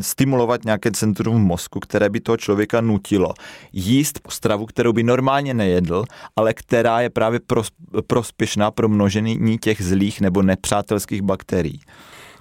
stimulovat 0.00 0.64
nějaké 0.64 0.90
centrum 0.90 1.36
v 1.36 1.46
mozku, 1.46 1.80
které 1.80 2.08
by 2.08 2.20
toho 2.20 2.36
člověka 2.36 2.80
nutilo 2.80 3.34
jíst 3.72 4.20
stravu, 4.28 4.66
kterou 4.66 4.92
by 4.92 5.02
normálně 5.02 5.54
nejedl, 5.54 6.04
ale 6.36 6.54
která 6.54 7.00
je 7.00 7.10
právě 7.10 7.40
prospěšná 8.06 8.70
pro 8.70 8.88
množení 8.88 9.58
těch 9.58 9.82
zlých 9.82 10.20
nebo 10.20 10.42
nepřátelských 10.42 11.22
bakterií. 11.22 11.80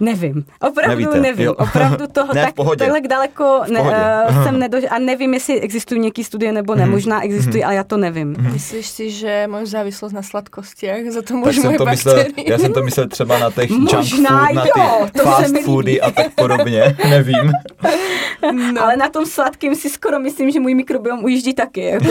Nevím, 0.01 0.45
opravdu 0.61 1.01
Nevíte, 1.01 1.19
nevím. 1.19 1.45
Jo. 1.45 1.53
Opravdu 1.53 2.07
toho 2.07 2.33
ne, 2.33 2.41
tak, 2.41 2.77
takhle 2.77 3.01
daleko 3.01 3.61
ne, 3.69 3.81
uh, 3.81 4.43
jsem 4.43 4.59
nedož... 4.59 4.83
A 4.89 4.99
nevím, 4.99 5.33
jestli 5.33 5.61
existují 5.61 6.01
nějaké 6.01 6.23
studie 6.23 6.51
nebo 6.51 6.75
ne. 6.75 6.85
Mm. 6.85 6.91
Možná 6.91 7.23
existují, 7.23 7.63
mm. 7.63 7.65
ale 7.65 7.75
já 7.75 7.83
to 7.83 7.97
nevím. 7.97 8.27
Mm. 8.27 8.53
Myslíš 8.53 8.87
si, 8.87 9.11
že 9.11 9.47
můj 9.47 9.65
závislost 9.65 10.11
na 10.11 10.21
sladkostiach 10.21 11.05
za 11.09 11.21
to 11.21 11.33
můžu 11.33 11.63
moje 11.63 11.77
to 11.77 11.85
myslel, 11.85 12.23
Já 12.47 12.57
jsem 12.57 12.73
to 12.73 12.83
myslel 12.83 13.07
třeba 13.07 13.39
na 13.39 13.51
těch 13.51 13.71
junk 13.71 13.89
food, 13.89 14.19
na 14.21 14.63
ty 14.63 15.19
fast 15.19 15.57
foody 15.65 16.01
a 16.01 16.11
tak 16.11 16.33
podobně. 16.35 16.95
nevím. 17.09 17.51
No. 18.73 18.83
Ale 18.83 18.97
na 18.97 19.09
tom 19.09 19.25
sladkém 19.25 19.75
si 19.75 19.89
skoro 19.89 20.19
myslím, 20.19 20.51
že 20.51 20.59
můj 20.59 20.75
mikrobiom 20.75 21.23
ujíždí 21.23 21.53
taky. 21.53 21.85
Jako. 21.85 22.05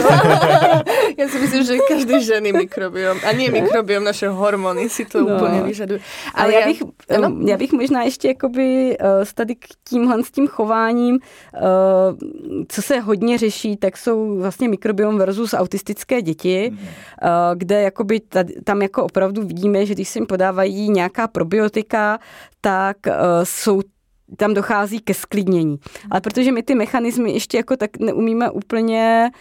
já 1.17 1.27
si 1.27 1.39
myslím, 1.39 1.63
že 1.63 1.77
každý 1.87 2.25
ženy 2.25 2.53
mikrobiom, 2.53 3.17
a 3.29 3.31
nie 3.31 3.51
mikrobiom, 3.51 4.03
naše 4.03 4.29
hormony 4.29 4.89
si 4.89 5.05
to 5.05 5.21
no. 5.21 5.35
úplně 5.35 5.61
vyžadují. 5.61 5.99
Ale, 6.33 6.43
ale 6.43 6.53
já, 6.53 6.65
bych, 6.67 6.83
já, 7.09 7.31
já 7.45 7.57
bych 7.57 7.71
možná 7.81 8.03
ještě 8.03 8.27
jakoby 8.27 8.97
uh, 9.01 9.07
tady 9.33 9.55
k 9.55 9.65
tímhle 9.89 10.23
s 10.23 10.31
tím 10.31 10.47
chováním, 10.47 11.15
uh, 11.15 11.59
co 12.67 12.81
se 12.81 12.99
hodně 12.99 13.37
řeší, 13.37 13.77
tak 13.77 13.97
jsou 13.97 14.37
vlastně 14.39 14.69
mikrobiom 14.69 15.17
versus 15.17 15.53
autistické 15.53 16.21
děti, 16.21 16.69
mm. 16.71 16.77
uh, 16.77 16.85
kde 17.55 17.81
jakoby 17.81 18.19
tady, 18.19 18.53
tam 18.63 18.81
jako 18.81 19.03
opravdu 19.03 19.41
vidíme, 19.41 19.85
že 19.85 19.93
když 19.93 20.09
se 20.09 20.19
jim 20.19 20.25
podávají 20.25 20.89
nějaká 20.89 21.27
probiotika, 21.27 22.19
tak 22.61 22.97
jsou 23.43 23.81
tam 24.37 24.53
dochází 24.53 24.99
ke 24.99 25.13
sklidnění. 25.13 25.77
Ale 26.11 26.21
protože 26.21 26.51
my 26.51 26.63
ty 26.63 26.75
mechanismy 26.75 27.31
ještě 27.31 27.57
jako 27.57 27.77
tak 27.77 27.99
neumíme 27.99 28.49
úplně 28.51 29.31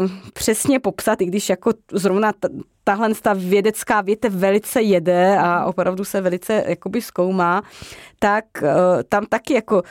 uh, 0.00 0.08
přesně 0.32 0.80
popsat, 0.80 1.20
i 1.20 1.24
když 1.24 1.48
jako 1.48 1.70
zrovna 1.92 2.32
t- 2.32 2.48
tahle 2.84 3.14
ta 3.22 3.32
vědecká 3.32 4.00
větev 4.00 4.32
velice 4.32 4.82
jede 4.82 5.38
a 5.38 5.64
opravdu 5.64 6.04
se 6.04 6.20
velice 6.20 6.64
jakoby 6.66 7.02
zkoumá, 7.02 7.62
tak 8.18 8.44
uh, 8.62 8.68
tam 9.08 9.26
taky 9.26 9.54
jako, 9.54 9.82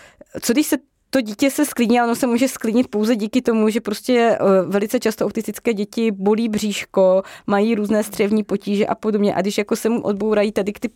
co 0.42 0.54
když 0.54 0.68
se 0.68 0.78
to 1.14 1.22
dítě 1.22 1.52
se 1.52 1.66
sklidní, 1.66 2.00
ale 2.00 2.08
ono 2.08 2.16
se 2.16 2.28
může 2.28 2.48
sklidnit 2.48 2.88
pouze 2.88 3.16
díky 3.16 3.42
tomu, 3.42 3.70
že 3.70 3.82
prostě 3.82 4.14
eh, 4.14 4.38
velice 4.66 5.00
často 5.00 5.26
autistické 5.26 5.74
děti 5.74 6.12
bolí 6.12 6.50
bříško, 6.50 7.24
mají 7.48 7.76
různé 7.76 8.04
střevní 8.04 8.44
potíže 8.44 8.86
a 8.86 8.96
podobně. 8.96 9.36
A 9.36 9.42
když 9.42 9.58
jako 9.58 9.76
se 9.76 9.90
mu 9.90 10.02
odbourají 10.02 10.52
tady 10.52 10.72
ty 10.72 10.90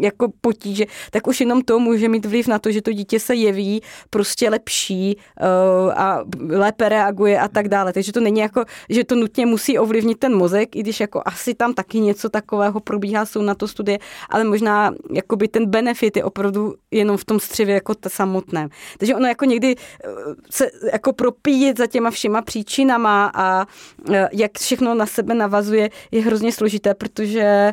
jako 0.00 0.32
potíže, 0.40 0.84
tak 1.10 1.26
už 1.26 1.40
jenom 1.40 1.62
to 1.62 1.78
může 1.78 2.08
mít 2.08 2.26
vliv 2.26 2.48
na 2.48 2.58
to, 2.58 2.70
že 2.70 2.82
to 2.82 2.92
dítě 2.92 3.20
se 3.20 3.34
jeví 3.34 3.82
prostě 4.10 4.50
lepší 4.50 5.16
uh, 5.16 5.92
a 5.94 6.24
lépe 6.48 6.88
reaguje 6.88 7.40
a 7.40 7.48
tak 7.48 7.68
dále. 7.68 7.92
Takže 7.92 8.12
to 8.12 8.20
není 8.20 8.40
jako, 8.40 8.64
že 8.88 9.04
to 9.04 9.14
nutně 9.14 9.46
musí 9.46 9.78
ovlivnit 9.78 10.18
ten 10.18 10.36
mozek, 10.36 10.76
i 10.76 10.80
když 10.80 11.00
jako 11.00 11.22
asi 11.24 11.54
tam 11.54 11.74
taky 11.74 12.00
něco 12.00 12.28
takového 12.28 12.80
probíhá, 12.80 13.26
jsou 13.26 13.42
na 13.42 13.54
to 13.54 13.68
studie, 13.68 13.98
ale 14.28 14.44
možná 14.44 14.94
jakoby 15.12 15.48
ten 15.48 15.66
benefit 15.66 16.16
je 16.16 16.24
opravdu 16.24 16.74
jenom 16.90 17.16
v 17.16 17.24
tom 17.24 17.40
střevě 17.40 17.74
jako 17.74 17.94
ta 17.94 18.08
samotné. 18.08 18.68
Takže 18.98 19.14
ono 19.14 19.26
jako 19.26 19.44
někdy 19.44 19.59
eh, 19.66 20.08
se 20.50 20.70
jako 20.92 21.12
propíjet 21.12 21.78
za 21.78 21.86
těma 21.86 22.10
všema 22.10 22.42
příčinama 22.42 23.30
a 23.34 23.66
eh, 24.12 24.28
jak 24.32 24.58
všechno 24.58 24.94
na 24.94 25.06
sebe 25.06 25.34
navazuje, 25.34 25.90
je 26.10 26.22
hrozně 26.22 26.52
složité, 26.52 26.94
protože 26.94 27.72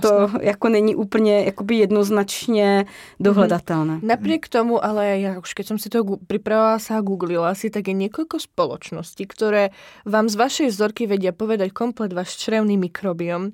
to 0.00 0.30
jako 0.40 0.68
není 0.68 0.94
úplně 0.94 1.44
jakoby 1.44 1.76
jednoznačně 1.76 2.84
dohledatelné. 3.20 3.94
Mm-hmm. 3.94 4.06
Napriek 4.06 4.48
tomu, 4.48 4.84
ale 4.84 5.20
ja 5.20 5.38
už 5.38 5.54
keď 5.54 5.66
som 5.66 5.78
si 5.78 5.88
to 5.90 6.04
pripravovala 6.26 6.78
sa 6.78 6.98
a 6.98 7.04
googlila 7.04 7.54
si, 7.54 7.70
tak 7.70 7.90
je 7.90 7.94
niekoľko 7.94 8.38
spoločností, 8.38 9.26
ktoré 9.26 9.74
vám 10.06 10.30
z 10.30 10.36
vašej 10.38 10.68
vzorky 10.70 11.10
vedia 11.10 11.34
povedať 11.34 11.74
komplet 11.74 12.14
váš 12.14 12.38
črevný 12.38 12.78
mikrobiom. 12.78 13.52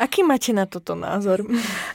Aký 0.00 0.22
máte 0.22 0.52
na 0.52 0.66
toto 0.66 0.94
názor? 0.94 1.46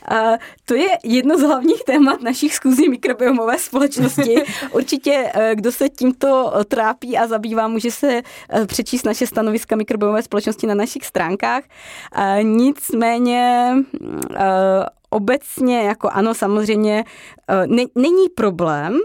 A 0.07 0.37
to 0.65 0.73
je 0.75 0.89
jedno 1.03 1.37
z 1.37 1.41
hlavních 1.41 1.83
témat 1.83 2.21
našich 2.21 2.55
zkuzí 2.55 2.89
mikrobiomové 2.89 3.59
společnosti. 3.59 4.43
Určitě, 4.71 5.31
eh, 5.33 5.55
kdo 5.55 5.71
se 5.71 5.89
tímto 5.89 6.53
trápí 6.67 7.17
a 7.17 7.27
zabývá, 7.27 7.67
může 7.67 7.91
se 7.91 8.21
eh, 8.49 8.65
přečíst 8.65 9.03
naše 9.03 9.27
stanoviska 9.27 9.75
mikrobiomové 9.75 10.23
společnosti 10.23 10.67
na 10.67 10.75
našich 10.75 11.05
stránkách. 11.05 11.63
Nicméně 12.41 13.73
eh, 14.35 14.85
obecně, 15.09 15.81
jako 15.81 16.09
ano, 16.09 16.33
samozřejmě, 16.33 17.03
není 17.95 18.29
problém, 18.35 18.99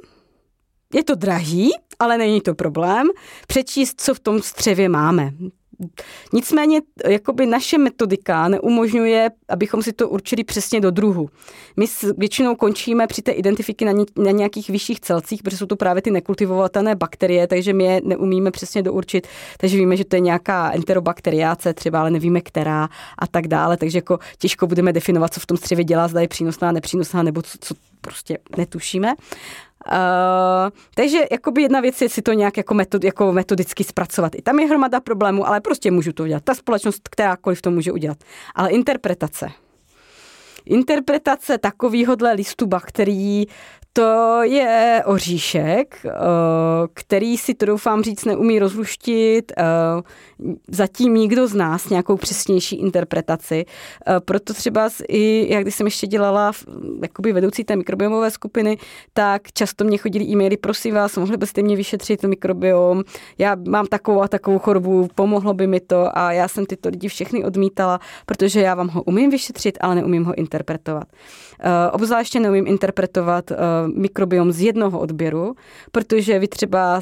je 0.95 1.05
to 1.05 1.15
drahý, 1.15 1.71
ale 1.99 2.19
není 2.19 2.41
to 2.41 2.55
problém, 2.55 3.07
přečíst, 3.47 4.01
co 4.01 4.15
v 4.15 4.21
tom 4.21 4.43
střevě 4.43 4.89
máme. 4.89 5.33
Nicméně 6.33 6.81
jakoby 7.09 7.47
naše 7.47 7.79
metodika 7.79 8.49
neumožňuje, 8.49 9.31
abychom 9.49 9.83
si 9.83 9.93
to 9.93 10.09
určili 10.09 10.45
přesně 10.45 10.81
do 10.81 10.91
druhu. 10.91 11.31
My 11.77 11.87
většinou 12.17 12.55
končíme 12.55 13.07
při 13.07 13.23
té 13.23 13.33
identifiky 13.33 13.85
na, 13.85 13.93
ně, 13.93 14.05
na 14.17 14.31
nějakých 14.31 14.71
vyšších 14.71 15.01
celcích, 15.01 15.43
protože 15.43 15.57
jsou 15.57 15.67
to 15.67 15.77
právě 15.77 16.03
ty 16.03 16.11
nekultivovatelné 16.11 16.95
bakterie, 16.95 17.47
takže 17.47 17.73
my 17.73 17.85
je 17.85 18.01
neumíme 18.05 18.51
přesně 18.51 18.83
dourčit, 18.83 19.27
takže 19.59 19.77
víme, 19.77 19.97
že 19.97 20.05
to 20.05 20.17
je 20.17 20.21
nějaká 20.21 20.73
enterobakteriáce 20.73 21.75
třeba, 21.75 22.01
ale 22.01 22.11
nevíme 22.11 22.41
která 22.41 22.89
a 23.19 23.27
tak 23.27 23.49
dále, 23.49 23.77
takže 23.77 23.99
jako 23.99 24.19
těžko 24.39 24.67
budeme 24.67 24.93
definovat, 24.93 25.35
co 25.35 25.41
v 25.41 25.47
tom 25.47 25.57
střevě 25.57 25.85
dělá, 25.85 26.09
zda 26.09 26.21
je 26.21 26.29
přínosná, 26.29 26.73
nepřínosná, 26.73 27.23
nebo 27.23 27.43
co, 27.43 27.59
co 27.61 27.75
prostě 28.01 28.39
netušíme. 28.57 29.15
Uh, 29.93 30.71
takže 30.95 31.19
jakoby 31.31 31.63
jedna 31.63 31.81
věc 31.81 32.03
je 32.03 32.09
si 32.09 32.23
to 32.23 32.33
nějak 32.33 32.57
jako, 32.57 32.75
metod, 32.75 33.05
jako 33.05 33.33
metodicky 33.33 33.85
zpracovat. 33.85 34.35
I 34.35 34.43
tam 34.43 34.59
je 34.59 34.67
hromada 34.67 35.01
problémů, 35.01 35.49
ale 35.49 35.61
prostě 35.61 35.91
můžu 35.91 36.13
to 36.13 36.23
udělat. 36.23 36.45
Ta 36.45 36.55
společnost 36.55 37.09
kterákoliv 37.09 37.63
to 37.63 37.71
může 37.71 37.93
udělat. 37.93 38.19
Ale 38.55 38.71
interpretace. 38.71 39.64
Interpretace 40.67 41.59
takovýhodle 41.59 42.33
listu 42.33 42.67
bakterií, 42.67 43.47
to 43.97 44.43
je 44.43 45.03
oříšek, 45.07 46.07
eh, 46.07 46.11
který 46.95 47.39
si 47.39 47.55
to 47.55 47.67
doufám 47.67 48.03
říct 48.03 48.25
neumí 48.25 48.59
rozluštit 48.59 49.53
eh, 49.59 49.65
zatím 50.69 51.15
nikdo 51.15 51.47
z 51.47 51.55
nás 51.55 51.89
nějakou 51.89 52.17
přesnější 52.17 52.77
interpretaci. 52.77 53.65
Eh, 54.07 54.21
proto 54.21 54.55
třeba 54.55 54.91
i, 55.09 55.53
jak 55.53 55.63
když 55.63 55.75
jsem 55.75 55.87
ještě 55.87 56.07
dělala 56.07 56.53
jakoby 57.03 57.33
vedoucí 57.33 57.65
té 57.65 57.77
mikrobiomové 57.77 58.31
skupiny, 58.31 58.79
tak 59.13 59.53
často 59.53 59.85
mě 59.85 59.99
chodili 59.99 60.25
e-maily, 60.25 60.57
prosím 60.57 60.95
vás, 60.95 61.17
mohli 61.17 61.37
byste 61.37 61.63
mě 61.63 61.77
vyšetřit 61.77 62.23
mikrobiom, 62.23 63.05
já 63.39 63.57
mám 63.69 63.87
takovou 63.87 64.23
a 64.23 64.29
takovou 64.29 64.59
chorobu, 64.59 65.09
pomohlo 65.15 65.55
by 65.55 65.67
mi 65.67 65.81
to 65.81 66.19
a 66.19 66.33
já 66.33 66.49
jsem 66.49 66.67
tyto 66.67 66.89
lidi 66.89 67.09
všechny 67.09 67.45
odmítala, 67.45 68.01
protože 68.27 68.61
já 68.61 68.75
vám 68.75 68.89
ho 68.89 69.03
umím 69.03 69.31
vyšetřit, 69.31 69.79
ale 69.81 69.95
neumím 69.95 70.25
ho 70.25 70.35
interpretovat. 70.35 70.54
Obzvláště 71.93 72.41
neumím 72.41 72.67
interpretovat 72.67 73.53
mikrobiom 73.97 74.53
z 74.53 74.61
jednoho 74.61 74.99
odběru, 74.99 75.55
protože 75.93 76.39
vy 76.39 76.49
třeba, 76.49 77.01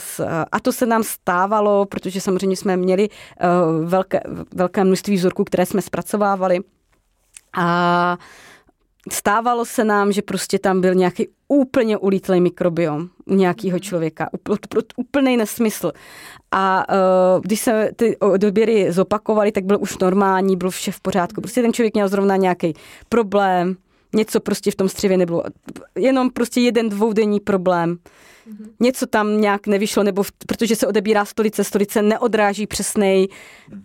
a 0.53 0.61
to 0.61 0.73
se 0.73 0.87
nám 0.87 1.03
stávalo, 1.03 1.87
protože 1.87 2.21
samozřejmě 2.21 2.57
jsme 2.57 2.77
měli 2.77 3.09
eh, 3.09 3.47
velké, 3.85 4.21
velké 4.55 4.85
množství 4.85 5.17
vzorků, 5.17 5.45
které 5.45 5.67
jsme 5.67 5.83
zpracovávali 5.83 6.59
a 7.57 8.19
stávalo 9.13 9.65
se 9.65 9.85
nám, 9.85 10.13
že 10.13 10.23
prostě 10.23 10.59
tam 10.59 10.81
byl 10.81 10.95
nějaký 10.95 11.29
úplně 11.49 11.97
ulítlý 11.97 12.41
mikrobiom 12.41 13.09
u 13.27 13.35
nějakého 13.35 13.79
člověka. 13.79 14.29
Úplný 14.97 15.37
nesmysl. 15.37 15.93
A 16.53 16.85
uh, 16.89 17.43
když 17.43 17.61
se 17.61 17.91
ty 17.97 18.17
odběry 18.17 18.93
zopakovaly, 18.93 19.53
tak 19.53 19.65
byl 19.65 19.79
už 19.81 19.99
normální, 19.99 20.57
byl 20.57 20.71
vše 20.71 20.93
v 20.93 21.01
pořádku. 21.01 21.41
Prostě 21.41 21.63
ten 21.63 21.73
člověk 21.73 21.95
měl 21.95 22.09
zrovna 22.09 22.37
nějaký 22.37 22.75
problém, 23.09 23.77
něco 24.15 24.41
prostě 24.41 24.71
v 24.71 24.75
tom 24.75 24.89
střevě 24.89 25.17
nebylo. 25.17 25.43
Jenom 25.99 26.31
prostě 26.31 26.61
jeden 26.61 26.89
dvoudenní 26.89 27.41
problém. 27.41 27.97
Mm-hmm. 28.49 28.69
Něco 28.81 29.07
tam 29.07 29.41
nějak 29.41 29.67
nevyšlo, 29.67 30.03
nebo 30.03 30.23
v, 30.23 30.33
protože 30.47 30.77
se 30.77 30.87
odebírá 30.87 31.25
stolice, 31.25 31.65
stolice 31.65 32.03
neodráží 32.03 32.67
přesný 32.67 33.29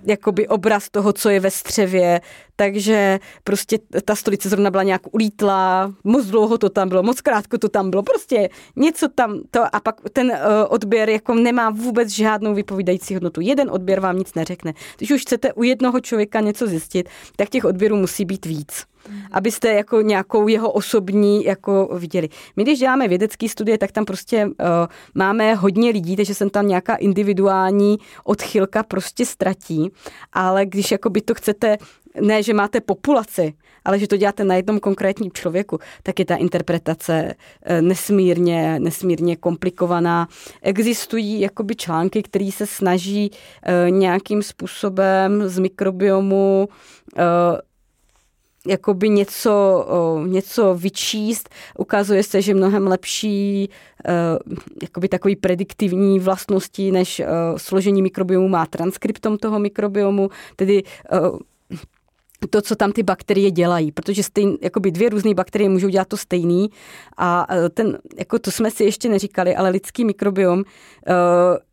jakoby 0.03 0.47
obraz 0.47 0.89
toho, 0.89 1.13
co 1.13 1.29
je 1.29 1.39
ve 1.39 1.51
střevě, 1.51 2.21
takže 2.55 3.19
prostě 3.43 3.79
ta 4.05 4.15
stolice 4.15 4.49
zrovna 4.49 4.71
byla 4.71 4.83
nějak 4.83 5.01
ulítla, 5.11 5.93
moc 6.03 6.25
dlouho 6.25 6.57
to 6.57 6.69
tam 6.69 6.89
bylo, 6.89 7.03
moc 7.03 7.21
krátko 7.21 7.57
to 7.57 7.69
tam 7.69 7.89
bylo, 7.89 8.03
prostě 8.03 8.49
něco 8.75 9.07
tam 9.07 9.41
to 9.51 9.75
a 9.75 9.79
pak 9.79 9.95
ten 10.13 10.27
uh, 10.27 10.33
odběr 10.69 11.09
jako 11.09 11.33
nemá 11.33 11.69
vůbec 11.69 12.09
žádnou 12.09 12.53
vypovídající 12.53 13.13
hodnotu. 13.13 13.41
Jeden 13.41 13.71
odběr 13.71 13.99
vám 13.99 14.17
nic 14.17 14.33
neřekne. 14.33 14.73
Když 14.97 15.11
už 15.11 15.21
chcete 15.21 15.53
u 15.53 15.63
jednoho 15.63 15.99
člověka 15.99 16.39
něco 16.39 16.67
zjistit, 16.67 17.09
tak 17.35 17.49
těch 17.49 17.65
odběrů 17.65 17.95
musí 17.95 18.25
být 18.25 18.45
víc 18.45 18.85
abyste 19.31 19.73
jako 19.73 20.01
nějakou 20.01 20.47
jeho 20.47 20.71
osobní 20.71 21.43
jako 21.45 21.89
viděli. 21.93 22.29
My 22.55 22.63
když 22.63 22.79
děláme 22.79 23.07
vědecké 23.07 23.49
studie, 23.49 23.77
tak 23.77 23.91
tam 23.91 24.05
prostě 24.05 24.45
uh, 24.45 24.51
máme 25.15 25.55
hodně 25.55 25.89
lidí, 25.89 26.15
takže 26.15 26.33
jsem 26.33 26.49
tam 26.49 26.67
nějaká 26.67 26.95
individuální 26.95 27.97
odchylka 28.23 28.83
prostě 28.83 29.25
ztratí, 29.25 29.91
ale 30.33 30.65
když 30.65 30.91
jako 30.91 31.09
by 31.09 31.21
to 31.21 31.33
chcete 31.33 31.77
ne, 32.21 32.43
že 32.43 32.53
máte 32.53 32.81
populaci, 32.81 33.53
ale 33.85 33.99
že 33.99 34.07
to 34.07 34.17
děláte 34.17 34.43
na 34.43 34.55
jednom 34.55 34.79
konkrétním 34.79 35.31
člověku, 35.31 35.79
tak 36.03 36.19
je 36.19 36.25
ta 36.25 36.35
interpretace 36.35 37.33
eh, 37.63 37.81
nesmírně, 37.81 38.79
nesmírně 38.79 39.35
komplikovaná. 39.35 40.27
Existují 40.61 41.41
jakoby 41.41 41.75
články, 41.75 42.23
které 42.23 42.49
se 42.51 42.65
snaží 42.65 43.31
eh, 43.63 43.91
nějakým 43.91 44.43
způsobem 44.43 45.47
z 45.47 45.59
mikrobiomu 45.59 46.67
jakoby 48.67 49.09
něco, 49.09 49.85
něco 50.27 50.75
vyčíst. 50.75 51.49
Ukazuje 51.77 52.23
se, 52.23 52.41
že 52.41 52.53
mnohem 52.53 52.87
lepší 52.87 53.69
jakoby 54.81 55.09
takový 55.09 55.35
prediktivní 55.35 56.19
vlastnosti 56.19 56.91
než 56.91 57.21
složení 57.57 58.01
mikrobiomu 58.01 58.47
má 58.47 58.65
transkriptom 58.65 59.37
toho 59.37 59.59
mikrobiomu, 59.59 60.29
tedy 60.55 60.83
to, 62.49 62.61
co 62.61 62.75
tam 62.75 62.91
ty 62.91 63.03
bakterie 63.03 63.51
dělají, 63.51 63.91
protože 63.91 64.23
stejn, 64.23 64.57
jakoby 64.61 64.91
dvě 64.91 65.09
různé 65.09 65.33
bakterie 65.33 65.69
můžou 65.69 65.89
dělat 65.89 66.07
to 66.07 66.17
stejný 66.17 66.69
a 67.17 67.47
ten, 67.73 67.97
jako 68.17 68.39
to 68.39 68.51
jsme 68.51 68.71
si 68.71 68.83
ještě 68.83 69.09
neříkali, 69.09 69.55
ale 69.55 69.69
lidský 69.69 70.05
mikrobiom 70.05 70.63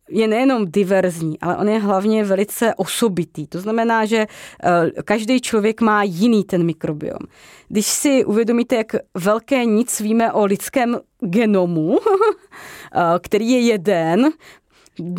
je 0.09 0.27
nejenom 0.27 0.65
diverzní, 0.65 1.39
ale 1.39 1.57
on 1.57 1.69
je 1.69 1.79
hlavně 1.79 2.23
velice 2.23 2.75
osobitý. 2.75 3.47
To 3.47 3.59
znamená, 3.59 4.05
že 4.05 4.25
každý 5.05 5.41
člověk 5.41 5.81
má 5.81 6.03
jiný 6.03 6.43
ten 6.43 6.63
mikrobiom. 6.63 7.19
Když 7.69 7.85
si 7.85 8.25
uvědomíte, 8.25 8.75
jak 8.75 8.95
velké 9.13 9.65
nic 9.65 9.99
víme 9.99 10.33
o 10.33 10.45
lidském 10.45 10.99
genomu, 11.19 11.99
který 13.19 13.49
je 13.49 13.59
jeden, 13.59 14.29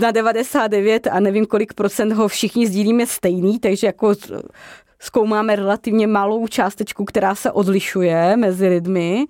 na 0.01 0.11
99 0.11 1.07
a 1.07 1.21
nevím 1.21 1.47
kolik 1.47 1.75
procent 1.75 2.13
ho 2.13 2.29
všichni 2.29 2.67
sdílíme 2.67 3.07
stejný, 3.07 3.59
takže 3.59 3.87
jako 3.87 4.15
zkoumáme 4.99 5.57
relativně 5.57 6.07
malou 6.07 6.47
částečku, 6.47 7.05
která 7.05 7.35
se 7.35 7.53
odlišuje 7.53 8.37
mezi 8.37 8.69
lidmi 8.69 9.25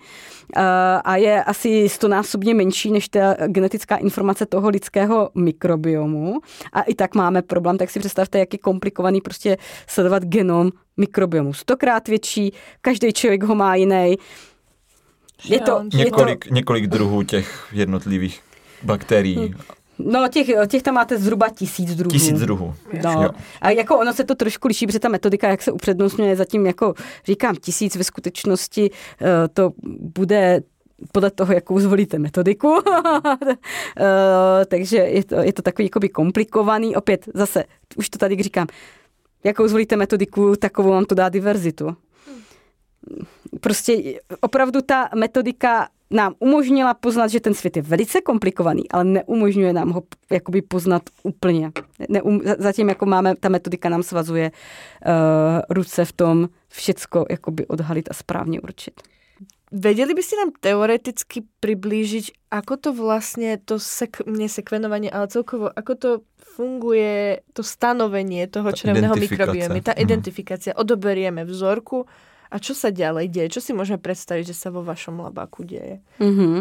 eh, 0.57 0.63
a 1.05 1.17
je 1.17 1.45
asi 1.45 1.89
stonásobně 1.89 2.55
menší 2.55 2.91
než 2.91 3.09
ta 3.09 3.35
genetická 3.47 3.97
informace 3.97 4.47
toho 4.47 4.69
lidského 4.69 5.31
mikrobiomu. 5.35 6.41
A 6.73 6.83
i 6.83 6.95
tak 6.95 7.15
máme 7.15 7.43
problém, 7.43 7.79
tak 7.79 7.91
si 7.91 7.99
představte, 7.99 8.39
jak 8.39 8.53
je 8.53 8.59
komplikovaný 8.59 9.21
prostě 9.21 9.57
sledovat 9.87 10.25
genom 10.25 10.71
mikrobiomu. 10.97 11.53
Stokrát 11.53 12.09
větší, 12.09 12.53
každý 12.81 13.13
člověk 13.13 13.43
ho 13.43 13.55
má 13.55 13.75
jiný. 13.75 14.17
Je 15.45 15.61
to, 15.61 15.83
několik, 15.95 16.45
je 16.45 16.49
to... 16.49 16.55
několik 16.55 16.87
druhů 16.87 17.23
těch 17.23 17.69
jednotlivých 17.73 18.41
bakterií. 18.83 19.55
No, 19.99 20.29
těch, 20.29 20.47
těch 20.67 20.83
tam 20.83 20.95
máte 20.95 21.19
zhruba 21.19 21.49
tisíc 21.49 21.95
druhů. 21.95 22.11
Tisíc 22.11 22.41
druhů. 22.41 22.75
No. 23.05 23.23
Jo. 23.23 23.31
A 23.61 23.71
jako 23.71 23.99
ono 23.99 24.13
se 24.13 24.25
to 24.25 24.35
trošku 24.35 24.69
liší, 24.69 24.87
protože 24.87 24.99
ta 25.01 25.09
metodika, 25.09 25.49
jak 25.49 25.63
se 25.63 25.73
upřednostňuje, 25.73 26.37
zatím 26.37 26.67
jako 26.67 26.95
říkám 27.25 27.57
tisíc, 27.57 27.97
ve 27.97 28.05
skutečnosti 28.05 28.91
uh, 28.91 29.27
to 29.53 29.73
bude 30.17 30.61
podle 31.13 31.31
toho, 31.31 31.53
jakou 31.53 31.81
zvolíte 31.81 32.19
metodiku. 32.19 32.69
uh, 32.69 32.81
takže 34.69 34.97
je 34.97 35.25
to, 35.25 35.35
je 35.35 35.53
to 35.53 35.63
takový 35.63 35.87
jakoby 35.87 36.09
komplikovaný. 36.09 36.97
Opět 36.97 37.29
zase, 37.35 37.65
už 37.97 38.09
to 38.09 38.19
tady 38.19 38.43
říkám, 38.43 38.67
jakou 39.45 39.69
zvolíte 39.69 39.97
metodiku, 39.97 40.57
takovou 40.57 40.91
vám 40.91 41.05
to 41.05 41.15
dá 41.15 41.29
diverzitu. 41.29 41.97
Prostě 43.61 44.21
opravdu 44.41 44.81
ta 44.83 45.09
metodika 45.15 45.89
nám 46.11 46.35
umožnila 46.39 46.95
poznat, 46.95 47.29
že 47.29 47.41
ten 47.41 47.55
svět 47.55 47.77
je 47.77 47.83
velice 47.83 48.21
komplikovaný, 48.21 48.91
ale 48.91 49.05
neumožňuje 49.05 49.73
nám 49.73 49.91
ho 49.91 50.03
jakoby 50.31 50.63
poznat 50.63 51.03
úplně. 51.23 51.73
Neum, 52.09 52.41
zatím 52.59 52.89
jako 52.89 53.07
máme, 53.07 53.35
ta 53.37 53.49
metodika 53.49 53.89
nám 53.89 54.03
svazuje 54.03 54.51
uh, 54.51 55.13
ruce 55.71 56.05
v 56.05 56.13
tom 56.13 56.49
všecko 56.69 57.27
jakoby 57.31 57.67
odhalit 57.67 58.11
a 58.11 58.15
správně 58.15 58.61
určit. 58.61 59.01
Vedeli 59.73 60.15
by 60.15 60.23
ste 60.23 60.39
nám 60.39 60.55
teoreticky 60.63 61.43
priblížiť, 61.59 62.55
ako 62.55 62.75
to 62.79 62.91
vlastne, 62.95 63.59
to 63.59 63.83
sek, 63.83 64.23
nie 64.23 64.47
sekvenovanie, 64.47 65.11
ale 65.11 65.27
celkovo, 65.27 65.67
ako 65.75 65.93
to 65.99 66.11
funguje, 66.39 67.43
to 67.51 67.67
stanovenie 67.67 68.47
toho 68.47 68.71
črevného 68.71 69.19
mikrobiomy, 69.19 69.83
tá 69.83 69.91
identifikácia. 69.99 70.71
Odoberieme 70.71 71.43
vzorku, 71.43 72.07
a 72.51 72.57
čo 72.63 72.73
sa 72.73 72.95
ďalej 72.95 73.33
deje? 73.33 73.59
Čo 73.59 73.61
si 73.61 73.73
môžeme 73.75 73.99
predstaviť, 73.99 74.53
že 74.53 74.57
sa 74.57 74.69
vo 74.71 74.85
vašom 74.87 75.19
labáku 75.21 75.67
deje? 75.67 76.03
Mm-hmm. 76.23 76.59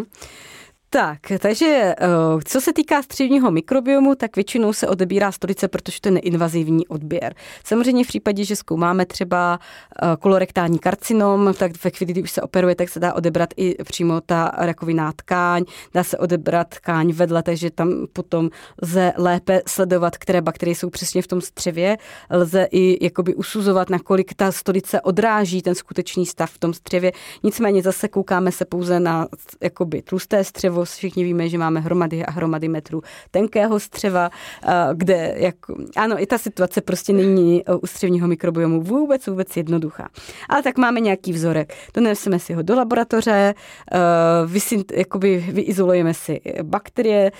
Tak, 0.96 1.20
takže 1.40 1.66
eh, 1.66 2.08
co 2.46 2.62
se 2.62 2.74
týká 2.74 3.02
střevního 3.02 3.52
mikrobiomu, 3.52 4.16
tak 4.16 4.36
většinou 4.36 4.74
se 4.74 4.88
odebírá 4.88 5.32
stolice, 5.32 5.68
protože 5.68 6.02
to 6.02 6.08
je 6.08 6.12
neinvazivní 6.12 6.88
odběr. 6.88 7.36
Samozřejmě 7.64 8.04
v 8.04 8.08
případě, 8.08 8.44
že 8.44 8.56
zkoumáme 8.56 9.06
třeba 9.06 9.60
eh, 9.60 10.08
kolorektální 10.20 10.80
karcinom, 10.80 11.54
tak 11.54 11.84
ve 11.84 11.90
chvíli, 11.90 12.14
kdy 12.14 12.24
už 12.24 12.32
se 12.32 12.42
operuje, 12.42 12.76
tak 12.76 12.90
se 12.90 13.00
dá 13.00 13.14
odebrat 13.14 13.50
i 13.58 13.84
přímo 13.84 14.22
ta 14.22 14.52
rakoviná 14.58 15.12
tkáň, 15.12 15.64
dá 15.94 16.04
se 16.04 16.18
odebrat 16.18 16.68
tkáň 16.68 17.12
vedle, 17.12 17.44
takže 17.44 17.72
tam 17.72 18.08
potom 18.14 18.50
lze 18.84 19.14
lépe 19.18 19.62
sledovat, 19.68 20.18
které 20.18 20.42
bakterie 20.42 20.76
jsou 20.76 20.90
přesně 20.90 21.22
v 21.22 21.28
tom 21.28 21.42
střevě. 21.42 21.98
Lze 22.30 22.68
i 22.72 23.06
jakoby 23.06 23.36
usuzovat, 23.36 23.90
nakolik 23.90 24.34
ta 24.34 24.52
stolice 24.52 25.02
odráží 25.02 25.62
ten 25.62 25.76
skutečný 25.76 26.26
stav 26.26 26.52
v 26.52 26.60
tom 26.60 26.74
střevě. 26.74 27.12
Nicméně 27.44 27.82
zase 27.82 28.08
koukáme 28.08 28.52
se 28.52 28.66
pouze 28.66 29.00
na 29.00 29.28
jakoby 29.62 30.02
tlusté 30.02 30.44
střevo, 30.44 30.85
všichni 30.86 31.24
víme, 31.24 31.50
že 31.50 31.58
máme 31.58 31.80
hromady 31.80 32.26
a 32.26 32.32
hromady 32.32 32.68
metrů 32.68 33.02
tenkého 33.32 33.80
střeva, 33.80 34.30
eh, 34.64 34.70
kde, 34.94 35.34
jak, 35.38 35.56
ano, 35.96 36.22
i 36.22 36.26
ta 36.26 36.38
situace 36.38 36.82
prostě 36.82 37.14
není 37.14 37.64
eh, 37.66 37.76
u 37.76 37.88
střevního 37.88 38.28
mikrobiomu 38.28 38.82
vůbec, 38.82 39.28
vůbec 39.28 39.58
jednoduchá. 39.58 40.10
Ale 40.50 40.64
tak 40.64 40.78
máme 40.78 41.00
nějaký 41.00 41.34
vzorek, 41.34 41.74
doneseme 41.94 42.40
si 42.40 42.54
ho 42.54 42.62
do 42.62 42.76
laboratoře, 42.76 43.54
eh, 43.92 43.98
vysint, 44.46 44.92
jakoby 44.92 45.46
vyizolujeme 45.52 46.14
si 46.14 46.42
bakterie, 46.64 47.32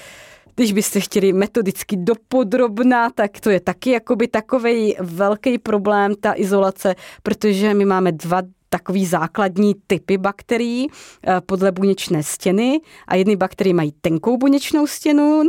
když 0.56 0.74
byste 0.74 1.00
chtěli 1.00 1.34
metodicky 1.34 1.98
dopodrobná, 1.98 3.10
tak 3.10 3.40
to 3.40 3.50
je 3.50 3.60
taky 3.60 3.90
jakoby 3.90 4.28
takový 4.28 4.96
velký 5.00 5.58
problém, 5.58 6.16
ta 6.20 6.34
izolace, 6.36 6.96
protože 7.24 7.74
my 7.74 7.86
máme 7.86 8.12
dva 8.12 8.42
takový 8.78 9.06
základní 9.06 9.76
typy 9.88 10.18
bakterií 10.18 10.88
eh, 10.88 11.42
podle 11.46 11.72
buněčné 11.72 12.24
stěny 12.24 12.80
a 13.08 13.16
jedny 13.16 13.36
bakterie 13.36 13.74
mají 13.74 13.92
tenkou 14.02 14.38
buněčnou 14.38 14.88
stěnu 14.88 15.44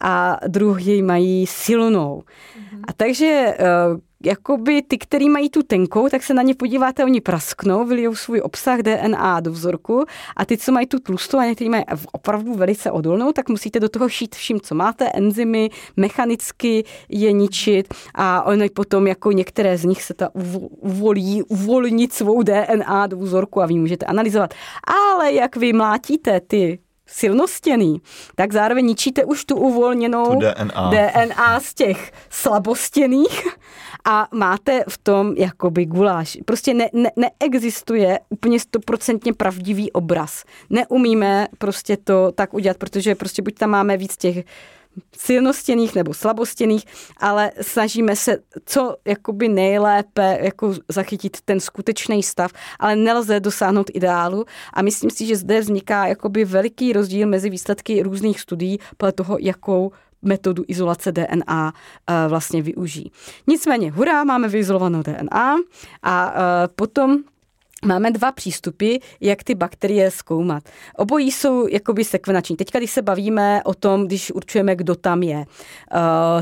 a 0.00 0.36
druhý 0.48 1.02
mají 1.02 1.46
silnou. 1.46 2.22
Mm-hmm. 2.22 2.80
A 2.88 2.92
takže 2.92 3.26
eh, 3.26 3.64
jakoby 4.24 4.82
ty, 4.82 4.98
který 4.98 5.28
mají 5.28 5.50
tu 5.50 5.62
tenkou, 5.62 6.08
tak 6.08 6.22
se 6.22 6.34
na 6.34 6.42
ně 6.42 6.54
podíváte, 6.54 7.04
oni 7.04 7.20
prasknou, 7.20 7.84
vylijou 7.84 8.14
svůj 8.14 8.40
obsah 8.40 8.78
DNA 8.78 9.40
do 9.40 9.52
vzorku 9.52 10.04
a 10.36 10.44
ty, 10.44 10.56
co 10.56 10.72
mají 10.72 10.86
tu 10.86 10.98
tlustou 10.98 11.38
a 11.38 11.44
někteří 11.44 11.70
mají 11.70 11.84
opravdu 12.12 12.54
velice 12.54 12.90
odolnou, 12.90 13.32
tak 13.32 13.48
musíte 13.48 13.80
do 13.80 13.88
toho 13.88 14.08
šít 14.08 14.34
vším, 14.34 14.60
co 14.60 14.74
máte, 14.74 15.10
enzymy, 15.14 15.70
mechanicky 15.96 16.84
je 17.08 17.32
ničit 17.32 17.94
a 18.14 18.42
oni 18.42 18.70
potom 18.70 19.06
jako 19.06 19.32
některé 19.32 19.78
z 19.78 19.84
nich 19.84 20.02
se 20.02 20.14
ta 20.14 20.30
uvolí, 20.80 21.42
uvolnit 21.42 22.12
svou 22.12 22.42
DNA 22.42 23.06
do 23.06 23.16
vzorku 23.16 23.62
a 23.62 23.66
vy 23.66 23.74
můžete 23.74 24.06
analyzovat. 24.06 24.54
Ale 25.16 25.32
jak 25.32 25.56
vy 25.56 25.72
mlátíte 25.72 26.40
ty 26.40 26.78
silnostěný, 27.10 28.02
tak 28.34 28.52
zároveň 28.52 28.86
ničíte 28.86 29.24
už 29.24 29.44
tu 29.44 29.56
uvolněnou 29.56 30.26
tu 30.26 30.38
DNA. 30.38 30.90
DNA 30.90 31.60
z 31.60 31.74
těch 31.74 32.12
slabostěných 32.30 33.46
a 34.04 34.28
máte 34.32 34.84
v 34.88 34.98
tom 34.98 35.34
jakoby 35.36 35.84
guláš. 35.84 36.38
Prostě 36.44 36.74
ne, 36.74 36.88
ne, 36.92 37.10
neexistuje 37.16 38.20
úplně 38.28 38.60
stoprocentně 38.60 39.32
pravdivý 39.32 39.92
obraz. 39.92 40.44
Neumíme 40.70 41.48
prostě 41.58 41.96
to 41.96 42.32
tak 42.32 42.54
udělat, 42.54 42.76
protože 42.76 43.14
prostě 43.14 43.42
buď 43.42 43.54
tam 43.54 43.70
máme 43.70 43.96
víc 43.96 44.16
těch 44.16 44.44
silnostěných 45.16 45.94
nebo 45.94 46.14
slabostěných, 46.14 46.84
ale 47.16 47.52
snažíme 47.60 48.16
se 48.16 48.38
co 48.64 48.96
jakoby 49.04 49.48
nejlépe 49.48 50.38
jako 50.42 50.74
zachytit 50.88 51.40
ten 51.44 51.60
skutečný 51.60 52.22
stav, 52.22 52.52
ale 52.78 52.96
nelze 52.96 53.40
dosáhnout 53.40 53.90
ideálu 53.94 54.44
a 54.72 54.82
myslím 54.82 55.10
si, 55.10 55.26
že 55.26 55.36
zde 55.36 55.60
vzniká 55.60 56.06
jakoby 56.06 56.44
veliký 56.44 56.92
rozdíl 56.92 57.28
mezi 57.28 57.50
výsledky 57.50 58.02
různých 58.02 58.40
studií 58.40 58.78
podle 58.96 59.12
toho, 59.12 59.36
jakou 59.40 59.92
metodu 60.22 60.64
izolace 60.68 61.12
DNA 61.12 61.72
eh, 61.74 62.28
vlastně 62.28 62.62
využijí. 62.62 63.12
Nicméně, 63.46 63.90
hurá, 63.90 64.24
máme 64.24 64.48
vyizolovanou 64.48 65.02
DNA 65.02 65.56
a 66.02 66.34
eh, 66.34 66.68
potom 66.76 67.22
Máme 67.84 68.10
dva 68.10 68.32
přístupy, 68.32 68.96
jak 69.20 69.44
ty 69.44 69.54
bakterie 69.54 70.10
zkoumat. 70.10 70.62
Obojí 70.96 71.32
jsou 71.32 71.68
jakoby 71.68 72.04
sekvenační. 72.04 72.56
Teďka, 72.56 72.78
když 72.78 72.90
se 72.90 73.02
bavíme 73.02 73.62
o 73.64 73.74
tom, 73.74 74.06
když 74.06 74.30
určujeme, 74.30 74.76
kdo 74.76 74.94
tam 74.94 75.22
je, 75.22 75.36
uh, 75.36 75.44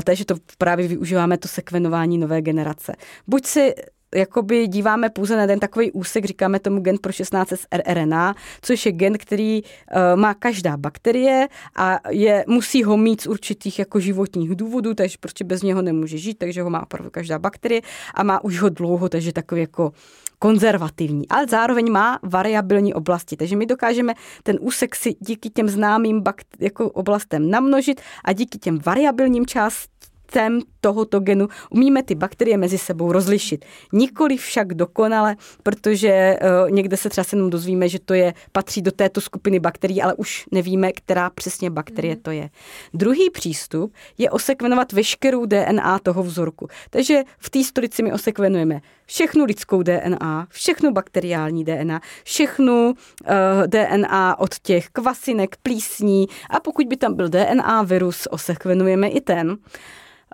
takže 0.03 0.25
to 0.25 0.35
právě 0.57 0.87
využíváme 0.87 1.37
to 1.37 1.47
sekvenování 1.47 2.17
nové 2.17 2.41
generace. 2.41 2.95
Buď 3.27 3.45
si 3.45 3.73
jakoby 4.15 4.67
díváme 4.67 5.09
pouze 5.09 5.37
na 5.37 5.47
ten 5.47 5.59
takový 5.59 5.91
úsek, 5.91 6.25
říkáme 6.25 6.59
tomu 6.59 6.79
gen 6.79 6.97
pro 6.97 7.11
16 7.11 7.51
s 7.51 7.67
rRNA, 7.77 8.35
což 8.61 8.85
je 8.85 8.91
gen, 8.91 9.17
který 9.17 9.61
uh, 9.63 10.19
má 10.19 10.33
každá 10.33 10.77
bakterie 10.77 11.47
a 11.75 11.99
je, 12.09 12.45
musí 12.47 12.83
ho 12.83 12.97
mít 12.97 13.21
z 13.21 13.27
určitých 13.27 13.79
jako 13.79 13.99
životních 13.99 14.55
důvodů, 14.55 14.93
takže 14.93 15.17
prostě 15.19 15.43
bez 15.43 15.61
něho 15.61 15.81
nemůže 15.81 16.17
žít, 16.17 16.37
takže 16.37 16.61
ho 16.61 16.69
má 16.69 16.83
opravdu 16.83 17.09
každá 17.09 17.39
bakterie 17.39 17.81
a 18.13 18.23
má 18.23 18.43
už 18.43 18.61
ho 18.61 18.69
dlouho, 18.69 19.09
takže 19.09 19.33
takový 19.33 19.61
jako 19.61 19.91
konzervativní, 20.39 21.27
ale 21.29 21.47
zároveň 21.47 21.91
má 21.91 22.19
variabilní 22.23 22.93
oblasti. 22.93 23.37
Takže 23.37 23.55
my 23.55 23.65
dokážeme 23.65 24.13
ten 24.43 24.57
úsek 24.61 24.95
si 24.95 25.15
díky 25.19 25.49
těm 25.49 25.69
známým 25.69 26.21
bakt, 26.21 26.47
jako 26.59 26.89
oblastem 26.89 27.49
namnožit 27.49 28.01
a 28.25 28.33
díky 28.33 28.57
těm 28.57 28.79
variabilním 28.85 29.45
částem 29.45 29.98
systém 30.29 30.59
tohoto 30.81 31.19
genu 31.19 31.47
umíme 31.69 32.03
ty 32.03 32.15
bakterie 32.15 32.57
mezi 32.57 32.77
sebou 32.77 33.11
rozlišit. 33.11 33.65
Nikoli 33.93 34.37
však 34.37 34.73
dokonale, 34.73 35.35
protože 35.63 36.37
uh, 36.41 36.71
někde 36.71 36.97
se 36.97 37.09
třeba 37.09 37.25
jenom 37.33 37.49
dozvíme, 37.49 37.89
že 37.89 37.99
to 37.99 38.13
je 38.13 38.33
patří 38.51 38.81
do 38.81 38.91
této 38.91 39.21
skupiny 39.21 39.59
bakterií, 39.59 40.01
ale 40.01 40.13
už 40.13 40.45
nevíme, 40.51 40.91
která 40.91 41.29
přesně 41.29 41.69
bakterie 41.69 42.15
mm. 42.15 42.21
to 42.21 42.31
je. 42.31 42.49
Druhý 42.93 43.29
přístup 43.29 43.93
je 44.17 44.29
osekvenovat 44.29 44.93
veškerou 44.93 45.45
DNA 45.45 45.99
toho 45.99 46.23
vzorku. 46.23 46.67
Takže 46.89 47.23
v 47.37 47.49
té 47.49 47.63
storici 47.63 48.03
my 48.03 48.13
osekvenujeme 48.13 48.81
všechnu 49.05 49.45
lidskou 49.45 49.83
DNA, 49.83 50.47
všechnu 50.49 50.91
bakteriální 50.91 51.63
DNA, 51.63 52.01
všechnu 52.23 52.89
uh, 52.89 52.93
eh, 53.27 53.67
DNA 53.67 54.39
od 54.39 54.59
těch 54.59 54.89
kvasinek, 54.89 55.55
plísní 55.63 56.27
a 56.49 56.59
pokud 56.59 56.87
by 56.87 56.97
tam 56.97 57.13
byl 57.13 57.29
DNA 57.29 57.83
virus, 57.83 58.27
osekvenujeme 58.31 59.07
i 59.07 59.21
ten. 59.21 59.57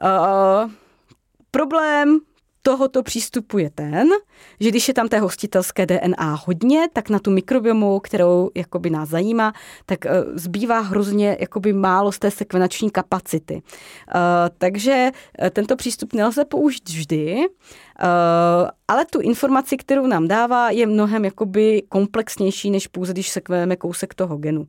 Uh, 0.03 0.71
problém 1.51 2.19
tohoto 2.61 3.03
přístupu 3.03 3.57
je 3.57 3.69
ten, 3.69 4.09
že 4.59 4.69
když 4.69 4.87
je 4.87 4.93
tam 4.93 5.07
té 5.07 5.19
hostitelské 5.19 5.85
DNA 5.85 6.39
hodně, 6.45 6.87
tak 6.93 7.09
na 7.09 7.19
tu 7.19 7.31
mikrobiomu, 7.31 7.99
kterou 7.99 8.49
jakoby 8.55 8.89
nás 8.89 9.09
zajímá, 9.09 9.53
tak 9.85 9.99
zbývá 10.33 10.79
hrozně 10.79 11.37
jakoby 11.39 11.73
málo 11.73 12.11
z 12.11 12.19
té 12.19 12.31
sekvenační 12.31 12.91
kapacity. 12.91 13.61
Takže 14.57 15.11
tento 15.51 15.75
přístup 15.75 16.13
nelze 16.13 16.45
použít 16.45 16.89
vždy, 16.89 17.45
Eh, 17.45 17.84
ale 18.87 19.05
tu 19.05 19.19
informaci, 19.19 19.77
kterou 19.77 20.07
nám 20.07 20.27
dává, 20.27 20.69
je 20.69 20.85
mnohem 20.85 21.25
jakoby 21.25 21.83
komplexnější, 21.89 22.71
než 22.71 22.87
pouze, 22.87 23.13
když 23.13 23.29
sekvenujeme 23.29 23.75
kousek 23.75 24.13
toho 24.13 24.37
genu. 24.37 24.67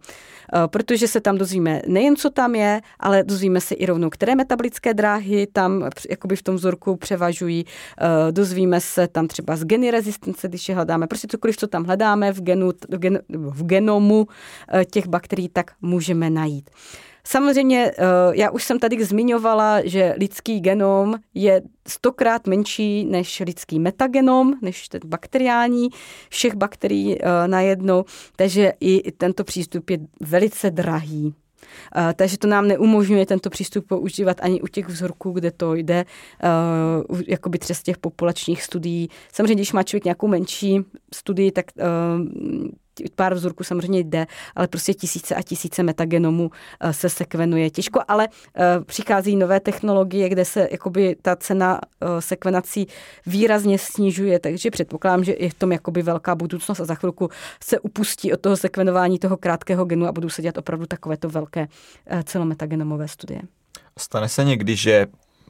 Eh, 0.55 0.69
protože 0.69 1.09
se 1.09 1.21
tam 1.21 1.39
dozvíme 1.39 1.83
nejen, 1.87 2.17
co 2.17 2.31
tam 2.31 2.55
je, 2.55 2.81
ale 3.01 3.23
dozvíme 3.23 3.61
se 3.61 3.75
i 3.75 3.87
rovnou, 3.87 4.11
které 4.11 4.35
metabolické 4.35 4.95
dráhy 4.95 5.47
tam 5.47 5.85
jakoby 6.11 6.37
v 6.37 6.43
tom 6.43 6.55
vzorku 6.55 6.97
převažují. 6.97 7.65
Eh, 8.01 8.33
dozvíme 8.33 8.81
se 8.81 9.09
tam 9.09 9.29
třeba 9.29 9.57
z 9.57 9.65
geny 9.65 9.91
rezistence, 9.91 10.49
když 10.49 10.69
je 10.69 10.75
hledáme. 10.75 11.07
Prostě 11.07 11.29
cokoliv, 11.31 11.57
co 11.57 11.67
tam 11.67 11.85
hledáme 11.85 12.33
v, 12.33 12.43
genu, 12.43 12.73
v, 12.89 12.99
gen, 12.99 13.21
v 13.29 13.67
genomu 13.67 14.27
těch 14.91 15.07
bakterií, 15.07 15.49
tak 15.49 15.71
můžeme 15.83 16.31
najít. 16.31 16.71
Samozřejmě, 17.29 17.91
eh, 17.91 18.05
já 18.33 18.51
už 18.51 18.65
jsem 18.65 18.79
tady 18.79 19.05
zmiňovala, 19.05 19.81
že 19.85 20.15
lidský 20.19 20.61
genom 20.61 21.15
je 21.35 21.63
stokrát 21.89 22.47
menší 22.47 23.05
než 23.05 23.43
lidský 23.47 23.79
metagenom, 23.79 24.55
než 24.63 24.89
ten 24.89 25.01
bakteriální, 25.05 25.89
všech 26.29 26.55
bakterií 26.55 27.19
eh, 27.19 27.49
najednou, 27.49 28.05
takže 28.37 28.73
i 28.81 29.13
tento 29.13 29.45
přístup 29.45 29.91
je 29.91 29.99
velice 30.21 30.71
drahý. 30.71 31.35
Uh, 31.97 32.13
takže 32.17 32.39
to 32.39 32.47
nám 32.47 32.69
neumožňuje 32.69 33.27
tento 33.27 33.51
přístup 33.51 33.87
používat 33.87 34.37
ani 34.41 34.61
u 34.61 34.67
těch 34.67 34.89
vzorků, 34.89 35.31
kde 35.31 35.51
to 35.51 35.75
jde, 35.75 36.05
jakoby 37.27 37.59
třeba 37.59 37.75
z 37.75 37.83
těch 37.83 37.99
populačních 37.99 38.63
studií. 38.63 39.09
Samozřejmě, 39.33 39.55
když 39.55 39.73
má 39.73 39.83
člověk 39.83 40.05
nějakou 40.05 40.29
menší 40.29 40.81
studii, 41.15 41.53
tak 41.53 41.67
pár 43.15 43.35
vzorků 43.35 43.65
samozřejmě 43.65 44.01
jde, 44.01 44.27
ale 44.55 44.69
prostě 44.69 44.95
tisíce 44.95 45.35
a 45.35 45.43
tisíce 45.43 45.83
metagenomů 45.83 46.51
eh, 46.81 46.93
se 46.93 47.09
sekvenuje 47.09 47.71
těžko, 47.71 48.01
ale 48.09 48.29
eh, 48.29 48.65
přichází 48.87 49.37
nové 49.37 49.61
technologie, 49.61 50.29
kde 50.29 50.45
se 50.45 50.69
jakoby 50.73 51.17
ta 51.23 51.37
cena 51.37 51.81
eh, 51.81 52.07
sekvenací 52.21 52.87
výrazně 53.27 53.79
snižuje, 53.79 54.39
takže 54.39 54.71
předpokládám, 54.71 55.25
že 55.25 55.35
je 55.39 55.51
v 55.51 55.55
tom 55.55 55.73
jakoby 55.73 56.03
velká 56.03 56.35
budoucnost 56.35 56.81
a 56.81 56.85
za 56.85 56.95
chvilku 56.95 57.29
se 57.65 57.79
upustí 57.81 58.33
od 58.33 58.41
toho 58.41 58.57
sekvenování 58.57 59.19
toho 59.19 59.37
krátkého 59.37 59.85
genu 59.85 60.07
a 60.07 60.13
budou 60.13 60.29
se 60.29 60.43
dělat 60.43 60.59
opravdu 60.59 60.87
takovéto 60.87 61.29
velké 61.29 61.69
celometagenomové 62.25 63.09
studie. 63.09 63.41
Stane 63.99 64.29
se 64.29 64.45
někdy, 64.45 64.77
že 64.77 65.07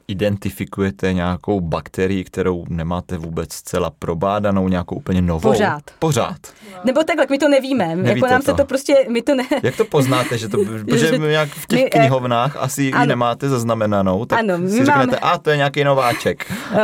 identifikujete 0.09 1.13
nějakou 1.13 1.61
bakterii, 1.61 2.25
kterou 2.25 2.65
nemáte 2.69 3.19
vůbec 3.19 3.53
zcela 3.53 3.91
probádanou, 3.99 4.69
nějakou 4.69 4.97
úplně 4.97 5.23
novou? 5.23 5.53
Pořád. 5.53 5.83
Pořád. 5.99 6.37
Nebo 6.85 7.05
takhle, 7.05 7.27
my 7.31 7.39
to 7.39 7.49
nevíme. 7.49 7.97
Nevíte 7.97 8.09
jako 8.09 8.27
nám 8.27 8.41
to. 8.41 8.45
se 8.45 8.55
to 8.55 8.65
prostě, 8.65 8.95
my 9.09 9.23
to 9.23 9.35
ne... 9.35 9.45
Jak 9.63 9.77
to 9.77 9.85
poznáte, 9.85 10.39
že 10.39 10.49
to, 10.49 10.59
protože 10.85 11.07
že, 11.07 11.19
nějak 11.19 11.49
v 11.49 11.67
těch 11.67 11.79
my, 11.79 11.87
eh, 11.87 11.91
knihovnách 11.91 12.57
asi 12.57 12.93
ano. 12.93 13.03
ji 13.03 13.09
nemáte 13.09 13.49
zaznamenanou, 13.49 14.25
tak 14.25 14.39
ano, 14.39 14.59
my 14.59 14.71
si 14.71 14.85
máme... 14.85 15.03
řeknete, 15.03 15.17
a 15.17 15.39
to 15.39 15.51
je 15.51 15.57
nějaký 15.57 15.85
nováček. 15.85 16.53
Uh, 16.73 16.79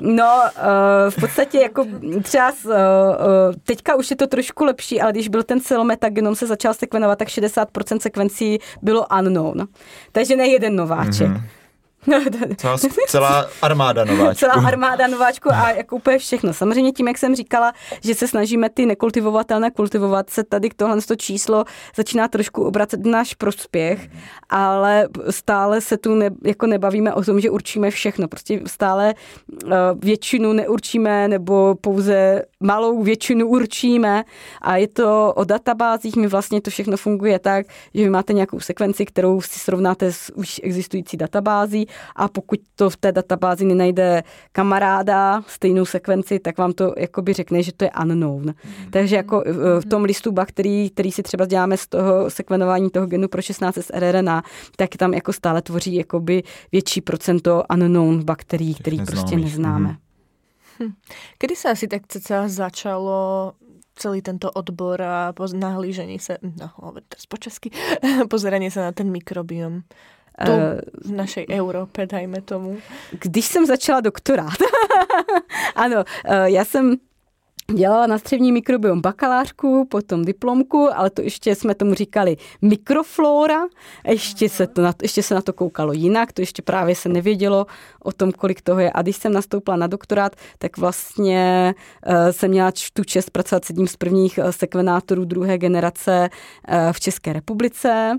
no, 0.00 0.42
uh, 0.56 1.10
v 1.10 1.20
podstatě 1.20 1.58
jako 1.58 1.86
třeba 2.22 2.52
uh, 2.64 2.72
teďka 3.64 3.94
už 3.94 4.10
je 4.10 4.16
to 4.16 4.26
trošku 4.26 4.64
lepší, 4.64 5.00
ale 5.00 5.12
když 5.12 5.28
byl 5.28 5.42
ten 5.42 5.60
celometagenom 5.60 6.34
se 6.34 6.46
začal 6.46 6.74
sekvenovat, 6.74 7.18
tak 7.18 7.28
60% 7.28 7.98
sekvencí 7.98 8.58
bylo 8.82 9.06
unknown. 9.18 9.66
Takže 10.12 10.36
ne 10.36 10.46
jeden 10.46 10.76
nováček. 10.76 11.28
Mm-hmm. 11.28 11.63
celá, 13.08 13.46
armáda 13.62 14.04
nováčků. 14.04 14.38
Celá 14.38 14.52
armáda 14.52 15.06
nováčků 15.06 15.52
a 15.52 15.70
jako 15.70 15.96
úplně 15.96 16.18
všechno. 16.18 16.54
Samozřejmě 16.54 16.92
tím, 16.92 17.08
jak 17.08 17.18
jsem 17.18 17.36
říkala, 17.36 17.72
že 18.04 18.14
se 18.14 18.28
snažíme 18.28 18.70
ty 18.70 18.86
nekultivovatelné 18.86 19.70
kultivovat, 19.70 20.30
se 20.30 20.44
tady 20.44 20.70
k 20.70 20.74
tohle 20.74 21.02
to 21.02 21.16
číslo 21.16 21.64
začíná 21.96 22.28
trošku 22.28 22.64
obracet 22.64 23.06
náš 23.06 23.34
prospěch, 23.34 24.08
ale 24.50 25.08
stále 25.30 25.80
se 25.80 25.96
tu 25.96 26.14
ne, 26.14 26.30
jako 26.44 26.66
nebavíme 26.66 27.14
o 27.14 27.22
tom, 27.22 27.40
že 27.40 27.50
určíme 27.50 27.90
všechno. 27.90 28.28
Prostě 28.28 28.60
stále 28.66 29.14
uh, 29.64 29.70
většinu 29.98 30.52
neurčíme 30.52 31.28
nebo 31.28 31.74
pouze 31.74 32.42
malou 32.64 33.02
většinu 33.02 33.48
určíme 33.48 34.24
a 34.62 34.76
je 34.76 34.88
to 34.88 35.32
o 35.36 35.44
databázích. 35.44 36.16
My 36.16 36.26
vlastně 36.26 36.60
to 36.60 36.70
všechno 36.70 36.96
funguje 36.96 37.38
tak, 37.38 37.66
že 37.94 38.02
vy 38.02 38.10
máte 38.10 38.32
nějakou 38.32 38.60
sekvenci, 38.60 39.04
kterou 39.04 39.40
si 39.40 39.58
srovnáte 39.58 40.12
s 40.12 40.32
už 40.36 40.60
existující 40.64 41.16
databází 41.16 41.88
a 42.16 42.28
pokud 42.28 42.60
to 42.74 42.90
v 42.90 42.96
té 42.96 43.12
databázi 43.12 43.64
nenajde 43.64 44.22
kamaráda 44.52 45.42
stejnou 45.46 45.84
sekvenci, 45.84 46.38
tak 46.38 46.58
vám 46.58 46.72
to 46.72 46.94
jakoby 46.98 47.32
řekne, 47.32 47.62
že 47.62 47.72
to 47.72 47.84
je 47.84 47.90
unknown. 48.02 48.44
Mm-hmm. 48.44 48.90
Takže 48.90 49.16
jako 49.16 49.42
eh, 49.46 49.80
v 49.80 49.84
tom 49.84 50.04
listu 50.04 50.32
bakterií, 50.32 50.90
který 50.90 51.12
si 51.12 51.22
třeba 51.22 51.46
děláme 51.46 51.76
z 51.76 51.86
toho 51.86 52.30
sekvenování 52.30 52.90
toho 52.90 53.06
genu 53.06 53.28
pro 53.28 53.42
16 53.42 53.78
s 53.78 53.92
RNA, 53.94 54.42
tak 54.76 54.90
tam 54.96 55.14
jako 55.14 55.32
stále 55.32 55.62
tvoří 55.62 55.94
jakoby 55.94 56.42
větší 56.72 57.00
procento 57.00 57.62
unknown 57.74 58.24
bakterií, 58.24 58.74
který 58.74 58.98
prostě 59.04 59.36
neznáme. 59.36 59.88
Mm-hmm. 59.88 60.03
Hm. 60.80 60.92
Kedy 61.38 61.56
se 61.56 61.70
asi 61.70 61.88
tak 61.88 62.02
celá 62.06 62.48
začalo 62.48 63.52
celý 63.94 64.22
tento 64.22 64.50
odbor 64.50 65.02
a 65.02 65.34
nahlížení 65.54 66.18
se, 66.18 66.38
no, 66.42 66.92
teraz 67.08 67.26
po 67.26 67.36
česky, 67.36 67.70
pozeranie 68.30 68.70
se 68.70 68.80
na 68.80 68.92
ten 68.92 69.10
mikrobiom? 69.10 69.82
To 70.46 70.52
eh, 70.52 70.80
v 71.04 71.10
našej 71.10 71.46
Európe, 71.46 72.06
dajme 72.06 72.42
tomu. 72.42 72.78
Když 73.22 73.46
jsem 73.46 73.66
začala 73.66 74.00
doktorát, 74.00 74.58
ano, 75.74 76.04
eh, 76.24 76.50
já 76.50 76.64
jsem 76.64 76.96
Dělala 77.72 78.06
na 78.06 78.18
střední 78.18 78.52
mikrobiom 78.52 79.00
bakalářku, 79.00 79.86
potom 79.90 80.24
diplomku, 80.24 80.88
ale 80.94 81.10
to 81.10 81.22
ještě 81.22 81.54
jsme 81.54 81.74
tomu 81.74 81.94
říkali 81.94 82.36
mikroflora, 82.62 83.60
ještě 84.08 84.48
se, 84.48 84.66
to 84.66 84.82
na, 84.82 84.94
ještě 85.02 85.22
se 85.22 85.34
na 85.34 85.42
to 85.42 85.52
koukalo 85.52 85.92
jinak, 85.92 86.32
to 86.32 86.42
ještě 86.42 86.62
právě 86.62 86.94
se 86.94 87.08
nevědělo 87.08 87.66
o 88.02 88.12
tom, 88.12 88.32
kolik 88.32 88.62
toho 88.62 88.80
je. 88.80 88.90
A 88.94 89.02
když 89.02 89.16
jsem 89.16 89.32
nastoupila 89.32 89.76
na 89.76 89.86
doktorát, 89.86 90.36
tak 90.58 90.78
vlastně 90.78 91.74
uh, 92.06 92.14
jsem 92.30 92.50
měla 92.50 92.72
tu 92.92 93.04
čest 93.04 93.30
pracovat 93.30 93.64
s 93.64 93.70
jedním 93.70 93.88
z 93.88 93.96
prvních 93.96 94.38
sekvenátorů 94.50 95.24
druhé 95.24 95.58
generace 95.58 96.28
uh, 96.68 96.92
v 96.92 97.00
České 97.00 97.32
republice 97.32 98.18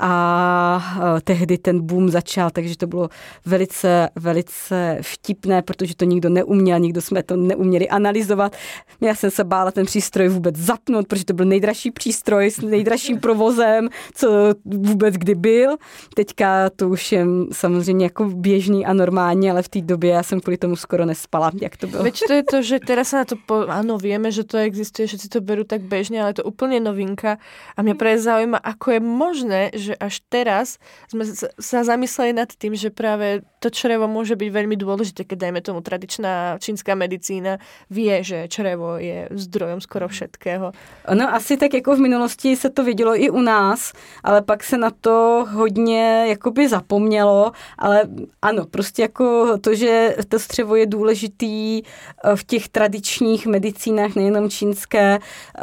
a 0.00 0.82
e, 1.16 1.20
tehdy 1.20 1.58
ten 1.58 1.80
boom 1.80 2.08
začal, 2.08 2.50
takže 2.50 2.76
to 2.76 2.86
bylo 2.86 3.08
velice, 3.46 4.08
velice 4.14 4.98
vtipné, 5.02 5.62
protože 5.62 5.96
to 5.96 6.04
nikdo 6.04 6.28
neuměl, 6.28 6.78
nikdo 6.78 7.00
jsme 7.00 7.22
to 7.22 7.36
neuměli 7.36 7.88
analyzovat. 7.88 8.56
Já 9.00 9.14
jsem 9.14 9.30
se 9.30 9.44
bála 9.44 9.70
ten 9.70 9.86
přístroj 9.86 10.28
vůbec 10.28 10.56
zapnout, 10.56 11.06
protože 11.06 11.24
to 11.24 11.34
byl 11.34 11.46
nejdražší 11.46 11.90
přístroj 11.90 12.50
s 12.50 12.60
nejdražším 12.60 13.20
provozem, 13.20 13.88
co 14.14 14.28
vůbec 14.64 15.14
kdy 15.14 15.34
byl. 15.34 15.76
Teďka 16.14 16.70
to 16.70 16.88
už 16.88 17.12
je 17.12 17.26
samozřejmě 17.52 18.06
jako 18.06 18.24
běžný 18.24 18.86
a 18.86 18.92
normální, 18.92 19.50
ale 19.50 19.62
v 19.62 19.68
té 19.68 19.80
době 19.80 20.10
já 20.10 20.22
jsem 20.22 20.40
kvůli 20.40 20.56
tomu 20.56 20.76
skoro 20.76 21.06
nespala, 21.06 21.50
jak 21.62 21.76
to 21.76 21.86
bylo. 21.86 22.02
Veď 22.02 22.20
to 22.26 22.32
je 22.32 22.42
to, 22.42 22.62
že 22.62 22.78
teraz 22.86 23.08
se 23.08 23.16
na 23.16 23.24
to, 23.24 23.36
po... 23.46 23.54
ano, 23.54 23.98
víme, 23.98 24.32
že 24.32 24.44
to 24.44 24.58
existuje, 24.58 25.08
že 25.08 25.18
si 25.18 25.28
to 25.28 25.40
beru 25.40 25.64
tak 25.64 25.80
běžně, 25.82 26.20
ale 26.20 26.30
je 26.30 26.34
to 26.34 26.44
úplně 26.44 26.80
novinka 26.80 27.38
a 27.76 27.82
mě 27.82 27.94
právě 27.94 28.18
zaujíma, 28.18 28.58
ako 28.58 28.90
je 28.90 29.00
možné, 29.00 29.70
že 29.74 29.85
až 30.02 30.24
teraz 30.26 30.82
sme 31.06 31.22
sa 31.62 31.86
zamysleli 31.86 32.34
nad 32.34 32.50
tým, 32.50 32.74
že 32.74 32.90
práve 32.90 33.46
to 33.58 33.70
črevo 33.70 34.04
môže 34.04 34.36
byť 34.36 34.48
veľmi 34.52 34.76
dôležité, 34.76 35.24
keď 35.24 35.48
dajme 35.48 35.60
tomu 35.64 35.80
tradičná 35.80 36.60
čínská 36.60 36.94
medicína 36.94 37.56
vie, 37.90 38.20
že 38.20 38.48
črevo 38.48 39.00
je 39.00 39.28
zdrojom 39.32 39.80
skoro 39.80 40.08
všetkého. 40.08 40.72
No 41.14 41.24
asi 41.34 41.56
tak 41.56 41.74
jako 41.74 41.96
v 41.96 42.00
minulosti 42.00 42.56
se 42.56 42.70
to 42.70 42.84
vidělo 42.84 43.16
i 43.16 43.30
u 43.30 43.40
nás, 43.40 43.92
ale 44.24 44.42
pak 44.42 44.64
se 44.64 44.78
na 44.78 44.90
to 44.90 45.46
hodně 45.50 46.24
jakoby 46.28 46.68
zapomnělo, 46.68 47.52
ale 47.78 48.02
ano, 48.42 48.66
prostě 48.66 49.02
jako 49.02 49.58
to, 49.58 49.74
že 49.74 50.16
to 50.28 50.38
střevo 50.38 50.76
je 50.76 50.86
důležitý 50.86 51.82
eh, 51.82 52.36
v 52.36 52.44
těch 52.44 52.68
tradičních 52.68 53.46
medicínách, 53.46 54.14
nejenom 54.14 54.50
čínské, 54.50 55.18
eh, 55.18 55.62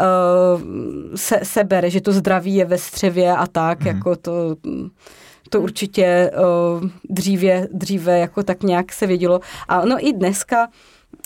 se, 1.15 1.39
se 1.43 1.63
bere, 1.63 1.89
že 1.89 2.01
to 2.01 2.11
zdraví 2.11 2.55
je 2.55 2.65
ve 2.65 2.77
střevě 2.77 3.31
a 3.31 3.47
tak, 3.47 3.79
mm. 3.79 3.87
jako 3.87 4.15
to 4.15 4.55
to 5.53 5.61
určitě 5.61 6.31
uh, 6.81 6.89
dříve, 7.09 7.67
dříve 7.71 8.19
jako 8.19 8.43
tak 8.43 8.63
nějak 8.63 8.93
se 8.93 9.07
vědělo. 9.07 9.39
A 9.67 9.85
no 9.85 10.07
i 10.07 10.13
dneska 10.13 10.67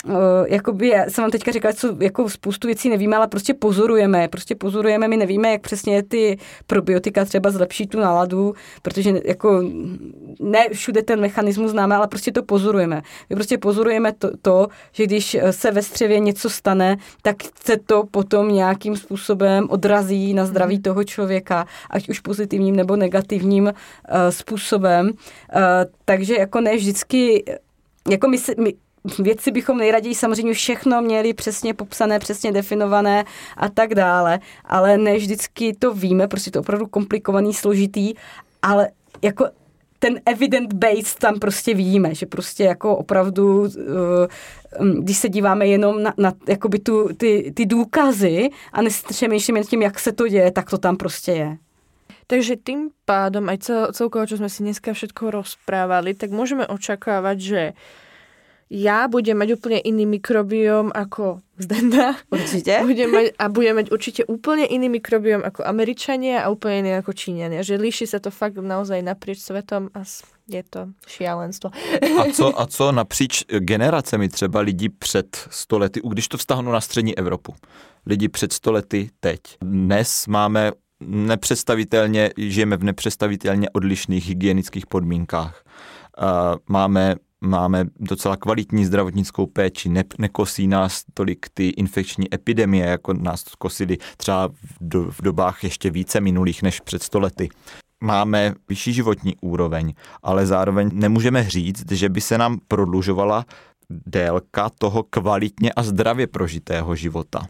Uh, 0.08 0.14
jakoby, 0.46 0.88
já 0.88 1.04
jsem 1.08 1.22
vám 1.24 1.30
teďka 1.30 1.52
říkala, 1.52 1.74
co 1.74 1.96
jako 2.00 2.28
spoustu 2.28 2.66
věcí 2.66 2.88
nevíme, 2.88 3.16
ale 3.16 3.28
prostě 3.28 3.54
pozorujeme, 3.54 4.28
prostě 4.28 4.54
pozorujeme, 4.54 5.08
my 5.08 5.16
nevíme, 5.16 5.50
jak 5.50 5.60
přesně 5.60 6.02
ty 6.02 6.38
probiotika 6.66 7.24
třeba 7.24 7.50
zlepší 7.50 7.86
tu 7.86 8.00
náladu, 8.00 8.54
protože 8.82 9.12
jako 9.24 9.62
ne 10.40 10.68
všude 10.72 11.02
ten 11.02 11.20
mechanismus 11.20 11.70
známe, 11.70 11.96
ale 11.96 12.08
prostě 12.08 12.32
to 12.32 12.42
pozorujeme. 12.42 13.02
My 13.30 13.36
prostě 13.36 13.58
pozorujeme 13.58 14.12
to, 14.12 14.30
to 14.42 14.68
že 14.92 15.04
když 15.04 15.36
se 15.50 15.70
ve 15.70 15.82
střevě 15.82 16.20
něco 16.20 16.50
stane, 16.50 16.96
tak 17.22 17.36
se 17.64 17.76
to 17.76 18.04
potom 18.10 18.48
nějakým 18.48 18.96
způsobem 18.96 19.66
odrazí 19.70 20.34
na 20.34 20.46
zdraví 20.46 20.74
mhm. 20.74 20.82
toho 20.82 21.04
člověka, 21.04 21.66
ať 21.90 22.08
už 22.08 22.20
pozitivním 22.20 22.76
nebo 22.76 22.96
negativním 22.96 23.64
uh, 23.64 23.72
způsobem. 24.30 25.06
Uh, 25.06 25.12
takže 26.04 26.34
jako 26.34 26.60
ne 26.60 26.76
vždycky 26.76 27.44
jako 28.10 28.28
my, 28.28 28.38
my 28.58 28.74
věci 29.18 29.50
bychom 29.50 29.78
nejraději 29.78 30.14
samozřejmě 30.14 30.54
všechno 30.54 31.02
měli 31.02 31.34
přesně 31.34 31.74
popsané, 31.74 32.18
přesně 32.18 32.52
definované 32.52 33.24
a 33.56 33.68
tak 33.68 33.94
dále, 33.94 34.40
ale 34.64 34.98
ne 34.98 35.16
vždycky 35.16 35.74
to 35.78 35.94
víme, 35.94 36.28
prostě 36.28 36.50
to 36.50 36.60
opravdu 36.60 36.86
komplikovaný, 36.86 37.54
složitý, 37.54 38.14
ale 38.62 38.88
jako 39.22 39.46
ten 39.98 40.20
evident 40.26 40.72
base 40.72 41.18
tam 41.18 41.38
prostě 41.38 41.74
vidíme, 41.74 42.14
že 42.14 42.26
prostě 42.26 42.64
jako 42.64 42.96
opravdu, 42.96 43.66
eh, 43.66 44.82
mm, 44.84 45.02
když 45.02 45.16
se 45.18 45.28
díváme 45.28 45.66
jenom 45.66 46.02
na, 46.02 46.14
na 46.18 46.32
jakoby 46.48 46.78
tu, 46.78 47.08
ty, 47.16 47.52
ty 47.56 47.66
důkazy 47.66 48.48
a 48.72 48.82
nestřemýšlíme 48.82 49.62
tím, 49.62 49.82
jak 49.82 49.98
se 49.98 50.12
to 50.12 50.28
děje, 50.28 50.50
tak 50.50 50.70
to 50.70 50.78
tam 50.78 50.96
prostě 50.96 51.32
je. 51.32 51.56
Takže 52.28 52.60
tým 52.60 52.92
pádom 53.08 53.48
aj 53.48 53.58
cel, 53.64 53.80
celkovo, 53.96 54.28
čo 54.28 54.36
sme 54.36 54.52
si 54.52 54.60
dneska 54.60 54.92
všetko 54.92 55.32
rozprávali, 55.32 56.12
tak 56.12 56.28
môžeme 56.28 56.68
očakávať, 56.68 57.36
že 57.40 57.62
ja 58.68 59.08
budem 59.08 59.36
mať 59.40 59.56
úplne 59.56 59.80
iný 59.80 60.04
mikrobióm 60.04 60.92
ako 60.92 61.40
Zdenda. 61.58 62.14
Určite. 62.30 62.70
Budem 62.86 63.10
mať, 63.10 63.26
a 63.34 63.44
budem 63.50 63.74
mať 63.82 63.90
určite 63.90 64.22
úplne 64.30 64.62
iný 64.62 64.86
mikrobióm 64.86 65.42
ako 65.42 65.66
Američania 65.66 66.46
a 66.46 66.54
úplne 66.54 66.86
iný 66.86 66.90
ako 67.02 67.10
Číňania. 67.10 67.66
Že 67.66 67.82
líši 67.82 68.06
sa 68.06 68.22
to 68.22 68.30
fakt 68.30 68.54
naozaj 68.62 69.02
naprieč 69.02 69.42
svetom 69.42 69.90
a 69.90 70.06
je 70.46 70.62
to 70.62 70.94
šialenstvo. 71.10 71.74
A 71.98 72.22
co, 72.32 72.60
a 72.60 72.66
co 72.66 72.92
napříč 72.92 73.44
generacemi 73.58 74.28
třeba 74.28 74.60
lidí 74.60 74.88
před 74.88 75.36
stolety, 75.50 76.00
když 76.08 76.28
to 76.28 76.38
vztahnu 76.38 76.72
na 76.72 76.80
střední 76.80 77.18
Evropu, 77.18 77.54
lidi 78.06 78.28
před 78.28 78.52
stolety 78.52 79.10
teď. 79.20 79.40
Dnes 79.60 80.26
máme 80.26 80.72
nepředstavitelně, 81.00 82.30
žijeme 82.36 82.76
v 82.76 82.84
nepředstavitelně 82.84 83.70
odlišných 83.70 84.28
hygienických 84.28 84.86
podmínkách. 84.86 85.64
Máme 86.68 87.16
máme 87.40 87.84
docela 88.00 88.36
kvalitní 88.36 88.84
zdravotnickou 88.84 89.46
péči, 89.46 89.88
ne, 89.88 90.04
nekosí 90.18 90.66
nás 90.66 91.04
tolik 91.14 91.46
ty 91.54 91.68
infekční 91.68 92.34
epidemie, 92.34 92.86
jako 92.86 93.12
nás 93.12 93.44
kosily 93.58 93.98
třeba 94.16 94.48
v, 94.48 94.54
do, 94.80 95.10
v 95.10 95.22
dobách 95.22 95.64
ještě 95.64 95.90
více 95.90 96.20
minulých 96.20 96.62
než 96.62 96.80
před 96.80 97.02
stolety. 97.02 97.48
Máme 98.00 98.54
vyšší 98.68 98.92
životní 98.92 99.36
úroveň, 99.40 99.94
ale 100.22 100.46
zároveň 100.46 100.90
nemůžeme 100.92 101.50
říct, 101.50 101.92
že 101.92 102.08
by 102.08 102.20
se 102.20 102.38
nám 102.38 102.58
prodlužovala 102.68 103.44
délka 103.90 104.70
toho 104.78 105.02
kvalitně 105.02 105.72
a 105.72 105.82
zdravě 105.82 106.26
prožitého 106.26 106.96
života 106.96 107.46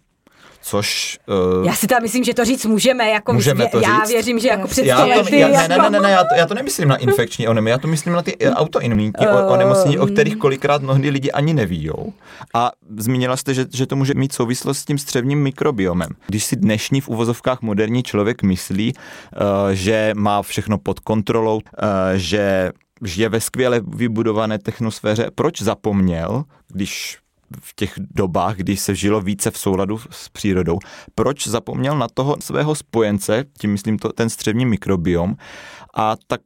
což... 0.69 1.19
Uh, 1.59 1.67
já 1.67 1.75
si 1.75 1.87
tam 1.87 2.03
myslím, 2.03 2.25
že 2.25 2.35
to 2.35 2.45
říct 2.45 2.65
můžeme, 2.65 3.11
jako 3.11 3.33
můžeme 3.33 3.67
to 3.69 3.81
já 3.81 4.01
říct? 4.01 4.09
věřím, 4.09 4.39
že 4.39 4.49
jako 4.49 4.69
před 4.69 4.87
já 4.87 5.01
to, 5.01 5.07
lety, 5.07 5.39
já, 5.39 5.49
ne, 5.49 5.69
ne, 5.69 5.79
ne, 5.79 5.91
ne, 5.91 6.01
ne, 6.01 6.11
já 6.11 6.25
to, 6.25 6.35
já 6.35 6.47
to 6.47 6.55
nemyslím 6.55 6.89
na 6.89 6.97
infekční 6.97 7.49
onemocnění, 7.49 7.71
já 7.71 7.79
to 7.79 7.89
myslím 7.89 8.13
na 8.13 8.23
ty 8.23 8.37
eh, 8.41 8.51
autoimunitní 8.51 9.27
uh, 9.27 9.53
onemocnění, 9.53 9.99
o 9.99 10.07
kterých 10.07 10.37
kolikrát 10.37 10.83
mnohdy 10.83 11.11
lidi 11.11 11.33
ani 11.33 11.55
nevíjou. 11.55 12.13
A 12.55 12.73
zmínila 12.97 13.37
jste, 13.37 13.55
že, 13.55 13.67
že 13.73 13.87
to 13.87 13.97
může 13.97 14.15
mít 14.15 14.33
souvislost 14.33 14.79
s 14.79 14.85
tím 14.85 14.99
střevním 14.99 15.43
mikrobiomem. 15.43 16.11
Když 16.27 16.45
si 16.45 16.57
dnešní 16.57 17.01
v 17.01 17.09
uvozovkách 17.09 17.63
moderní 17.63 18.03
člověk 18.03 18.43
myslí, 18.43 18.93
uh, 18.93 19.41
že 19.73 20.13
má 20.17 20.43
všechno 20.43 20.79
pod 20.79 21.01
kontrolou, 21.01 21.57
uh, 21.57 21.63
že 22.15 22.71
žije 23.05 23.29
ve 23.29 23.41
skvěle 23.41 23.81
vybudované 23.87 24.59
technosféře, 24.59 25.31
proč 25.35 25.63
zapomněl, 25.63 26.45
když 26.69 27.19
v 27.61 27.75
těch 27.75 27.95
dobách, 27.97 28.57
kdy 28.57 28.77
se 28.77 28.95
žilo 28.95 29.21
více 29.21 29.51
v 29.51 29.59
souladu 29.59 29.99
s 30.11 30.29
přírodou. 30.29 30.79
Proč 31.15 31.47
zapomněl 31.47 31.99
na 31.99 32.09
toho 32.15 32.37
svého 32.41 32.75
spojence, 32.75 33.45
tím 33.61 33.73
myslím 33.73 33.99
to, 33.99 34.13
ten 34.13 34.31
střevní 34.31 34.67
mikrobiom, 34.67 35.37
a 35.95 36.17
tak 36.27 36.41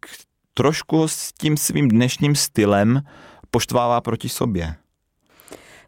trošku 0.55 1.09
s 1.09 1.33
tím 1.33 1.57
svým 1.57 1.89
dnešním 1.89 2.35
stylem 2.35 3.03
poštvává 3.51 4.01
proti 4.01 4.29
sobě. 4.29 4.75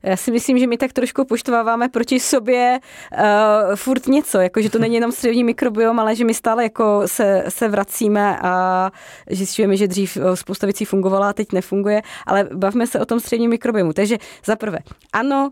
Já 0.05 0.17
si 0.17 0.31
myslím, 0.31 0.59
že 0.59 0.67
my 0.67 0.77
tak 0.77 0.93
trošku 0.93 1.25
poštváváme 1.25 1.89
proti 1.89 2.21
sobě 2.21 2.79
uh, 3.13 3.75
furt 3.75 4.07
něco, 4.07 4.39
jako 4.39 4.63
že 4.63 4.71
to 4.71 4.79
není 4.79 4.95
jenom 4.95 5.13
střevní 5.13 5.45
mikrobiom, 5.45 6.01
ale 6.01 6.17
že 6.17 6.25
my 6.25 6.35
stále 6.35 6.63
jako 6.63 7.03
se, 7.07 7.45
se 7.49 7.69
vracíme 7.69 8.39
a 8.43 8.91
zjišťujeme, 9.31 9.77
že 9.77 9.89
dřív 9.89 10.17
eh, 10.17 10.37
spousta 10.37 10.67
věcí 10.67 10.85
fungovala 10.85 11.31
a 11.31 11.33
teď 11.33 11.53
nefunguje, 11.53 12.03
ale 12.27 12.49
bavme 12.55 12.87
se 12.87 13.01
o 13.01 13.07
tom 13.07 13.21
střevním 13.21 13.51
mikrobiomu. 13.51 13.93
Takže 13.93 14.19
za 14.45 14.57
prvé, 14.57 14.79
ano, 15.13 15.51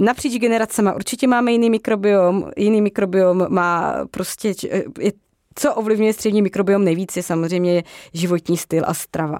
napříč 0.00 0.40
generacemi 0.40 0.90
určitě 0.94 1.26
máme 1.26 1.52
jiný 1.52 1.70
mikrobiom, 1.70 2.50
jiný 2.56 2.82
mikrobiom 2.82 3.46
má 3.48 3.94
prostě, 4.10 4.54
je 4.98 5.12
co 5.58 5.74
ovlivňuje 5.74 6.12
střední 6.12 6.42
mikrobiom 6.42 6.84
nejvíc, 6.84 7.16
je 7.16 7.22
samozřejmě 7.22 7.82
životní 8.12 8.56
styl 8.56 8.84
a 8.86 8.94
strava. 8.94 9.38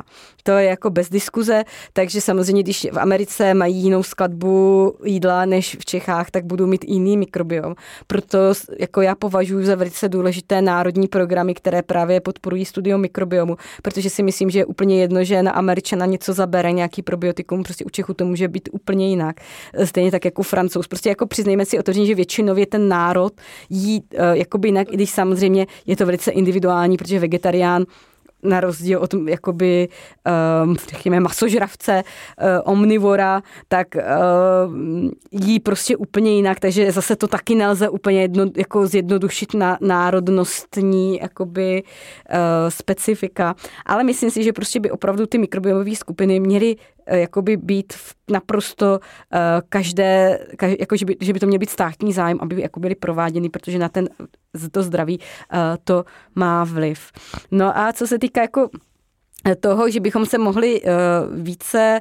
To 0.49 0.53
je 0.53 0.65
jako 0.65 0.91
bez 0.91 1.09
diskuze, 1.09 1.65
takže 1.93 2.21
samozřejmě, 2.21 2.63
když 2.63 2.87
v 2.93 2.99
Americe 2.99 3.55
mají 3.55 3.77
jinou 3.77 4.03
skladbu 4.03 4.95
jídla 5.05 5.45
než 5.45 5.77
v 5.81 5.85
Čechách, 5.85 6.31
tak 6.31 6.45
budou 6.45 6.67
mít 6.67 6.85
jiný 6.85 7.17
mikrobiom. 7.17 7.75
Proto 8.07 8.39
jako 8.79 9.01
já 9.01 9.15
považuji 9.15 9.67
za 9.67 9.75
velice 9.75 10.09
důležité 10.09 10.63
národní 10.63 11.09
programy, 11.09 11.55
které 11.55 11.83
právě 11.83 12.21
podporují 12.21 12.65
studium 12.65 13.01
mikrobiomu, 13.01 13.57
protože 13.83 14.11
si 14.11 14.23
myslím, 14.23 14.51
že 14.51 14.59
je 14.59 14.65
úplně 14.65 15.01
jedno, 15.01 15.25
že 15.25 15.43
na 15.43 15.51
Američana 15.51 16.07
něco 16.07 16.33
zabere, 16.33 16.73
nějaký 16.73 17.03
probiotikum, 17.03 17.63
prostě 17.63 17.85
u 17.85 17.91
Čechu 17.91 18.15
to 18.15 18.25
může 18.25 18.49
být 18.49 18.69
úplně 18.73 19.09
jinak. 19.09 19.41
Stejně 19.85 20.11
tak 20.11 20.25
jako 20.25 20.43
Francouz. 20.43 20.89
Prostě 20.89 21.09
jako 21.09 21.27
přiznejme 21.27 21.65
si 21.65 21.79
otevřeně, 21.79 22.07
že 22.07 22.15
většinově 22.15 22.67
ten 22.67 22.89
národ 22.89 23.33
jí 23.71 24.01
uh, 24.01 24.21
jakoby 24.33 24.69
jinak, 24.69 24.93
i 24.93 24.95
když 24.97 25.11
samozřejmě 25.11 25.67
je 25.87 25.97
to 25.97 26.07
velice 26.07 26.31
individuální, 26.31 26.97
protože 26.97 27.19
vegetarián 27.19 27.85
na 28.43 28.61
rozdíl 28.61 28.99
od 28.99 29.15
jakoby, 29.27 29.89
um, 30.65 30.77
řekněme, 30.89 31.21
masožravce, 31.21 32.03
uh, 32.03 32.73
omnivora, 32.73 33.43
tak 33.69 33.89
uh, 33.95 34.03
jí 35.31 35.61
prostě 35.61 35.97
úplně 35.97 36.37
jinak, 36.37 36.61
takže 36.61 36.93
zase 36.93 37.17
to 37.17 37.29
taky 37.29 37.55
nelze 37.55 37.89
úplně 37.89 38.21
jedno, 38.21 38.45
jako 38.57 38.87
zjednodušit 38.87 39.55
na 39.55 39.79
národnostní 39.81 41.19
jakoby, 41.23 41.83
uh, 41.83 42.39
specifika. 42.69 43.55
Ale 43.87 44.05
myslím 44.05 44.31
si, 44.31 44.45
že 44.45 44.53
prostě 44.53 44.81
by 44.81 44.91
opravdu 44.91 45.27
ty 45.27 45.39
mikrobiomové 45.39 45.97
skupiny 45.97 46.41
měly 46.41 46.77
jakoby 47.17 47.57
být 47.57 47.93
naprosto 48.31 49.01
uh, 49.01 49.39
každé, 49.69 50.39
každé 50.57 50.77
jako, 50.81 50.97
že, 50.97 51.05
by, 51.05 51.17
že 51.21 51.33
by 51.33 51.41
to 51.41 51.47
měl 51.47 51.59
být 51.59 51.71
státní 51.71 52.13
zájem, 52.13 52.39
aby 52.41 52.63
jako 52.63 52.81
byly 52.81 52.95
prováděny, 52.95 53.49
protože 53.49 53.79
na 53.79 53.89
ten 53.89 54.09
to 54.71 54.83
zdraví 54.83 55.19
uh, 55.19 55.59
to 55.85 56.05
má 56.35 56.65
vliv. 56.65 57.13
No 57.51 57.79
a 57.79 57.93
co 57.93 58.07
se 58.07 58.19
týká 58.19 58.41
jako 58.41 58.69
toho, 59.61 59.91
že 59.91 60.01
bychom 60.01 60.27
se 60.27 60.39
mohli 60.39 60.83
více 61.35 62.01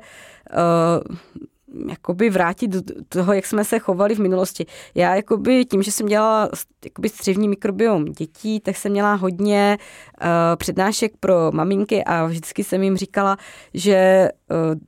jakoby 1.89 2.29
vrátit 2.29 2.67
do 2.67 2.81
toho, 3.09 3.33
jak 3.33 3.45
jsme 3.45 3.63
se 3.63 3.79
chovali 3.79 4.15
v 4.15 4.19
minulosti. 4.19 4.65
Já 4.95 5.15
jakoby 5.15 5.65
tím, 5.65 5.83
že 5.83 5.91
jsem 5.91 6.05
dělala 6.05 6.49
jakoby 6.85 7.09
střevní 7.09 7.49
mikrobiom 7.49 8.05
dětí, 8.05 8.59
tak 8.59 8.77
jsem 8.77 8.91
měla 8.91 9.13
hodně 9.13 9.77
uh, 10.21 10.27
přednášek 10.55 11.11
pro 11.19 11.51
maminky 11.51 12.03
a 12.03 12.25
vždycky 12.25 12.63
jsem 12.63 12.83
jim 12.83 12.97
říkala, 12.97 13.37
že 13.73 14.29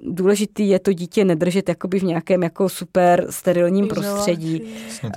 důležitý 0.04 0.70
je 0.70 0.80
to 0.80 0.94
dítě 0.94 1.26
nedržet 1.26 1.70
jakoby 1.70 2.00
v 2.00 2.04
nějakém 2.04 2.44
jako 2.44 2.70
super 2.70 3.26
sterilním 3.30 3.88
prostředí. 3.88 4.62
Uh, 5.04 5.12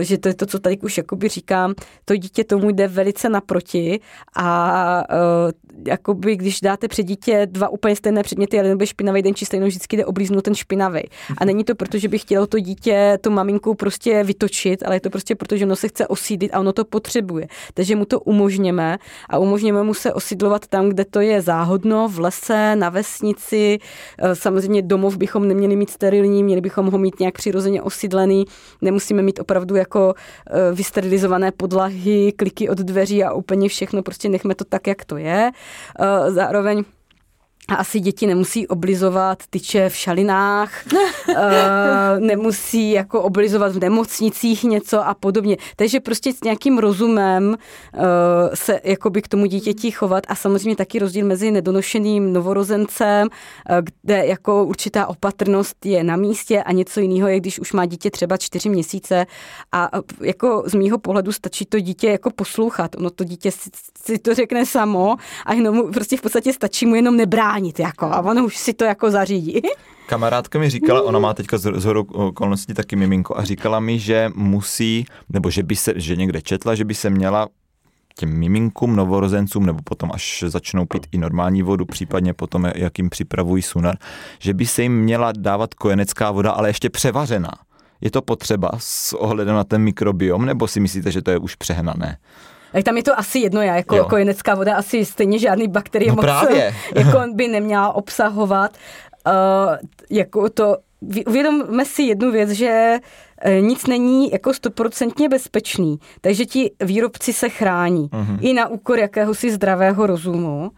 že 0.00 0.18
to 0.18 0.28
je 0.28 0.34
to, 0.34 0.46
co 0.46 0.58
tady 0.58 0.78
už 0.78 0.98
jakoby 0.98 1.28
říkám, 1.28 1.74
to 2.04 2.16
dítě 2.16 2.44
tomu 2.44 2.70
jde 2.70 2.88
velice 2.88 3.28
naproti 3.28 4.00
a 4.36 5.04
uh, 5.10 5.50
jakoby 5.86 6.36
když 6.36 6.60
dáte 6.60 6.88
před 6.88 7.02
dítě 7.02 7.46
dva 7.50 7.68
úplně 7.68 7.96
stejné 7.96 8.22
předměty, 8.22 8.56
jeden 8.56 8.76
bude 8.76 8.86
špinavý, 8.86 9.22
den 9.22 9.34
čistý, 9.34 9.58
no 9.58 9.66
vždycky 9.66 9.96
jde 9.96 10.06
oblíznout 10.06 10.44
ten 10.44 10.54
špinavý. 10.54 11.02
A 11.38 11.44
není 11.44 11.64
to 11.64 11.74
proto, 11.74 11.98
že 11.98 12.08
by 12.08 12.18
chtělo 12.18 12.46
to 12.46 12.58
dítě, 12.58 13.18
tu 13.20 13.30
maminku 13.30 13.74
prostě 13.74 14.24
vytočit, 14.24 14.82
ale 14.86 14.96
je 14.96 15.00
to 15.00 15.10
prostě 15.10 15.34
proto, 15.34 15.56
že 15.56 15.64
ono 15.64 15.76
se 15.76 15.88
chce 15.88 16.06
osídlit 16.06 16.54
a 16.54 16.60
ono 16.60 16.72
to 16.72 16.84
potřebuje. 16.84 17.46
Takže 17.74 17.96
mu 17.96 18.04
to 18.04 18.20
umožněme 18.20 18.98
a 19.28 19.38
umožněme 19.38 19.82
mu 19.82 19.94
se 19.94 20.12
osídlovat 20.12 20.66
tam, 20.66 20.88
kde 20.88 21.04
to 21.04 21.20
je 21.20 21.42
záhodno, 21.42 22.08
v 22.08 22.18
lese, 22.18 22.76
na 22.76 22.88
vesnici. 22.88 23.71
E, 24.18 24.34
samozřejmě 24.34 24.82
domov 24.82 25.16
bychom 25.16 25.48
neměli 25.48 25.76
mít 25.76 25.90
sterilní, 25.90 26.44
měli 26.44 26.60
bychom 26.60 26.90
ho 26.90 26.98
mít 26.98 27.20
nějak 27.20 27.34
přirozeně 27.34 27.82
osídlený. 27.82 28.44
Nemusíme 28.80 29.22
mít 29.22 29.40
opravdu 29.40 29.76
jako 29.76 30.14
e, 30.46 30.74
vysterilizované 30.74 31.52
podlahy, 31.52 32.32
kliky 32.36 32.68
od 32.68 32.78
dveří 32.78 33.24
a 33.24 33.32
úplně 33.32 33.68
všechno, 33.68 34.02
prostě 34.02 34.28
nechme 34.28 34.54
to 34.54 34.64
tak, 34.64 34.86
jak 34.86 35.04
to 35.04 35.16
je. 35.16 35.50
E, 35.98 36.30
zároveň 36.30 36.84
a 37.68 37.74
asi 37.74 38.00
děti 38.00 38.26
nemusí 38.26 38.68
oblizovat 38.68 39.42
tyče 39.50 39.88
v 39.88 39.96
šalinách, 39.96 40.84
uh, 41.28 41.34
nemusí 42.18 42.90
jako 42.90 43.22
oblizovat 43.22 43.72
v 43.72 43.80
nemocnicích 43.80 44.64
něco 44.64 45.06
a 45.06 45.14
podobně. 45.14 45.56
Takže 45.76 46.00
prostě 46.00 46.32
s 46.32 46.40
nějakým 46.40 46.78
rozumem 46.78 47.48
uh, 47.48 48.00
se 48.54 48.80
jakoby 48.84 49.22
k 49.22 49.28
tomu 49.28 49.46
dítěti 49.46 49.90
chovat 49.90 50.24
a 50.28 50.34
samozřejmě 50.34 50.76
taky 50.76 50.98
rozdíl 50.98 51.26
mezi 51.26 51.50
nedonošeným 51.50 52.32
novorozencem, 52.32 53.28
uh, 53.70 53.76
kde 54.02 54.26
jako 54.26 54.64
určitá 54.64 55.06
opatrnost 55.06 55.86
je 55.86 56.04
na 56.04 56.16
místě 56.16 56.62
a 56.62 56.72
něco 56.72 57.00
jiného 57.00 57.28
je, 57.28 57.40
když 57.40 57.60
už 57.60 57.72
má 57.72 57.86
dítě 57.86 58.10
třeba 58.10 58.36
čtyři 58.36 58.68
měsíce 58.68 59.26
a 59.72 59.90
jako 60.20 60.62
z 60.66 60.74
mýho 60.74 60.98
pohledu 60.98 61.32
stačí 61.32 61.64
to 61.64 61.80
dítě 61.80 62.10
jako 62.10 62.30
poslouchat. 62.30 62.96
Ono 62.96 63.10
to 63.10 63.24
dítě 63.24 63.50
si, 63.50 63.70
si 64.04 64.18
to 64.18 64.34
řekne 64.34 64.66
samo 64.66 65.16
a 65.46 65.54
jenom 65.54 65.92
prostě 65.92 66.16
v 66.16 66.22
podstatě 66.22 66.52
stačí 66.52 66.86
mu 66.86 66.94
jenom 66.94 67.16
nebrát 67.16 67.51
bránit, 67.52 67.78
jako, 67.78 68.06
a 68.06 68.20
ono 68.20 68.44
už 68.44 68.56
si 68.56 68.72
to 68.74 68.84
jako 68.84 69.10
zařídí. 69.10 69.60
Kamarádka 70.06 70.58
mi 70.58 70.70
říkala, 70.70 71.02
ona 71.02 71.18
má 71.18 71.34
teďka 71.34 71.58
z 71.58 71.84
hodou 71.84 72.02
okolností 72.02 72.74
taky 72.74 72.96
miminko 72.96 73.38
a 73.38 73.44
říkala 73.44 73.80
mi, 73.80 73.98
že 73.98 74.30
musí, 74.34 75.04
nebo 75.28 75.50
že 75.50 75.62
by 75.62 75.76
se, 75.76 75.92
že 75.96 76.16
někde 76.16 76.42
četla, 76.42 76.74
že 76.74 76.84
by 76.84 76.94
se 76.94 77.10
měla 77.10 77.48
těm 78.18 78.38
miminkům, 78.38 78.96
novorozencům, 78.96 79.66
nebo 79.66 79.78
potom 79.84 80.10
až 80.14 80.44
začnou 80.46 80.86
pít 80.86 81.06
i 81.12 81.18
normální 81.18 81.62
vodu, 81.62 81.84
případně 81.84 82.34
potom, 82.34 82.72
jak 82.74 82.98
jim 82.98 83.10
připravují 83.10 83.62
sunar, 83.62 83.96
že 84.38 84.54
by 84.54 84.66
se 84.66 84.82
jim 84.82 84.92
měla 84.92 85.32
dávat 85.32 85.74
kojenecká 85.74 86.30
voda, 86.30 86.50
ale 86.50 86.68
ještě 86.68 86.90
převařená. 86.90 87.52
Je 88.00 88.10
to 88.10 88.22
potřeba 88.22 88.70
s 88.78 89.12
ohledem 89.12 89.54
na 89.54 89.64
ten 89.64 89.82
mikrobiom, 89.82 90.44
nebo 90.46 90.68
si 90.68 90.80
myslíte, 90.80 91.10
že 91.10 91.22
to 91.22 91.30
je 91.30 91.38
už 91.38 91.54
přehnané? 91.54 92.16
Tak 92.72 92.84
tam 92.84 92.96
je 92.96 93.02
to 93.02 93.18
asi 93.18 93.38
jedno, 93.38 93.62
já 93.62 93.76
jako 93.76 94.04
kojenecká 94.04 94.54
voda 94.54 94.76
asi 94.76 95.04
stejně 95.04 95.38
žádný 95.38 95.68
bakterie 95.68 96.08
no 96.08 96.14
moc 96.14 96.24
právě. 96.24 96.74
jako 96.94 97.22
by 97.34 97.48
neměla 97.48 97.92
obsahovat. 97.92 98.76
Uh, 99.26 99.76
jako 100.10 100.50
to, 100.50 100.76
uvědomme 101.26 101.84
si 101.84 102.02
jednu 102.02 102.30
věc, 102.30 102.50
že 102.50 102.98
E, 103.44 103.60
nic 103.60 103.86
není 103.86 104.30
jako 104.30 104.54
stoprocentně 104.54 105.28
bezpečný, 105.28 105.98
takže 106.20 106.46
ti 106.46 106.70
výrobci 106.80 107.32
se 107.32 107.48
chrání 107.48 108.08
uh-huh. 108.08 108.38
i 108.40 108.52
na 108.52 108.68
úkor 108.68 108.98
jakéhosi 108.98 109.50
zdravého 109.50 110.06
rozumu. 110.06 110.70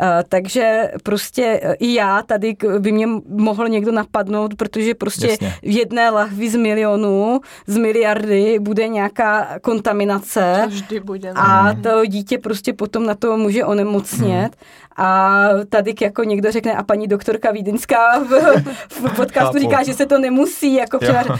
Uh, 0.00 0.06
takže 0.28 0.90
prostě 1.02 1.60
e, 1.62 1.74
i 1.74 1.94
já 1.94 2.22
tady 2.22 2.56
by 2.78 2.92
mě 2.92 3.06
mohl 3.28 3.68
někdo 3.68 3.92
napadnout, 3.92 4.54
protože 4.54 4.94
prostě 4.94 5.28
Jasně. 5.30 5.54
v 5.62 5.76
jedné 5.76 6.10
lahvi 6.10 6.50
z 6.50 6.56
milionů, 6.56 7.40
z 7.66 7.76
miliardy 7.76 8.58
bude 8.58 8.88
nějaká 8.88 9.58
kontaminace 9.62 10.60
to 10.64 10.68
vždy 10.68 11.00
bude, 11.00 11.34
no. 11.34 11.40
a 11.40 11.76
to 11.82 12.06
dítě 12.06 12.38
prostě 12.38 12.72
potom 12.72 13.06
na 13.06 13.14
to 13.14 13.36
může 13.36 13.64
onemocnět. 13.64 14.52
Uh-huh. 14.52 14.82
A 14.96 15.48
tady 15.68 15.94
jako 16.00 16.24
někdo 16.24 16.52
řekne, 16.52 16.72
a 16.72 16.82
paní 16.82 17.06
doktorka 17.06 17.50
Vídeňská 17.50 18.18
v, 18.18 18.30
v 18.88 19.12
podcastu 19.16 19.58
říká, 19.58 19.82
že 19.82 19.94
se 19.94 20.06
to 20.06 20.18
nemusí 20.18 20.74
jako 20.74 20.98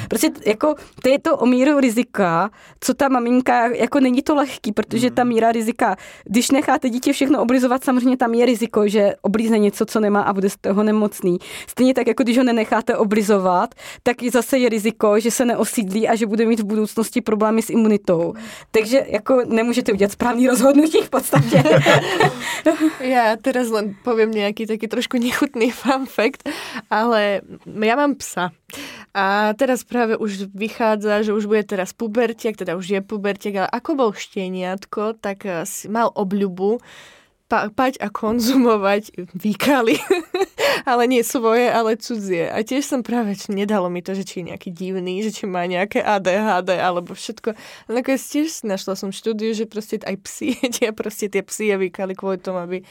Prostě 0.08 0.30
jako 0.46 0.74
to 1.02 1.08
je 1.08 1.18
to 1.18 1.36
o 1.36 1.46
míru 1.46 1.80
rizika, 1.80 2.50
co 2.80 2.94
ta 2.94 3.08
maminka, 3.08 3.66
jako 3.66 4.00
není 4.00 4.22
to 4.22 4.34
lehký, 4.34 4.72
protože 4.72 5.10
ta 5.10 5.24
míra 5.24 5.52
rizika, 5.52 5.96
když 6.24 6.50
necháte 6.50 6.90
dítě 6.90 7.12
všechno 7.12 7.42
oblizovat, 7.42 7.84
samozřejmě 7.84 8.16
tam 8.16 8.34
je 8.34 8.41
riziko, 8.46 8.88
že 8.88 9.14
oblízne 9.22 9.58
něco, 9.58 9.86
co 9.86 10.00
nemá 10.00 10.22
a 10.22 10.32
bude 10.32 10.50
z 10.50 10.56
toho 10.56 10.82
nemocný. 10.82 11.38
Stejně 11.66 11.94
tak, 11.94 12.06
jako 12.06 12.22
když 12.22 12.38
ho 12.38 12.44
nenecháte 12.44 12.96
oblizovat, 12.96 13.74
tak 14.02 14.16
zase 14.32 14.58
je 14.58 14.68
riziko, 14.68 15.20
že 15.20 15.30
se 15.30 15.44
neosídlí 15.44 16.08
a 16.08 16.16
že 16.16 16.26
bude 16.26 16.46
mít 16.46 16.60
v 16.60 16.64
budoucnosti 16.64 17.20
problémy 17.20 17.62
s 17.62 17.70
imunitou. 17.70 18.34
Takže 18.70 19.04
jako 19.08 19.42
nemůžete 19.46 19.92
udělat 19.92 20.12
správný 20.12 20.48
rozhodnutí 20.48 20.98
v 21.02 21.10
podstatě. 21.10 21.64
Já 23.00 23.36
teraz 23.36 23.68
len 23.68 23.94
poviem 24.04 24.30
nejaký 24.30 24.66
taký 24.66 24.86
trošku 24.88 25.18
nechutný 25.18 25.70
fun 25.70 26.06
fact, 26.06 26.46
ale 26.90 27.42
ja 27.66 27.94
mám 27.96 28.14
psa. 28.14 28.54
A 29.12 29.52
teraz 29.52 29.84
práve 29.84 30.16
už 30.16 30.48
vychádza, 30.56 31.20
že 31.20 31.36
už 31.36 31.44
bude 31.44 31.62
teraz 31.68 31.92
pubertiak, 31.92 32.56
teda 32.56 32.76
už 32.76 32.86
je 32.88 33.00
pubertiak, 33.04 33.54
ale 33.54 33.68
ako 33.68 33.90
bol 33.92 34.10
šteniatko, 34.16 35.20
tak 35.20 35.44
eh, 35.44 35.68
mal 35.92 36.08
obľubu 36.14 36.80
pať 37.52 38.00
a 38.00 38.08
konzumovať 38.08 39.28
výkaly. 39.36 40.00
ale 40.90 41.06
nie 41.06 41.22
svoje, 41.22 41.68
ale 41.68 42.00
cudzie. 42.00 42.48
A 42.50 42.64
tiež 42.64 42.86
som 42.86 43.00
práve, 43.04 43.36
či 43.36 43.52
nedalo 43.52 43.92
mi 43.92 44.02
to, 44.02 44.16
že 44.16 44.24
či 44.24 44.40
je 44.42 44.48
nejaký 44.54 44.70
divný, 44.72 45.22
že 45.22 45.30
či 45.30 45.44
má 45.46 45.68
nejaké 45.68 46.02
ADHD 46.02 46.80
alebo 46.80 47.14
všetko. 47.14 47.54
A 47.54 47.88
nakoniec 47.92 48.22
tiež 48.22 48.64
našla 48.64 48.96
som 48.96 49.12
štúdiu, 49.12 49.54
že 49.54 49.66
prostě 49.66 49.98
aj 50.06 50.16
psi 50.16 50.56
jedia 50.62 50.92
prostě 50.92 51.28
tie 51.28 51.42
psy 51.42 51.64
je 51.66 51.76
výkali 51.78 52.14
kvôli 52.14 52.38
tomu, 52.38 52.58
aby 52.58 52.82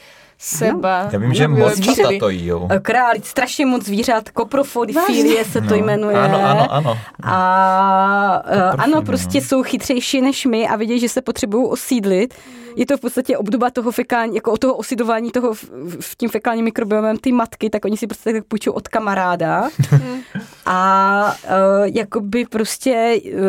seba... 0.42 1.08
Já 1.12 1.18
vím, 1.18 1.34
že 1.34 1.48
moc 1.48 1.80
často 1.80 2.18
to 2.20 2.28
jíjou. 2.28 2.68
Král, 2.82 3.12
strašně 3.22 3.66
moc 3.66 3.84
zvířat, 3.84 4.30
koprofodifilie 4.30 5.44
se 5.44 5.60
to 5.60 5.70
no. 5.70 5.76
jmenuje. 5.76 6.16
Ano, 6.16 6.44
ano, 6.44 6.72
ano. 6.72 6.98
A 7.22 8.42
uh, 8.54 8.80
ano, 8.82 9.02
prostě 9.02 9.40
no. 9.40 9.46
jsou 9.46 9.62
chytřejší 9.62 10.20
než 10.20 10.46
my 10.46 10.68
a 10.68 10.76
vidějí, 10.76 11.00
že 11.00 11.08
se 11.08 11.22
potřebují 11.22 11.68
osídlit. 11.68 12.34
Je 12.76 12.86
to 12.86 12.96
v 12.96 13.00
podstatě 13.00 13.38
obdoba 13.38 13.70
toho 13.70 13.92
fekální, 13.92 14.34
jako 14.34 14.52
o 14.52 14.56
toho 14.56 14.74
osidování 14.74 15.30
toho 15.30 15.54
v, 15.54 15.64
v 16.00 16.16
tím 16.16 16.28
fekálním 16.28 16.64
mikrobiomem 16.64 17.16
ty 17.16 17.32
matky, 17.32 17.70
tak 17.70 17.84
oni 17.84 17.96
si 17.96 18.06
prostě 18.06 18.32
tak 18.32 18.44
půjčou 18.44 18.72
od 18.72 18.88
kamaráda. 18.88 19.68
a 20.66 21.34
uh, 21.44 21.50
jakoby 21.94 22.44
prostě 22.44 23.20
uh, 23.24 23.40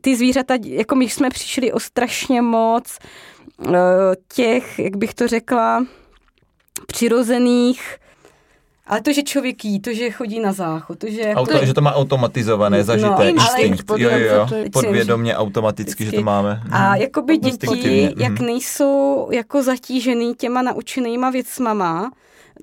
ty 0.00 0.16
zvířata, 0.16 0.54
jako 0.62 0.94
my 0.94 1.08
jsme 1.08 1.30
přišli 1.30 1.72
o 1.72 1.80
strašně 1.80 2.42
moc 2.42 2.98
uh, 3.58 3.74
těch, 4.34 4.78
jak 4.78 4.96
bych 4.96 5.14
to 5.14 5.28
řekla, 5.28 5.84
přirozených 6.86 7.98
ale 8.86 9.00
to, 9.00 9.12
že 9.12 9.22
člověk 9.22 9.64
jí, 9.64 9.80
to, 9.80 9.94
že 9.94 10.10
chodí 10.10 10.40
na 10.40 10.52
záchod, 10.52 10.98
to, 10.98 11.10
že... 11.10 11.34
Auto, 11.34 11.58
to, 11.58 11.66
že 11.66 11.74
to 11.74 11.80
má 11.80 11.94
automatizované, 11.94 12.84
zažité, 12.84 13.08
no, 13.08 13.24
instinkt, 13.24 13.90
jo, 13.96 14.10
jo, 14.10 14.18
jo, 14.18 14.48
podvědomě, 14.72 15.36
automaticky, 15.36 16.04
vždycky. 16.04 16.04
že 16.04 16.12
to 16.12 16.24
máme. 16.24 16.62
A 16.70 16.90
hmm. 16.90 17.00
jakoby 17.00 17.36
děti, 17.36 18.14
jak 18.16 18.38
hmm. 18.38 18.46
nejsou 18.46 19.28
jako 19.32 19.62
zatížený 19.62 20.34
těma 20.34 20.62
naučenýma 20.62 21.30
věcmama, 21.30 22.10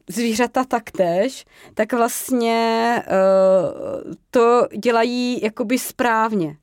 zvířata 0.10 0.64
taktéž, 0.64 1.46
tak 1.74 1.94
vlastně 1.94 3.04
uh, 3.08 4.14
to 4.32 4.68
dělají 4.78 5.40
jakoby 5.44 5.80
správně 5.80 6.58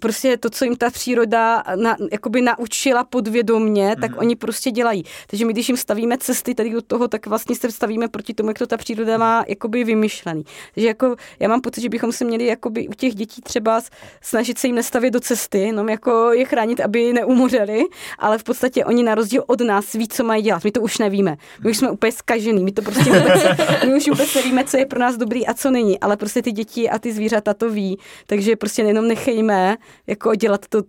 prostě 0.00 0.36
to, 0.36 0.50
co 0.50 0.64
jim 0.64 0.76
ta 0.76 0.90
příroda 0.90 1.64
na, 1.76 1.96
jakoby 2.12 2.42
naučila 2.42 3.04
podvědomně, 3.04 3.88
mm. 3.88 4.00
tak 4.00 4.10
mhm. 4.10 4.18
oni 4.18 4.36
prostě 4.36 4.70
dělají. 4.70 5.04
Takže 5.26 5.44
my, 5.44 5.52
když 5.52 5.68
jim 5.68 5.76
stavíme 5.76 6.18
cesty 6.18 6.54
tady 6.54 6.70
do 6.70 6.82
toho, 6.82 7.08
tak 7.08 7.26
vlastně 7.26 7.56
se 7.56 7.72
stavíme 7.72 8.08
proti 8.08 8.34
tomu, 8.34 8.50
jak 8.50 8.58
to 8.58 8.66
ta 8.66 8.76
příroda 8.76 9.18
má 9.18 9.44
jakoby 9.48 9.84
vymyšlený. 9.84 10.44
Takže 10.74 10.88
jako 10.88 11.16
já 11.40 11.48
mám 11.48 11.60
pocit, 11.60 11.80
že 11.80 11.88
bychom 11.88 12.12
se 12.12 12.24
měli 12.24 12.46
jakoby 12.46 12.88
u 12.88 12.92
těch 12.92 13.14
dětí 13.14 13.42
třeba 13.42 13.80
snažit 14.20 14.58
se 14.58 14.66
jim 14.66 14.76
nestavit 14.76 15.10
do 15.10 15.20
cesty, 15.20 15.72
no 15.72 15.88
jako 15.88 16.32
je 16.32 16.44
chránit, 16.44 16.80
aby 16.80 17.12
neumořeli, 17.12 17.84
ale 18.18 18.38
v 18.38 18.44
podstatě 18.44 18.84
oni 18.84 19.02
na 19.02 19.14
rozdíl 19.14 19.44
od 19.46 19.60
nás 19.60 19.92
ví, 19.92 20.08
co 20.08 20.24
mají 20.24 20.42
dělat. 20.42 20.64
My 20.64 20.70
to 20.70 20.80
už 20.80 20.98
nevíme. 20.98 21.36
My 21.64 21.70
už 21.70 21.76
jsme 21.76 21.90
úplně 21.90 22.12
skažený, 22.12 22.64
my 22.64 22.72
to 22.72 22.82
prostě 22.82 23.04
vůbec, 23.04 23.42
my 23.86 23.94
už 23.94 24.08
vůbec 24.08 24.34
nevíme, 24.34 24.64
co 24.64 24.76
je 24.76 24.86
pro 24.86 25.00
nás 25.00 25.16
dobrý 25.16 25.46
a 25.46 25.54
co 25.54 25.70
není, 25.70 26.00
ale 26.00 26.16
prostě 26.16 26.42
ty 26.42 26.52
děti 26.52 26.90
a 26.90 26.98
ty 26.98 27.12
zvířata 27.12 27.54
to 27.54 27.70
ví, 27.70 27.98
takže 28.26 28.56
prostě 28.56 28.82
jenom 28.82 29.08
nechejme 29.08 29.76
jako 30.06 30.34
dělat 30.34 30.68
to, 30.68 30.82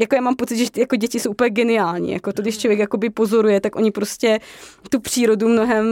jako 0.00 0.14
já 0.14 0.20
mám 0.20 0.36
pocit, 0.36 0.56
že 0.56 0.66
jako 0.76 0.96
děti 0.96 1.20
jsou 1.20 1.30
úplně 1.30 1.50
geniální, 1.50 2.12
jako 2.12 2.32
to, 2.32 2.42
když 2.42 2.54
mhm. 2.54 2.60
člověk 2.60 2.78
jakoby 2.78 3.10
pozoruje, 3.10 3.60
tak 3.60 3.76
oni 3.76 3.90
prostě 3.90 4.38
tu 4.90 5.00
přírodu 5.00 5.48
mnohem 5.48 5.86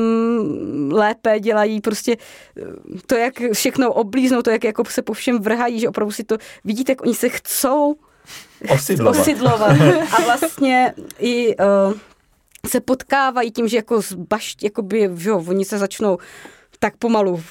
lépe 0.93 1.41
dělají, 1.41 1.81
prostě 1.81 2.17
to, 3.07 3.15
jak 3.15 3.35
všechno 3.53 3.93
oblíznou, 3.93 4.43
to, 4.43 4.51
jak 4.51 4.65
jako 4.65 4.85
se 4.85 5.03
po 5.03 5.13
všem 5.13 5.39
vrhají, 5.39 5.81
že 5.81 5.89
opravdu 5.89 6.13
si 6.13 6.25
to 6.25 6.37
vidíte, 6.65 6.93
jak 6.93 7.03
oni 7.03 7.15
se 7.15 7.29
chcou 7.29 7.95
osidlovat. 8.75 9.21
osidlovat. 9.21 9.77
A 10.19 10.23
vlastně 10.23 10.95
i 11.19 11.57
uh, 11.57 11.95
se 12.67 12.81
potkávají 12.81 13.51
tím, 13.51 13.69
že 13.69 13.77
jako 13.77 14.01
zbašť, 14.01 14.63
jakoby, 14.63 15.11
jo, 15.19 15.45
oni 15.49 15.65
se 15.65 15.79
začnou 15.79 16.19
tak 16.79 16.97
pomalu 16.97 17.43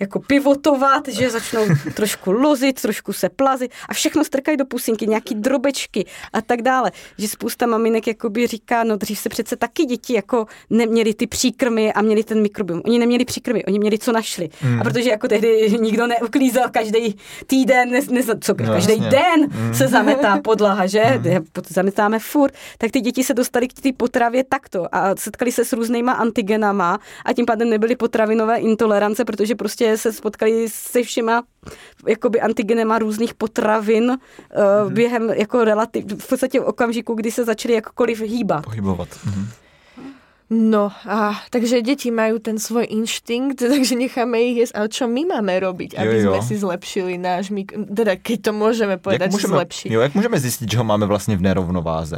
jako 0.00 0.20
pivotovat, 0.20 1.08
že 1.08 1.30
začnou 1.30 1.66
trošku 1.94 2.32
lozit, 2.32 2.82
trošku 2.82 3.12
se 3.12 3.28
plazit 3.28 3.70
a 3.88 3.94
všechno 3.94 4.24
strkají 4.24 4.56
do 4.56 4.64
pusinky, 4.64 5.06
nějaký 5.06 5.34
drobečky 5.34 6.06
a 6.32 6.40
tak 6.40 6.62
dále. 6.62 6.92
Že 7.18 7.28
spousta 7.28 7.66
maminek 7.66 8.06
jakoby 8.06 8.46
říká, 8.46 8.84
no 8.84 8.96
dřív 8.96 9.18
se 9.18 9.28
přece 9.28 9.56
taky 9.56 9.84
děti 9.84 10.14
jako 10.14 10.46
neměli 10.70 11.14
ty 11.14 11.26
příkrmy 11.26 11.92
a 11.92 12.02
měli 12.02 12.24
ten 12.24 12.42
mikrobiom. 12.42 12.82
Oni 12.84 12.98
neměli 12.98 13.24
příkrmy, 13.24 13.64
oni 13.64 13.78
měli 13.78 13.98
co 13.98 14.12
našli. 14.12 14.48
Mm. 14.62 14.80
A 14.80 14.84
protože 14.84 15.10
jako 15.10 15.28
tehdy 15.28 15.78
nikdo 15.80 16.06
neuklízel 16.06 16.68
každý 16.70 17.16
týden, 17.46 17.90
ne, 17.90 18.00
ne, 18.10 18.22
co, 18.40 18.54
no, 18.60 18.72
každý 18.72 18.92
jasně. 18.92 19.08
den 19.08 19.50
mm. 19.50 19.74
se 19.74 19.88
zametá 19.88 20.38
podlaha, 20.44 20.86
že? 20.86 21.02
Mm. 21.18 21.44
Zametáme 21.68 22.18
furt. 22.18 22.54
Tak 22.78 22.90
ty 22.90 23.00
děti 23.00 23.24
se 23.24 23.34
dostali 23.34 23.68
k 23.68 23.80
té 23.80 23.92
potravě 23.96 24.44
takto 24.44 24.94
a 24.94 25.16
setkali 25.16 25.52
se 25.52 25.64
s 25.64 25.72
různýma 25.72 26.12
antigenama 26.12 26.98
a 27.24 27.32
tím 27.32 27.46
pádem 27.46 27.70
nebyly 27.70 27.96
potravinové 27.96 28.56
intolerance, 28.56 29.24
protože 29.24 29.54
prostě 29.54 29.83
prostě 29.84 30.10
se 30.10 30.12
spotkali 30.12 30.68
se 30.68 31.02
všema 31.02 31.42
jakoby 32.08 32.40
antigenema 32.40 32.98
různých 32.98 33.34
potravin 33.34 34.10
mm-hmm. 34.10 34.92
během 34.92 35.30
jako 35.30 35.64
relativ, 35.64 36.04
v 36.18 36.28
podstatě 36.28 36.60
v 36.60 36.64
okamžiku, 36.64 37.14
kdy 37.14 37.30
se 37.30 37.44
začali 37.44 37.74
jakkoliv 37.74 38.20
hýbat. 38.20 38.64
Pohybovat. 38.64 39.08
Mm-hmm. 39.08 39.46
No 40.50 40.92
a 41.08 41.32
takže 41.50 41.82
děti 41.82 42.10
mají 42.10 42.40
ten 42.40 42.58
svůj 42.58 42.86
instinkt, 42.90 43.58
takže 43.68 43.96
necháme 43.96 44.40
jich 44.40 44.56
jíst. 44.56 44.76
Ale 44.76 44.88
co 44.88 45.08
my 45.08 45.24
máme 45.24 45.60
robiť, 45.60 45.98
aby 45.98 46.06
jo, 46.06 46.20
jo. 46.20 46.32
jsme 46.32 46.48
si 46.48 46.56
zlepšili 46.56 47.18
náš 47.18 47.50
mik... 47.50 47.72
Teda, 47.96 48.16
keď 48.16 48.42
to 48.42 48.52
můžeme 48.52 48.96
povedať, 48.96 49.20
jak 49.20 49.32
můžeme, 49.32 49.54
zlepšit. 49.54 49.92
Jo, 49.92 50.00
jak 50.00 50.14
můžeme 50.14 50.40
zjistit, 50.40 50.70
že 50.70 50.78
ho 50.78 50.84
máme 50.84 51.06
vlastně 51.06 51.36
v 51.36 51.42
nerovnováze? 51.42 52.16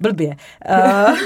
Blbě. 0.00 0.36
Uh, 0.70 1.16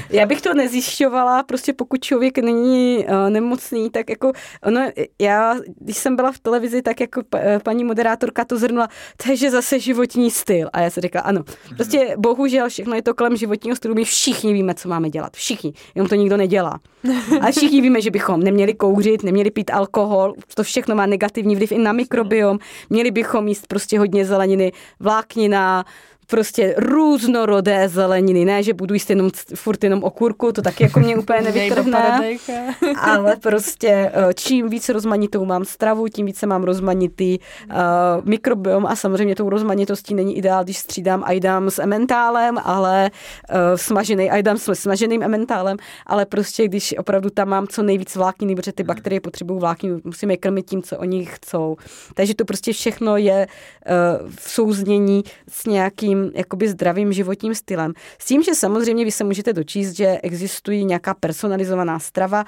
já 0.10 0.26
bych 0.26 0.42
to 0.42 0.54
nezjišťovala, 0.54 1.42
prostě 1.42 1.72
pokud 1.72 2.04
člověk 2.04 2.38
není 2.38 2.98
uh, 2.98 3.30
nemocný, 3.30 3.90
tak 3.90 4.10
jako 4.10 4.32
ono, 4.62 4.90
já, 5.20 5.54
když 5.80 5.96
jsem 5.96 6.16
byla 6.16 6.32
v 6.32 6.38
televizi, 6.38 6.82
tak 6.82 7.00
jako 7.00 7.22
paní 7.62 7.84
moderátorka 7.84 8.44
to 8.44 8.58
zhrnula, 8.58 8.88
takže 9.26 9.50
zase 9.50 9.80
životní 9.80 10.30
styl. 10.30 10.68
A 10.72 10.80
já 10.80 10.90
se 10.90 11.00
řekla, 11.00 11.20
ano, 11.20 11.44
prostě 11.76 12.14
bohužel 12.18 12.68
všechno 12.68 12.94
je 12.94 13.02
to 13.02 13.14
kolem 13.14 13.36
životního 13.36 13.76
stylu, 13.76 13.94
my 13.94 14.04
všichni 14.04 14.52
víme, 14.52 14.74
co 14.74 14.88
máme 14.88 15.10
dělat, 15.10 15.36
všichni, 15.36 15.72
jenom 15.94 16.08
to 16.08 16.14
nikdo 16.14 16.36
nedělá. 16.36 16.80
A 17.40 17.50
všichni 17.50 17.80
víme, 17.80 18.00
že 18.00 18.10
bychom 18.10 18.40
neměli 18.40 18.74
kouřit, 18.74 19.22
neměli 19.22 19.50
pít 19.50 19.70
alkohol, 19.70 20.34
to 20.54 20.62
všechno 20.62 20.94
má 20.94 21.06
negativní 21.06 21.56
vliv 21.56 21.72
i 21.72 21.78
na 21.78 21.92
mikrobiom, 21.92 22.58
měli 22.90 23.10
bychom 23.10 23.48
jíst 23.48 23.66
prostě 23.66 23.98
hodně 23.98 24.24
zeleniny, 24.24 24.72
vláknina, 25.00 25.84
prostě 26.32 26.74
různorodé 26.78 27.88
zeleniny, 27.88 28.44
ne, 28.44 28.62
že 28.62 28.74
budu 28.74 28.94
jíst 28.94 29.10
jenom 29.10 29.30
furt 29.54 29.84
jenom 29.84 30.04
okurku, 30.04 30.52
to 30.52 30.62
taky 30.62 30.82
jako 30.82 31.00
mě 31.00 31.16
úplně 31.16 31.40
nevytrhne, 31.52 32.30
ale 33.00 33.36
prostě 33.36 33.88
eh, 34.14 34.34
čím 34.34 34.68
víc 34.68 34.88
rozmanitou 34.88 35.44
mám 35.44 35.64
stravu, 35.64 36.08
tím 36.08 36.26
více 36.26 36.46
mám 36.46 36.64
rozmanitý 36.64 37.38
uh, 37.38 37.76
mikrobiom 38.24 38.86
a 38.86 38.96
samozřejmě 38.96 39.34
tou 39.34 39.50
rozmanitostí 39.50 40.14
není 40.14 40.36
ideál, 40.36 40.64
když 40.64 40.78
střídám 40.78 41.22
ajdám 41.26 41.70
s 41.70 41.78
ementálem, 41.78 42.58
ale 42.64 43.10
uh, 43.50 43.56
smažený 43.76 44.30
ajdám 44.30 44.58
s 44.58 44.74
smaženým 44.74 45.22
ementálem, 45.22 45.76
ale 46.06 46.26
prostě 46.26 46.68
když 46.68 46.94
opravdu 46.98 47.30
tam 47.30 47.48
mám 47.48 47.66
co 47.66 47.82
nejvíc 47.82 48.16
vlákniny, 48.16 48.56
protože 48.56 48.72
ty 48.72 48.82
bakterie 48.82 49.20
potřebují 49.20 49.60
vlákninu, 49.60 50.00
musíme 50.04 50.32
je 50.32 50.36
krmit 50.36 50.66
tím, 50.70 50.82
co 50.82 50.98
oni 50.98 51.24
chcou. 51.26 51.76
Takže 52.14 52.34
to 52.34 52.44
prostě 52.44 52.72
všechno 52.72 53.16
je 53.16 53.46
uh, 53.46 54.28
v 54.36 54.50
souznění 54.50 55.22
s 55.50 55.66
nějakým 55.66 56.21
jakoby 56.34 56.68
zdravým 56.68 57.12
životním 57.12 57.54
stylem. 57.54 57.92
S 58.18 58.26
tím, 58.26 58.42
že 58.42 58.54
samozřejmě 58.54 59.04
vy 59.04 59.10
se 59.10 59.24
můžete 59.24 59.52
dočíst, 59.52 59.96
že 59.96 60.18
existují 60.22 60.84
nějaká 60.84 61.14
personalizovaná 61.14 61.98
strava. 61.98 62.44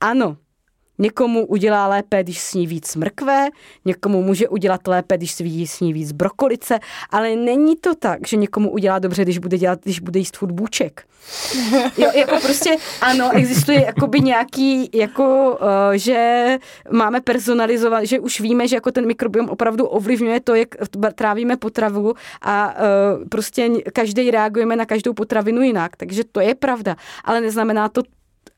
Ano, 0.00 0.36
Někomu 0.98 1.46
udělá 1.46 1.86
lépe, 1.86 2.22
když 2.22 2.40
sní 2.40 2.66
víc 2.66 2.96
mrkve, 2.96 3.48
někomu 3.84 4.22
může 4.22 4.48
udělat 4.48 4.86
lépe, 4.86 5.16
když 5.16 5.32
sní 5.66 5.92
víc 5.92 6.12
brokolice, 6.12 6.78
ale 7.10 7.36
není 7.36 7.76
to 7.76 7.94
tak, 7.94 8.26
že 8.26 8.36
někomu 8.36 8.70
udělá 8.70 8.98
dobře, 8.98 9.22
když 9.22 9.38
bude, 9.38 9.58
dělat, 9.58 9.78
když 9.82 10.00
bude 10.00 10.18
jíst 10.18 10.36
furt 10.36 10.52
bůček. 10.52 11.04
Jo, 11.98 12.10
jako 12.14 12.36
prostě 12.42 12.76
ano, 13.00 13.30
existuje 13.34 13.84
jakoby 13.84 14.20
nějaký, 14.20 14.90
jako, 14.94 15.58
uh, 15.60 15.66
že 15.94 16.58
máme 16.90 17.20
personalizovat, 17.20 18.04
že 18.04 18.20
už 18.20 18.40
víme, 18.40 18.68
že 18.68 18.76
jako 18.76 18.90
ten 18.92 19.06
mikrobiom 19.06 19.48
opravdu 19.48 19.86
ovlivňuje 19.86 20.40
to, 20.40 20.54
jak 20.54 20.68
trávíme 21.14 21.56
potravu 21.56 22.14
a 22.42 22.74
uh, 22.74 23.28
prostě 23.28 23.70
každý 23.92 24.30
reagujeme 24.30 24.76
na 24.76 24.86
každou 24.86 25.12
potravinu 25.12 25.62
jinak, 25.62 25.96
takže 25.96 26.22
to 26.32 26.40
je 26.40 26.54
pravda, 26.54 26.96
ale 27.24 27.40
neznamená 27.40 27.88
to 27.88 28.02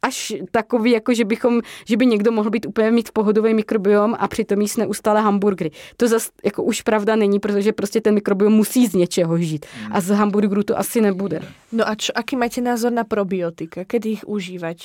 až 0.02 0.32
takový, 0.50 0.90
jako 0.90 1.14
že 1.14 1.24
bychom, 1.24 1.60
že 1.86 1.96
by 1.96 2.06
někdo 2.06 2.32
mohl 2.32 2.50
být 2.50 2.66
úplně 2.66 2.90
mít 2.90 3.10
pohodový 3.12 3.54
mikrobiom 3.54 4.16
a 4.18 4.28
přitom 4.28 4.60
jíst 4.60 4.76
neustále 4.76 5.20
hamburgery. 5.20 5.70
To 5.96 6.08
zase 6.08 6.30
jako 6.44 6.62
už 6.62 6.82
pravda 6.82 7.16
není, 7.16 7.40
protože 7.40 7.72
prostě 7.72 8.00
ten 8.00 8.14
mikrobiom 8.14 8.52
musí 8.52 8.86
z 8.86 8.94
něčeho 8.94 9.38
žít. 9.38 9.66
A 9.90 10.00
z 10.00 10.08
hamburgeru 10.08 10.62
to 10.62 10.78
asi 10.78 11.00
nebude. 11.00 11.40
No 11.72 11.88
a 11.88 11.94
čo, 11.94 12.12
aký 12.14 12.36
máte 12.36 12.60
názor 12.60 12.92
na 12.92 13.04
probiotika? 13.04 13.84
Kdy 13.88 14.08
jich 14.08 14.24
užívat? 14.26 14.76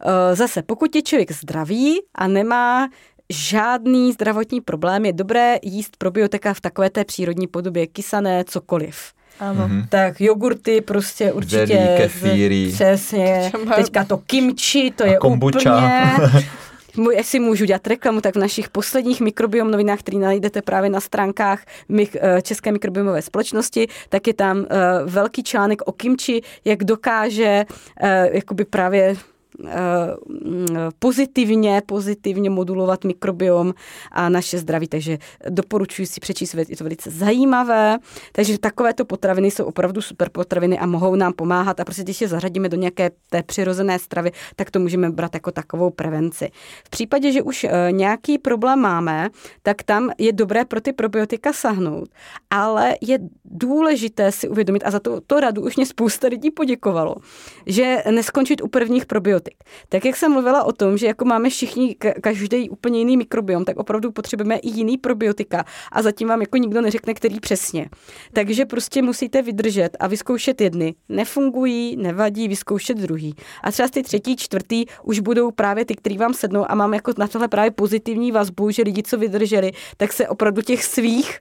Eh, 0.00 0.36
zase, 0.36 0.62
pokud 0.62 0.96
je 0.96 1.02
člověk 1.02 1.32
zdravý 1.32 2.00
a 2.14 2.28
nemá 2.28 2.88
žádný 3.32 4.12
zdravotní 4.12 4.60
problém, 4.60 5.04
je 5.04 5.12
dobré 5.12 5.58
jíst 5.62 5.96
probiotika 5.96 6.54
v 6.54 6.60
takové 6.60 6.90
té 6.90 7.04
přírodní 7.04 7.46
podobě, 7.46 7.86
kysané, 7.86 8.44
cokoliv. 8.44 9.12
Ano. 9.40 9.68
Mm-hmm. 9.68 9.86
Tak 9.88 10.20
jogurty 10.20 10.80
prostě 10.80 11.32
určitě. 11.32 11.66
Zelí, 11.66 11.96
kefíry. 11.96 12.70
Přesně. 12.72 13.52
Teďka 13.74 14.04
to 14.04 14.18
kimchi, 14.18 14.90
to 14.90 15.04
A 15.04 15.06
je 15.06 15.16
kombuča. 15.16 15.76
úplně... 15.76 16.16
jestli 17.12 17.40
můžu 17.40 17.64
dělat 17.64 17.86
reklamu, 17.86 18.20
tak 18.20 18.34
v 18.34 18.38
našich 18.38 18.68
posledních 18.68 19.20
mikrobiom 19.20 19.70
novinách, 19.70 19.98
které 19.98 20.18
najdete 20.18 20.62
právě 20.62 20.90
na 20.90 21.00
stránkách 21.00 21.60
eh, 21.98 22.42
České 22.42 22.72
mikrobiomové 22.72 23.22
společnosti, 23.22 23.88
tak 24.08 24.26
je 24.26 24.34
tam 24.34 24.58
uh, 24.58 24.64
velký 25.04 25.42
článek 25.42 25.82
o 25.86 25.92
kimči, 25.92 26.40
jak 26.64 26.84
dokáže 26.84 27.64
uh, 28.02 28.08
jakoby 28.32 28.64
právě 28.64 29.08
Eh, 29.08 29.37
pozitivně, 30.98 31.82
pozitivně 31.86 32.50
modulovat 32.50 33.04
mikrobiom 33.04 33.74
a 34.12 34.28
naše 34.28 34.58
zdraví, 34.58 34.88
takže 34.88 35.18
doporučuji 35.48 36.06
si 36.06 36.20
přečíst, 36.20 36.54
je 36.54 36.76
to 36.76 36.84
velice 36.84 37.10
zajímavé, 37.10 37.98
takže 38.32 38.58
takovéto 38.58 39.04
potraviny 39.04 39.50
jsou 39.50 39.64
opravdu 39.64 40.02
super 40.02 40.28
potraviny 40.30 40.78
a 40.78 40.86
mohou 40.86 41.14
nám 41.14 41.32
pomáhat. 41.32 41.80
A 41.80 41.84
prostě 41.84 42.02
když 42.02 42.20
je 42.20 42.28
zařadíme 42.28 42.68
do 42.68 42.76
nějaké 42.76 43.10
té 43.30 43.42
přirozené 43.42 43.98
stravy, 43.98 44.32
tak 44.56 44.70
to 44.70 44.78
můžeme 44.78 45.10
brát 45.10 45.34
jako 45.34 45.50
takovou 45.52 45.90
prevenci. 45.90 46.50
V 46.84 46.90
případě, 46.90 47.32
že 47.32 47.42
už 47.42 47.64
eh, 47.64 47.92
nějaký 47.92 48.38
problém 48.38 48.78
máme, 48.78 49.30
tak 49.62 49.82
tam 49.82 50.10
je 50.18 50.32
dobré 50.32 50.64
pro 50.64 50.80
ty 50.80 50.92
probiotika 50.92 51.52
sahnout, 51.52 52.08
ale 52.50 52.96
je 53.00 53.18
důležité 53.44 54.32
si 54.32 54.48
uvědomit, 54.48 54.82
a 54.86 54.90
za 54.90 55.00
to, 55.00 55.20
to 55.20 55.40
radu 55.40 55.62
už 55.62 55.76
mě 55.76 55.86
spousta 55.86 56.28
lidí 56.28 56.50
poděkovalo, 56.50 57.14
že 57.66 58.02
neskončit 58.10 58.62
u 58.62 58.68
prvních 58.68 59.06
probiotik 59.06 59.47
probiotik. 59.48 59.64
Tak 59.88 60.04
jak 60.04 60.16
jsem 60.16 60.32
mluvila 60.32 60.64
o 60.64 60.72
tom, 60.72 60.98
že 60.98 61.06
jako 61.06 61.24
máme 61.24 61.50
všichni 61.50 61.96
každý 62.20 62.70
úplně 62.70 62.98
jiný 62.98 63.16
mikrobiom, 63.16 63.64
tak 63.64 63.76
opravdu 63.76 64.12
potřebujeme 64.12 64.56
i 64.56 64.68
jiný 64.68 64.98
probiotika 64.98 65.64
a 65.92 66.02
zatím 66.02 66.28
vám 66.28 66.40
jako 66.40 66.56
nikdo 66.56 66.80
neřekne, 66.80 67.14
který 67.14 67.40
přesně. 67.40 67.88
Takže 68.32 68.64
prostě 68.64 69.02
musíte 69.02 69.42
vydržet 69.42 69.96
a 70.00 70.06
vyzkoušet 70.06 70.60
jedny. 70.60 70.94
Nefungují, 71.08 71.96
nevadí, 71.96 72.48
vyzkoušet 72.48 72.98
druhý. 72.98 73.34
A 73.62 73.72
třeba 73.72 73.88
ty 73.88 74.02
třetí, 74.02 74.36
čtvrtý 74.36 74.84
už 75.02 75.20
budou 75.20 75.50
právě 75.50 75.84
ty, 75.84 75.94
který 75.94 76.18
vám 76.18 76.34
sednou 76.34 76.64
a 76.68 76.74
mám 76.74 76.94
jako 76.94 77.12
na 77.18 77.28
tohle 77.28 77.48
právě 77.48 77.70
pozitivní 77.70 78.32
vazbu, 78.32 78.70
že 78.70 78.82
lidi, 78.82 79.02
co 79.02 79.18
vydrželi, 79.18 79.72
tak 79.96 80.12
se 80.12 80.28
opravdu 80.28 80.62
těch 80.62 80.84
svých 80.84 81.40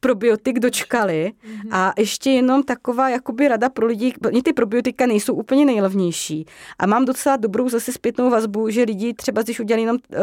probiotik 0.00 0.58
dočkali 0.58 1.32
mm-hmm. 1.32 1.68
a 1.70 1.92
ještě 1.98 2.30
jenom 2.30 2.62
taková 2.62 3.08
jakoby 3.08 3.48
rada 3.48 3.68
pro 3.68 3.86
lidi, 3.86 4.12
oni 4.26 4.42
ty 4.42 4.52
probiotika 4.52 5.06
nejsou 5.06 5.34
úplně 5.34 5.64
nejlevnější 5.64 6.46
a 6.78 6.86
mám 6.86 7.04
docela 7.04 7.36
dobrou 7.36 7.68
zase 7.68 7.92
zpětnou 7.92 8.30
vazbu, 8.30 8.70
že 8.70 8.82
lidi 8.82 9.14
třeba 9.14 9.42
když 9.42 9.60
udělali 9.60 9.82
jenom 9.82 9.96
uh, 9.96 10.18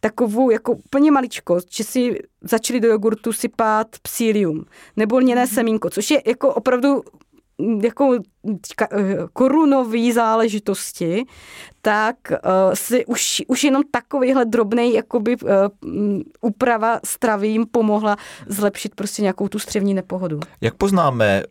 takovou 0.00 0.50
jako 0.50 0.72
úplně 0.72 1.10
maličkost, 1.10 1.74
že 1.74 1.84
si 1.84 2.18
začali 2.42 2.80
do 2.80 2.88
jogurtu 2.88 3.32
sypat 3.32 3.86
psílium 4.02 4.64
nebo 4.96 5.18
lněné 5.18 5.44
mm-hmm. 5.44 5.54
semínko, 5.54 5.90
což 5.90 6.10
je 6.10 6.22
jako 6.26 6.54
opravdu 6.54 7.02
jako 7.82 8.18
korunové 9.32 10.12
záležitosti, 10.12 11.24
tak 11.82 12.16
uh, 12.30 12.38
si 12.74 13.06
už, 13.06 13.42
už 13.46 13.64
jenom 13.64 13.82
takovýhle 13.90 14.44
drobný 14.44 14.94
jakoby 14.94 15.36
uh, 15.36 15.50
úprava 16.40 17.00
stravy 17.04 17.48
jim 17.48 17.66
pomohla 17.66 18.16
zlepšit 18.46 18.94
prostě 18.94 19.22
nějakou 19.22 19.48
tu 19.48 19.58
střevní 19.58 19.94
nepohodu. 19.94 20.40
Jak 20.60 20.74
poznáme 20.74 21.42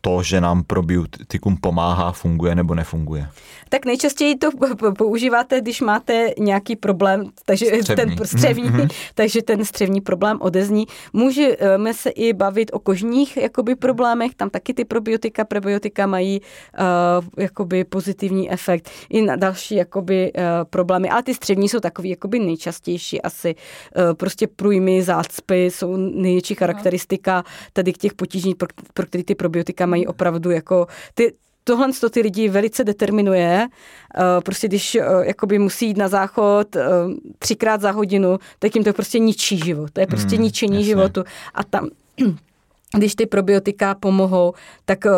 to, 0.00 0.22
že 0.22 0.40
nám 0.40 0.64
probiotikum 0.64 1.56
pomáhá, 1.56 2.12
funguje 2.12 2.54
nebo 2.54 2.74
nefunguje? 2.74 3.28
Tak 3.68 3.84
nejčastěji 3.84 4.36
to 4.36 4.50
používáte, 4.98 5.60
když 5.60 5.80
máte 5.80 6.30
nějaký 6.38 6.76
problém, 6.76 7.30
takže 7.44 7.66
střevní. 7.66 8.16
ten 8.16 8.26
střevní, 8.26 8.70
mm-hmm. 8.70 8.88
takže 9.14 9.42
ten 9.42 9.64
střevní 9.64 10.00
problém 10.00 10.38
odezní. 10.40 10.86
Můžeme 11.12 11.94
se 11.94 12.10
i 12.10 12.32
bavit 12.32 12.70
o 12.72 12.78
kožních 12.78 13.36
jakoby 13.36 13.74
problémech, 13.74 14.34
tam 14.34 14.50
taky 14.50 14.74
ty 14.74 14.84
probiotika, 14.84 15.35
prebiotika 15.44 16.06
mají 16.06 16.40
uh, 16.40 17.44
jakoby 17.44 17.84
pozitivní 17.84 18.50
efekt. 18.50 18.90
I 19.10 19.22
na 19.22 19.36
další 19.36 19.74
jakoby 19.74 20.32
uh, 20.32 20.42
problémy, 20.70 21.10
ale 21.10 21.22
ty 21.22 21.34
střevní 21.34 21.68
jsou 21.68 21.80
takový 21.80 22.10
jakoby 22.10 22.38
nejčastější 22.38 23.22
asi. 23.22 23.54
Uh, 23.54 24.14
prostě 24.14 24.46
průjmy, 24.46 25.02
zácpy 25.02 25.64
jsou 25.64 25.96
největší 25.96 26.54
charakteristika 26.54 27.44
tady 27.72 27.92
k 27.92 27.98
těch 27.98 28.14
potíží, 28.14 28.54
pro, 28.54 28.68
pro 28.94 29.06
které 29.06 29.24
ty 29.24 29.34
probiotika 29.34 29.86
mají 29.86 30.06
opravdu 30.06 30.50
jako 30.50 30.86
ty, 31.14 31.34
tohle 31.64 31.92
to 32.00 32.10
ty 32.10 32.20
lidi 32.20 32.48
velice 32.48 32.84
determinuje. 32.84 33.68
Prostě 34.44 34.68
když 34.68 34.98
jakoby 35.22 35.58
musí 35.58 35.86
jít 35.86 35.96
na 35.96 36.08
záchod 36.08 36.76
třikrát 37.38 37.80
za 37.80 37.90
hodinu, 37.90 38.38
tak 38.58 38.74
jim 38.74 38.84
to 38.84 38.92
prostě 38.92 39.18
ničí 39.18 39.58
život. 39.58 39.90
To 39.92 40.00
je 40.00 40.06
prostě 40.06 40.36
mm, 40.36 40.42
ničení 40.42 40.74
jasně. 40.76 40.86
životu. 40.86 41.24
A 41.54 41.64
tam 41.64 41.88
když 42.94 43.14
ty 43.14 43.26
probiotika 43.26 43.94
pomohou, 43.94 44.52
tak 44.84 45.04
uh, 45.04 45.12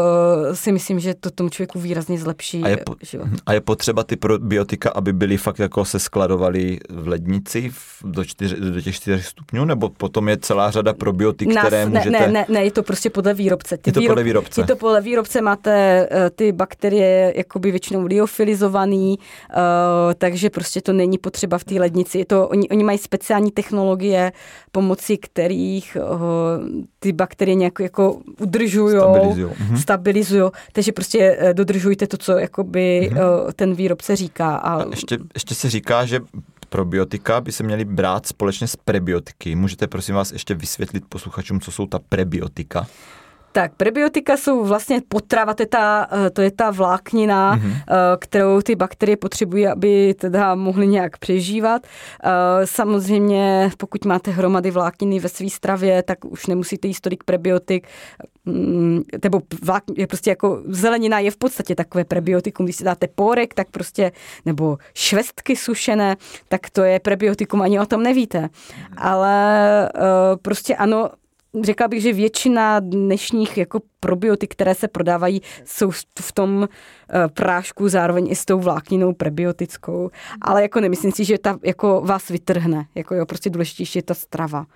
si 0.54 0.72
myslím, 0.72 1.00
že 1.00 1.14
to 1.14 1.30
tomu 1.30 1.48
člověku 1.48 1.80
výrazně 1.80 2.18
zlepší 2.18 2.62
a 2.62 2.68
je, 2.68 2.76
po, 2.76 2.94
život. 3.02 3.28
A 3.46 3.52
je 3.52 3.60
potřeba 3.60 4.04
ty 4.04 4.16
probiotika, 4.16 4.90
aby 4.90 5.12
byly 5.12 5.36
fakt 5.36 5.58
jako 5.58 5.84
se 5.84 5.98
skladovaly 5.98 6.78
v 6.90 7.08
lednici 7.08 7.70
v, 7.70 8.02
do, 8.04 8.24
čtyř, 8.24 8.52
do 8.52 8.80
těch 8.80 8.94
4 8.94 9.22
stupňů, 9.22 9.64
nebo 9.64 9.88
potom 9.88 10.28
je 10.28 10.36
celá 10.36 10.70
řada 10.70 10.92
probiotik, 10.92 11.54
Nás, 11.54 11.66
které 11.66 11.86
můžete... 11.86 12.10
Ne, 12.10 12.28
ne, 12.28 12.46
ne, 12.48 12.64
je 12.64 12.70
to 12.70 12.82
prostě 12.82 13.10
podle 13.10 13.34
výrobce. 13.34 13.76
Ty 13.78 13.90
je 13.90 13.92
to 13.92 14.00
výrob, 14.00 14.10
podle 14.10 14.24
výrobce. 14.24 14.60
Je 14.60 14.66
to 14.66 14.76
podle 14.76 15.00
výrobce, 15.00 15.40
máte 15.40 16.08
uh, 16.12 16.18
ty 16.34 16.52
bakterie 16.52 17.32
jakoby 17.36 17.70
většinou 17.70 18.06
liofilizovaný, 18.06 19.18
uh, 19.18 19.56
takže 20.18 20.50
prostě 20.50 20.80
to 20.80 20.92
není 20.92 21.18
potřeba 21.18 21.58
v 21.58 21.64
té 21.64 21.74
lednici. 21.74 22.18
Je 22.18 22.24
to, 22.24 22.48
oni, 22.48 22.68
oni 22.68 22.84
mají 22.84 22.98
speciální 22.98 23.50
technologie, 23.50 24.32
pomocí 24.72 25.18
kterých 25.18 25.96
uh, 26.00 26.82
ty 26.98 27.12
bakterie 27.12 27.57
nějak 27.58 27.80
jako 27.80 28.20
udržují, 28.40 28.96
stabilizují. 29.80 30.50
Takže 30.72 30.92
prostě 30.92 31.38
dodržujte 31.52 32.06
to, 32.06 32.16
co 32.16 32.32
jakoby 32.38 33.10
mm-hmm. 33.12 33.52
ten 33.56 33.74
výrobce 33.74 34.16
říká. 34.16 34.56
A... 34.56 34.82
a 34.82 34.86
ještě, 34.90 35.18
ještě 35.34 35.54
se 35.54 35.70
říká, 35.70 36.04
že 36.04 36.20
probiotika 36.68 37.40
by 37.40 37.52
se 37.52 37.62
měly 37.62 37.84
brát 37.84 38.26
společně 38.26 38.66
s 38.66 38.76
prebiotiky. 38.76 39.54
Můžete 39.54 39.86
prosím 39.86 40.14
vás 40.14 40.32
ještě 40.32 40.54
vysvětlit 40.54 41.04
posluchačům, 41.08 41.60
co 41.60 41.72
jsou 41.72 41.86
ta 41.86 41.98
prebiotika? 42.08 42.86
Tak, 43.52 43.72
prebiotika 43.76 44.36
jsou 44.36 44.64
vlastně 44.64 45.00
potrava, 45.08 45.54
to 45.54 45.62
je 45.62 45.66
ta, 45.66 46.08
eh, 46.26 46.30
to 46.30 46.42
je 46.42 46.50
ta 46.50 46.70
vláknina, 46.70 47.56
mm-hmm. 47.56 47.82
kterou 48.18 48.60
ty 48.60 48.74
bakterie 48.74 49.16
potřebují, 49.16 49.66
aby 49.66 50.14
teda 50.14 50.54
mohly 50.54 50.86
nějak 50.86 51.18
přežívat. 51.18 51.86
Eh, 52.24 52.30
samozřejmě, 52.66 53.70
pokud 53.76 54.04
máte 54.04 54.30
hromady 54.30 54.70
vlákniny 54.70 55.18
ve 55.20 55.28
své 55.28 55.50
stravě, 55.50 56.02
tak 56.02 56.24
už 56.24 56.46
nemusíte 56.46 56.88
jíst 56.88 57.00
tolik 57.00 57.24
prebiotik, 57.24 57.86
mm, 58.44 59.02
nebo 59.24 59.40
je 59.96 60.06
prostě 60.06 60.30
jako 60.30 60.62
zelenina 60.66 61.18
je 61.18 61.30
v 61.30 61.36
podstatě 61.36 61.74
takové 61.74 62.04
prebiotikum, 62.04 62.66
když 62.66 62.76
si 62.76 62.84
dáte 62.84 63.08
pórek, 63.14 63.54
tak 63.54 63.70
prostě, 63.70 64.12
nebo 64.46 64.78
švestky 64.94 65.56
sušené, 65.56 66.16
tak 66.48 66.70
to 66.70 66.82
je 66.82 67.00
prebiotikum, 67.00 67.62
ani 67.62 67.80
o 67.80 67.86
tom 67.86 68.02
nevíte. 68.02 68.48
Ale 68.96 69.38
prostě 70.42 70.76
ano, 70.76 71.10
řekla 71.62 71.88
bych, 71.88 72.02
že 72.02 72.12
většina 72.12 72.80
dnešních 72.80 73.56
jako 73.58 73.80
probiotik, 74.00 74.52
které 74.52 74.74
se 74.74 74.88
prodávají, 74.88 75.42
jsou 75.64 75.90
v 76.20 76.32
tom 76.32 76.68
eh, 76.68 77.28
prášku 77.28 77.88
zároveň 77.88 78.28
i 78.30 78.36
s 78.36 78.44
tou 78.44 78.58
vlákninou 78.58 79.12
prebiotickou, 79.12 80.10
ale 80.40 80.62
jako 80.62 80.80
nemyslím 80.80 81.12
si, 81.12 81.24
že 81.24 81.38
ta 81.38 81.58
jako 81.64 82.00
vás 82.00 82.28
vytrhne, 82.28 82.86
jako 82.94 83.14
jo, 83.14 83.26
prostě 83.26 83.50
důležitější 83.50 83.98
je 83.98 84.02
ta 84.02 84.14
strava 84.14 84.66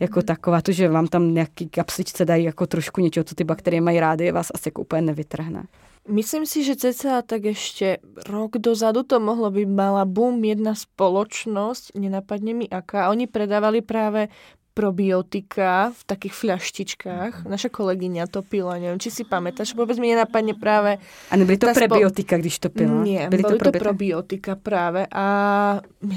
jako 0.00 0.20
hmm. 0.20 0.26
taková, 0.26 0.62
to, 0.62 0.72
že 0.72 0.88
vám 0.88 1.06
tam 1.06 1.34
nějaký 1.34 1.68
kapsličce 1.68 2.24
dají 2.24 2.44
jako 2.44 2.66
trošku 2.66 3.00
něčeho, 3.00 3.24
co 3.24 3.34
ty 3.34 3.44
bakterie 3.44 3.80
mají 3.80 4.00
rády, 4.00 4.32
vás 4.32 4.48
asi 4.54 4.68
jako 4.68 4.82
úplně 4.82 5.02
nevytrhne. 5.02 5.64
Myslím 6.08 6.46
si, 6.46 6.66
že 6.66 6.74
cca 6.74 7.22
tak 7.22 7.46
ešte 7.46 8.02
rok 8.26 8.58
dozadu 8.58 9.06
to 9.06 9.22
mohlo 9.22 9.54
by 9.54 9.62
mala 9.70 10.02
boom 10.02 10.42
jedna 10.42 10.74
spoločnosť, 10.74 11.94
nenapadne 11.94 12.58
mi 12.58 12.66
aká. 12.66 13.06
Oni 13.14 13.30
predávali 13.30 13.86
práve 13.86 14.26
probiotika 14.72 15.92
v 15.92 16.02
takých 16.08 16.34
fľaštičkách. 16.34 17.32
Mhm. 17.44 17.48
Naša 17.48 17.68
kolegyňa 17.68 18.24
to 18.28 18.40
pila, 18.40 18.80
neviem, 18.80 19.00
či 19.00 19.12
si 19.12 19.22
pamätáš, 19.22 19.76
vôbec 19.76 19.96
mi 20.00 20.12
nenapadne 20.12 20.56
práve... 20.56 20.96
A 21.28 21.34
nebyly 21.36 21.60
to 21.60 21.68
prebiotika, 21.72 22.40
když 22.40 22.58
to 22.58 22.68
pila? 22.72 23.04
Nie, 23.04 23.28
byly, 23.28 23.42
byly 23.42 23.58
to, 23.60 23.64
to 23.68 23.72
probiotika 23.76 24.56
práve 24.56 25.04
a 25.12 25.26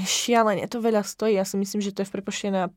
šialene 0.08 0.64
to 0.66 0.80
veľa 0.80 1.04
stojí. 1.04 1.36
Ja 1.36 1.44
si 1.44 1.60
myslím, 1.60 1.84
že 1.84 1.92
to 1.92 2.02
je 2.02 2.08
v 2.08 2.12
prepočte 2.16 2.48
na 2.48 2.72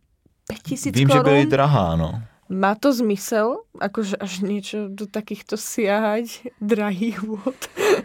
5000 0.51 0.95
Vím, 0.95 1.07
korun. 1.07 1.18
že 1.18 1.23
byly 1.23 1.43
drahá, 1.45 1.95
no. 1.95 2.19
Má 2.49 2.76
to 2.76 2.93
zmysel, 2.93 3.61
akože 3.80 4.17
až 4.17 4.41
niečo 4.41 4.89
do 4.89 5.05
takýchto 5.05 5.53
siahať 5.53 6.49
drahých 6.57 7.21
vod? 7.21 7.53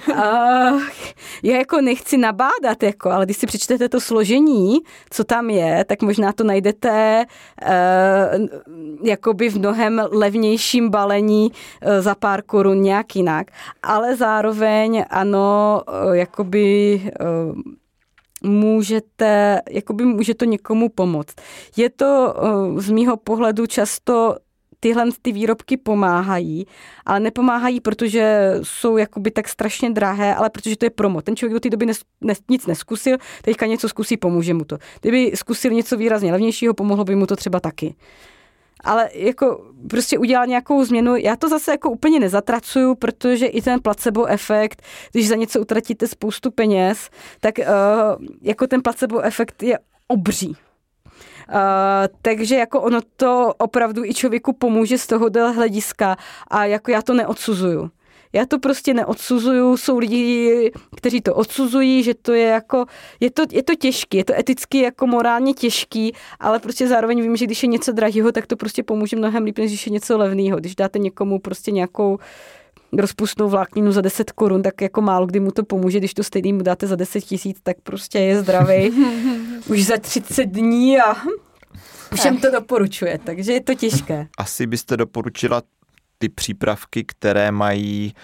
Uh, 0.08 0.84
já 1.42 1.56
jako 1.56 1.80
nechci 1.80 2.16
nabádat, 2.16 2.82
jako, 2.82 3.10
ale 3.10 3.24
když 3.24 3.36
si 3.36 3.46
přečtete 3.46 3.88
to 3.88 4.00
složení, 4.00 4.78
co 5.10 5.24
tam 5.24 5.50
je, 5.50 5.84
tak 5.84 6.02
možná 6.02 6.32
to 6.32 6.44
najdete 6.44 7.24
uh, 7.24 8.46
jakoby 9.02 9.48
v 9.48 9.58
mnohem 9.58 10.02
levnějším 10.10 10.90
balení 10.90 11.50
uh, 11.50 12.00
za 12.00 12.14
pár 12.14 12.42
korun 12.42 12.82
nějak 12.82 13.16
jinak. 13.16 13.46
Ale 13.82 14.16
zároveň 14.16 15.04
ano, 15.10 15.82
uh, 15.88 16.12
jakoby 16.12 17.00
uh, 17.20 17.62
můžete, 18.44 19.60
jakoby 19.70 20.04
může 20.04 20.34
to 20.34 20.44
někomu 20.44 20.88
pomoct. 20.88 21.34
Je 21.76 21.90
to 21.90 22.34
eh, 22.36 22.80
z 22.80 22.90
mýho 22.90 23.16
pohledu 23.16 23.66
často 23.66 24.36
tyhle 24.80 25.04
ty 25.22 25.32
výrobky 25.32 25.76
pomáhají, 25.76 26.66
ale 27.06 27.20
nepomáhají, 27.20 27.80
protože 27.80 28.54
jsou 28.62 28.96
jakoby 28.96 29.30
tak 29.30 29.48
strašně 29.48 29.90
drahé, 29.90 30.34
ale 30.34 30.50
protože 30.50 30.76
to 30.76 30.86
je 30.86 30.90
promo. 30.90 31.22
Ten 31.22 31.36
člověk 31.36 31.52
do 31.52 31.60
té 31.60 31.70
doby 31.70 31.86
nes, 31.86 32.00
nes, 32.20 32.38
nic 32.50 32.66
neskusil, 32.66 33.16
teďka 33.42 33.66
něco 33.66 33.88
zkusí, 33.88 34.16
pomůže 34.16 34.54
mu 34.54 34.64
to. 34.64 34.78
Kdyby 35.00 35.32
zkusil 35.34 35.70
něco 35.70 35.96
výrazně 35.96 36.32
levnějšího, 36.32 36.74
pomohlo 36.74 37.04
by 37.04 37.16
mu 37.16 37.26
to 37.26 37.36
třeba 37.36 37.60
taky 37.60 37.94
ale 38.84 39.10
jako 39.12 39.64
prostě 39.90 40.18
udělal 40.18 40.46
nějakou 40.46 40.84
změnu. 40.84 41.16
Já 41.16 41.36
to 41.36 41.48
zase 41.48 41.70
jako 41.70 41.90
úplně 41.90 42.20
nezatracuju, 42.20 42.94
protože 42.94 43.46
i 43.46 43.62
ten 43.62 43.80
placebo 43.80 44.26
efekt, 44.26 44.82
když 45.12 45.28
za 45.28 45.34
něco 45.34 45.60
utratíte 45.60 46.06
spoustu 46.06 46.50
peněz, 46.50 47.10
tak 47.40 47.58
uh, 47.58 47.64
jako 48.42 48.66
ten 48.66 48.82
placebo 48.82 49.20
efekt 49.20 49.62
je 49.62 49.78
obří. 50.08 50.48
Uh, 50.48 51.54
takže 52.22 52.56
jako 52.56 52.80
ono 52.80 53.00
to 53.16 53.54
opravdu 53.58 54.04
i 54.04 54.14
člověku 54.14 54.52
pomůže 54.52 54.98
z 54.98 55.06
toho 55.06 55.30
hlediska 55.54 56.16
a 56.48 56.64
jako 56.64 56.90
já 56.90 57.02
to 57.02 57.14
neodsuzuju. 57.14 57.90
Já 58.34 58.46
to 58.46 58.58
prostě 58.58 58.94
neodsuzuju, 58.94 59.76
jsou 59.76 59.98
lidi, 59.98 60.72
kteří 60.96 61.20
to 61.20 61.34
odsuzují, 61.34 62.02
že 62.02 62.14
to 62.14 62.32
je 62.32 62.46
jako, 62.46 62.84
je 63.20 63.30
to, 63.30 63.42
je 63.50 63.62
to 63.62 63.74
těžký, 63.74 64.16
je 64.16 64.24
to 64.24 64.34
eticky 64.38 64.78
jako 64.78 65.06
morálně 65.06 65.54
těžký, 65.54 66.12
ale 66.40 66.58
prostě 66.58 66.88
zároveň 66.88 67.22
vím, 67.22 67.36
že 67.36 67.44
když 67.44 67.62
je 67.62 67.66
něco 67.66 67.92
drahého, 67.92 68.32
tak 68.32 68.46
to 68.46 68.56
prostě 68.56 68.82
pomůže 68.82 69.16
mnohem 69.16 69.44
líp, 69.44 69.58
než 69.58 69.70
když 69.70 69.86
je 69.86 69.92
něco 69.92 70.18
levného. 70.18 70.58
Když 70.58 70.74
dáte 70.74 70.98
někomu 70.98 71.38
prostě 71.38 71.70
nějakou 71.70 72.18
rozpustnou 72.92 73.48
vlákninu 73.48 73.92
za 73.92 74.00
10 74.00 74.32
korun, 74.32 74.62
tak 74.62 74.80
jako 74.80 75.00
málo 75.00 75.26
kdy 75.26 75.40
mu 75.40 75.50
to 75.50 75.64
pomůže, 75.64 75.98
když 75.98 76.14
to 76.14 76.22
stejný 76.22 76.52
mu 76.52 76.62
dáte 76.62 76.86
za 76.86 76.96
10 76.96 77.20
tisíc, 77.20 77.58
tak 77.62 77.76
prostě 77.82 78.18
je 78.18 78.40
zdravý 78.40 78.90
už 79.68 79.84
za 79.84 79.96
30 79.96 80.44
dní 80.44 81.00
a 81.00 81.14
všem 82.14 82.36
to 82.36 82.50
doporučuje, 82.50 83.18
takže 83.24 83.52
je 83.52 83.60
to 83.60 83.74
těžké. 83.74 84.26
Asi 84.38 84.66
byste 84.66 84.96
doporučila 84.96 85.62
ty 86.18 86.28
přípravky, 86.28 87.04
které 87.04 87.50
mají 87.50 88.14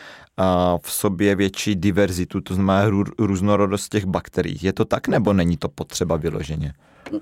v 0.83 0.93
sobě 0.93 1.35
větší 1.35 1.75
diverzitu, 1.75 2.41
to 2.41 2.55
znamená 2.55 2.91
různorodost 3.19 3.89
těch 3.89 4.05
bakterií. 4.05 4.59
Je 4.63 4.73
to 4.73 4.85
tak, 4.85 5.09
nebo 5.09 5.33
není 5.33 5.57
to 5.57 5.69
potřeba 5.69 6.17
vyloženě? 6.17 6.73
Uh, 7.13 7.17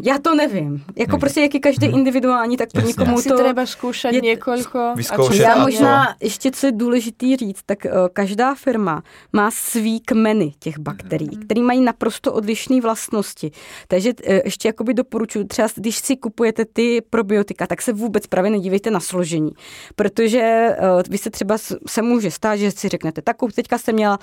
já 0.00 0.18
to 0.18 0.34
nevím. 0.34 0.84
Jako 0.96 1.10
nevím. 1.10 1.20
prostě 1.20 1.40
jak 1.40 1.54
je 1.54 1.60
každý 1.60 1.86
hmm. 1.86 1.98
individuální, 1.98 2.56
tak 2.56 2.72
to 2.72 2.80
někomu 2.80 3.16
to... 3.16 3.22
Si 3.22 3.28
treba 3.28 3.66
zkoušet 3.66 4.12
je, 4.12 4.20
několiko. 4.20 4.94
Já 5.32 5.56
možná 5.56 6.14
ještě, 6.20 6.50
co 6.50 6.66
je 6.66 6.72
důležitý 6.72 7.36
říct, 7.36 7.62
tak 7.66 7.78
uh, 7.84 7.90
každá 8.12 8.54
firma 8.54 9.02
má 9.32 9.50
svý 9.50 10.00
kmeny 10.00 10.52
těch 10.58 10.78
bakterií, 10.78 11.30
hmm. 11.32 11.42
které 11.42 11.60
mají 11.60 11.80
naprosto 11.80 12.32
odlišné 12.32 12.80
vlastnosti. 12.80 13.50
Takže 13.88 14.12
uh, 14.28 14.34
ještě 14.44 14.68
jakoby 14.68 14.94
doporučuji, 14.94 15.44
třeba 15.44 15.68
když 15.74 15.98
si 15.98 16.16
kupujete 16.16 16.64
ty 16.64 17.02
probiotika, 17.10 17.66
tak 17.66 17.82
se 17.82 17.92
vůbec 17.92 18.26
právě 18.26 18.50
nedívejte 18.50 18.90
na 18.90 19.00
složení. 19.00 19.52
Protože 19.96 20.68
uh, 20.80 21.02
vy 21.08 21.18
se 21.18 21.30
třeba 21.30 21.58
se 21.86 22.02
může 22.02 22.30
stát, 22.30 22.56
že 22.56 22.70
si 22.70 22.88
řeknete, 22.88 23.22
tak 23.22 23.36
teďka 23.54 23.78
jsem 23.78 23.94
měla 23.94 24.18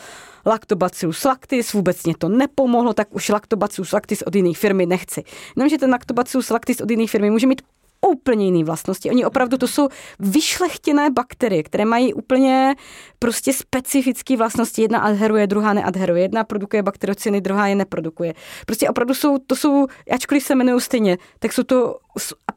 lactobacillus 0.45 1.23
lactis, 1.23 1.73
vůbec 1.73 2.03
mě 2.03 2.13
to 2.17 2.29
nepomohlo, 2.29 2.93
tak 2.93 3.15
už 3.15 3.29
lactobacillus 3.29 3.91
lactis 3.91 4.21
od 4.21 4.35
jiné 4.35 4.53
firmy 4.53 4.86
nechci. 4.87 5.23
Jenomže 5.55 5.77
ten 5.77 5.91
lactobacillus 5.91 6.49
lactis 6.49 6.81
od 6.81 6.91
jiné 6.91 7.07
firmy 7.07 7.29
může 7.29 7.47
mít 7.47 7.61
úplně 8.07 8.45
jiné 8.45 8.63
vlastnosti. 8.63 9.09
Oni 9.09 9.25
opravdu 9.25 9.57
to 9.57 9.67
jsou 9.67 9.89
vyšlechtěné 10.19 11.09
bakterie, 11.09 11.63
které 11.63 11.85
mají 11.85 12.13
úplně 12.13 12.75
prostě 13.19 13.53
specifické 13.53 14.37
vlastnosti. 14.37 14.81
Jedna 14.81 14.99
adheruje, 14.99 15.47
druhá 15.47 15.73
neadheruje. 15.73 16.21
Jedna 16.21 16.43
produkuje 16.43 16.83
bakteriociny, 16.83 17.41
druhá 17.41 17.67
je 17.67 17.75
neprodukuje. 17.75 18.33
Prostě 18.65 18.89
opravdu 18.89 19.13
jsou, 19.13 19.37
to 19.37 19.55
jsou, 19.55 19.87
ačkoliv 20.11 20.43
se 20.43 20.53
jmenují 20.53 20.81
stejně, 20.81 21.17
tak 21.39 21.53
jsou 21.53 21.63
to 21.63 21.97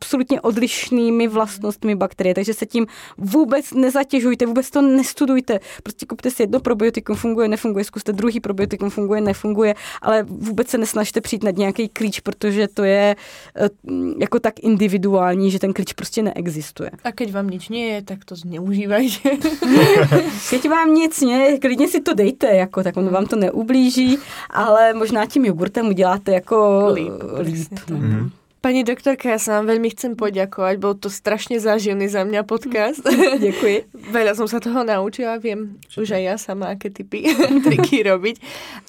absolutně 0.03 0.41
odlišnými 0.41 1.29
vlastnostmi 1.29 1.95
bakterie, 1.95 2.35
takže 2.35 2.55
se 2.55 2.67
tím 2.67 2.87
vůbec 3.19 3.73
nezatěžujte, 3.73 4.47
vůbec 4.47 4.71
to 4.71 4.83
nestudujte. 4.83 5.61
Prostě 5.83 6.07
kupte 6.07 6.31
si 6.31 6.43
jedno 6.43 6.61
probiotikum, 6.61 7.17
funguje, 7.17 7.49
nefunguje, 7.49 7.85
zkuste 7.85 8.13
druhý 8.13 8.41
probiotikum, 8.41 8.91
funguje, 8.91 9.21
nefunguje, 9.21 9.75
ale 10.03 10.23
vůbec 10.23 10.69
se 10.69 10.79
nesnažte 10.79 11.21
přijít 11.21 11.45
na 11.45 11.51
nějaký 11.51 11.89
klíč, 11.89 12.21
protože 12.21 12.69
to 12.69 12.85
je 12.85 13.17
eh, 13.57 13.69
jako 14.19 14.41
tak 14.41 14.55
individuální, 14.61 15.51
že 15.51 15.59
ten 15.59 15.73
klíč 15.73 15.93
prostě 15.93 16.23
neexistuje. 16.23 16.91
A 17.05 17.13
keď 17.13 17.33
vám 17.33 17.51
nic 17.51 17.69
nie 17.69 17.89
je, 17.89 18.03
tak 18.03 18.25
to 18.25 18.37
zneužívajte. 18.37 19.31
keď 20.51 20.69
vám 20.69 20.95
nic 20.95 21.21
nie, 21.21 21.59
klidně 21.59 21.89
si 21.89 22.01
to 22.01 22.15
dejte, 22.15 22.47
jako, 22.47 22.83
tak 22.83 22.97
on 22.97 23.09
vám 23.09 23.27
to 23.27 23.37
neublíží, 23.37 24.19
ale 24.51 24.95
možná 24.95 25.27
tím 25.27 25.45
jogurtem 25.45 25.89
uděláte 25.89 26.33
jako 26.33 26.89
líp. 26.93 27.13
líp 27.43 27.69
no. 27.91 27.97
mm. 27.97 28.31
Pani 28.61 28.85
doktorka, 28.85 29.33
ja 29.33 29.41
sa 29.41 29.57
vám 29.57 29.73
veľmi 29.73 29.89
chcem 29.97 30.13
poďakovať. 30.21 30.75
Bol 30.77 30.93
to 30.93 31.09
strašne 31.09 31.57
záživný 31.57 32.13
za 32.13 32.29
mňa 32.29 32.45
podcast. 32.45 33.01
Děkuji. 33.49 33.89
Veľa 34.13 34.37
som 34.37 34.45
sa 34.45 34.61
toho 34.61 34.85
naučila, 34.85 35.41
viem 35.41 35.81
Všetko. 35.89 36.01
už 36.05 36.09
aj 36.13 36.23
ja 36.29 36.37
sama, 36.37 36.77
aké 36.77 36.93
typy 36.93 37.25
triky 37.65 38.05
robiť. 38.05 38.37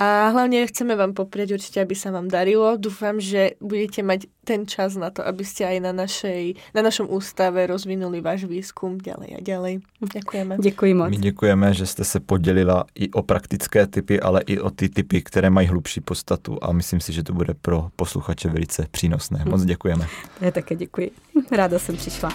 A 0.03 0.35
hlavne 0.35 0.67
chceme 0.67 0.91
vám 0.99 1.15
poprieť 1.15 1.55
určite, 1.55 1.79
aby 1.79 1.95
sa 1.95 2.11
vám 2.11 2.27
darilo. 2.27 2.75
Dúfam, 2.75 3.23
že 3.23 3.55
budete 3.63 4.03
mať 4.03 4.27
ten 4.45 4.65
čas 4.65 4.97
na 4.97 5.09
to, 5.13 5.21
aby 5.21 5.45
ste 5.45 5.65
aj 5.65 5.77
na, 5.85 5.93
našej, 5.93 6.57
na 6.73 6.81
našom 6.81 7.05
ústave 7.09 7.61
rozvinuli 7.69 8.25
váš 8.25 8.49
výskum 8.49 8.97
ďalej 8.97 9.29
a 9.37 9.39
ďalej. 9.41 9.73
Ďakujeme. 10.01 10.57
Děkuji 10.57 10.93
moc. 10.93 11.09
My 11.09 11.17
děkujeme, 11.17 11.73
že 11.73 11.85
jste 11.85 12.03
se 12.03 12.19
podělila 12.19 12.85
i 12.95 13.11
o 13.11 13.21
praktické 13.21 13.87
typy, 13.87 14.19
ale 14.19 14.41
i 14.41 14.59
o 14.59 14.69
ty 14.69 14.89
typy, 14.89 15.21
které 15.21 15.49
mají 15.49 15.67
hlubší 15.67 16.01
podstatu 16.01 16.57
a 16.61 16.71
myslím 16.71 16.99
si, 16.99 17.13
že 17.13 17.23
to 17.23 17.33
bude 17.33 17.53
pro 17.53 17.89
posluchače 17.95 18.49
velice 18.49 18.87
přínosné. 18.91 19.45
Moc 19.45 19.63
děkujeme. 19.63 20.07
Já 20.41 20.51
také 20.51 20.75
děkuji. 20.75 21.11
Ráda 21.51 21.79
jsem 21.79 21.97
přišla. 21.97 22.29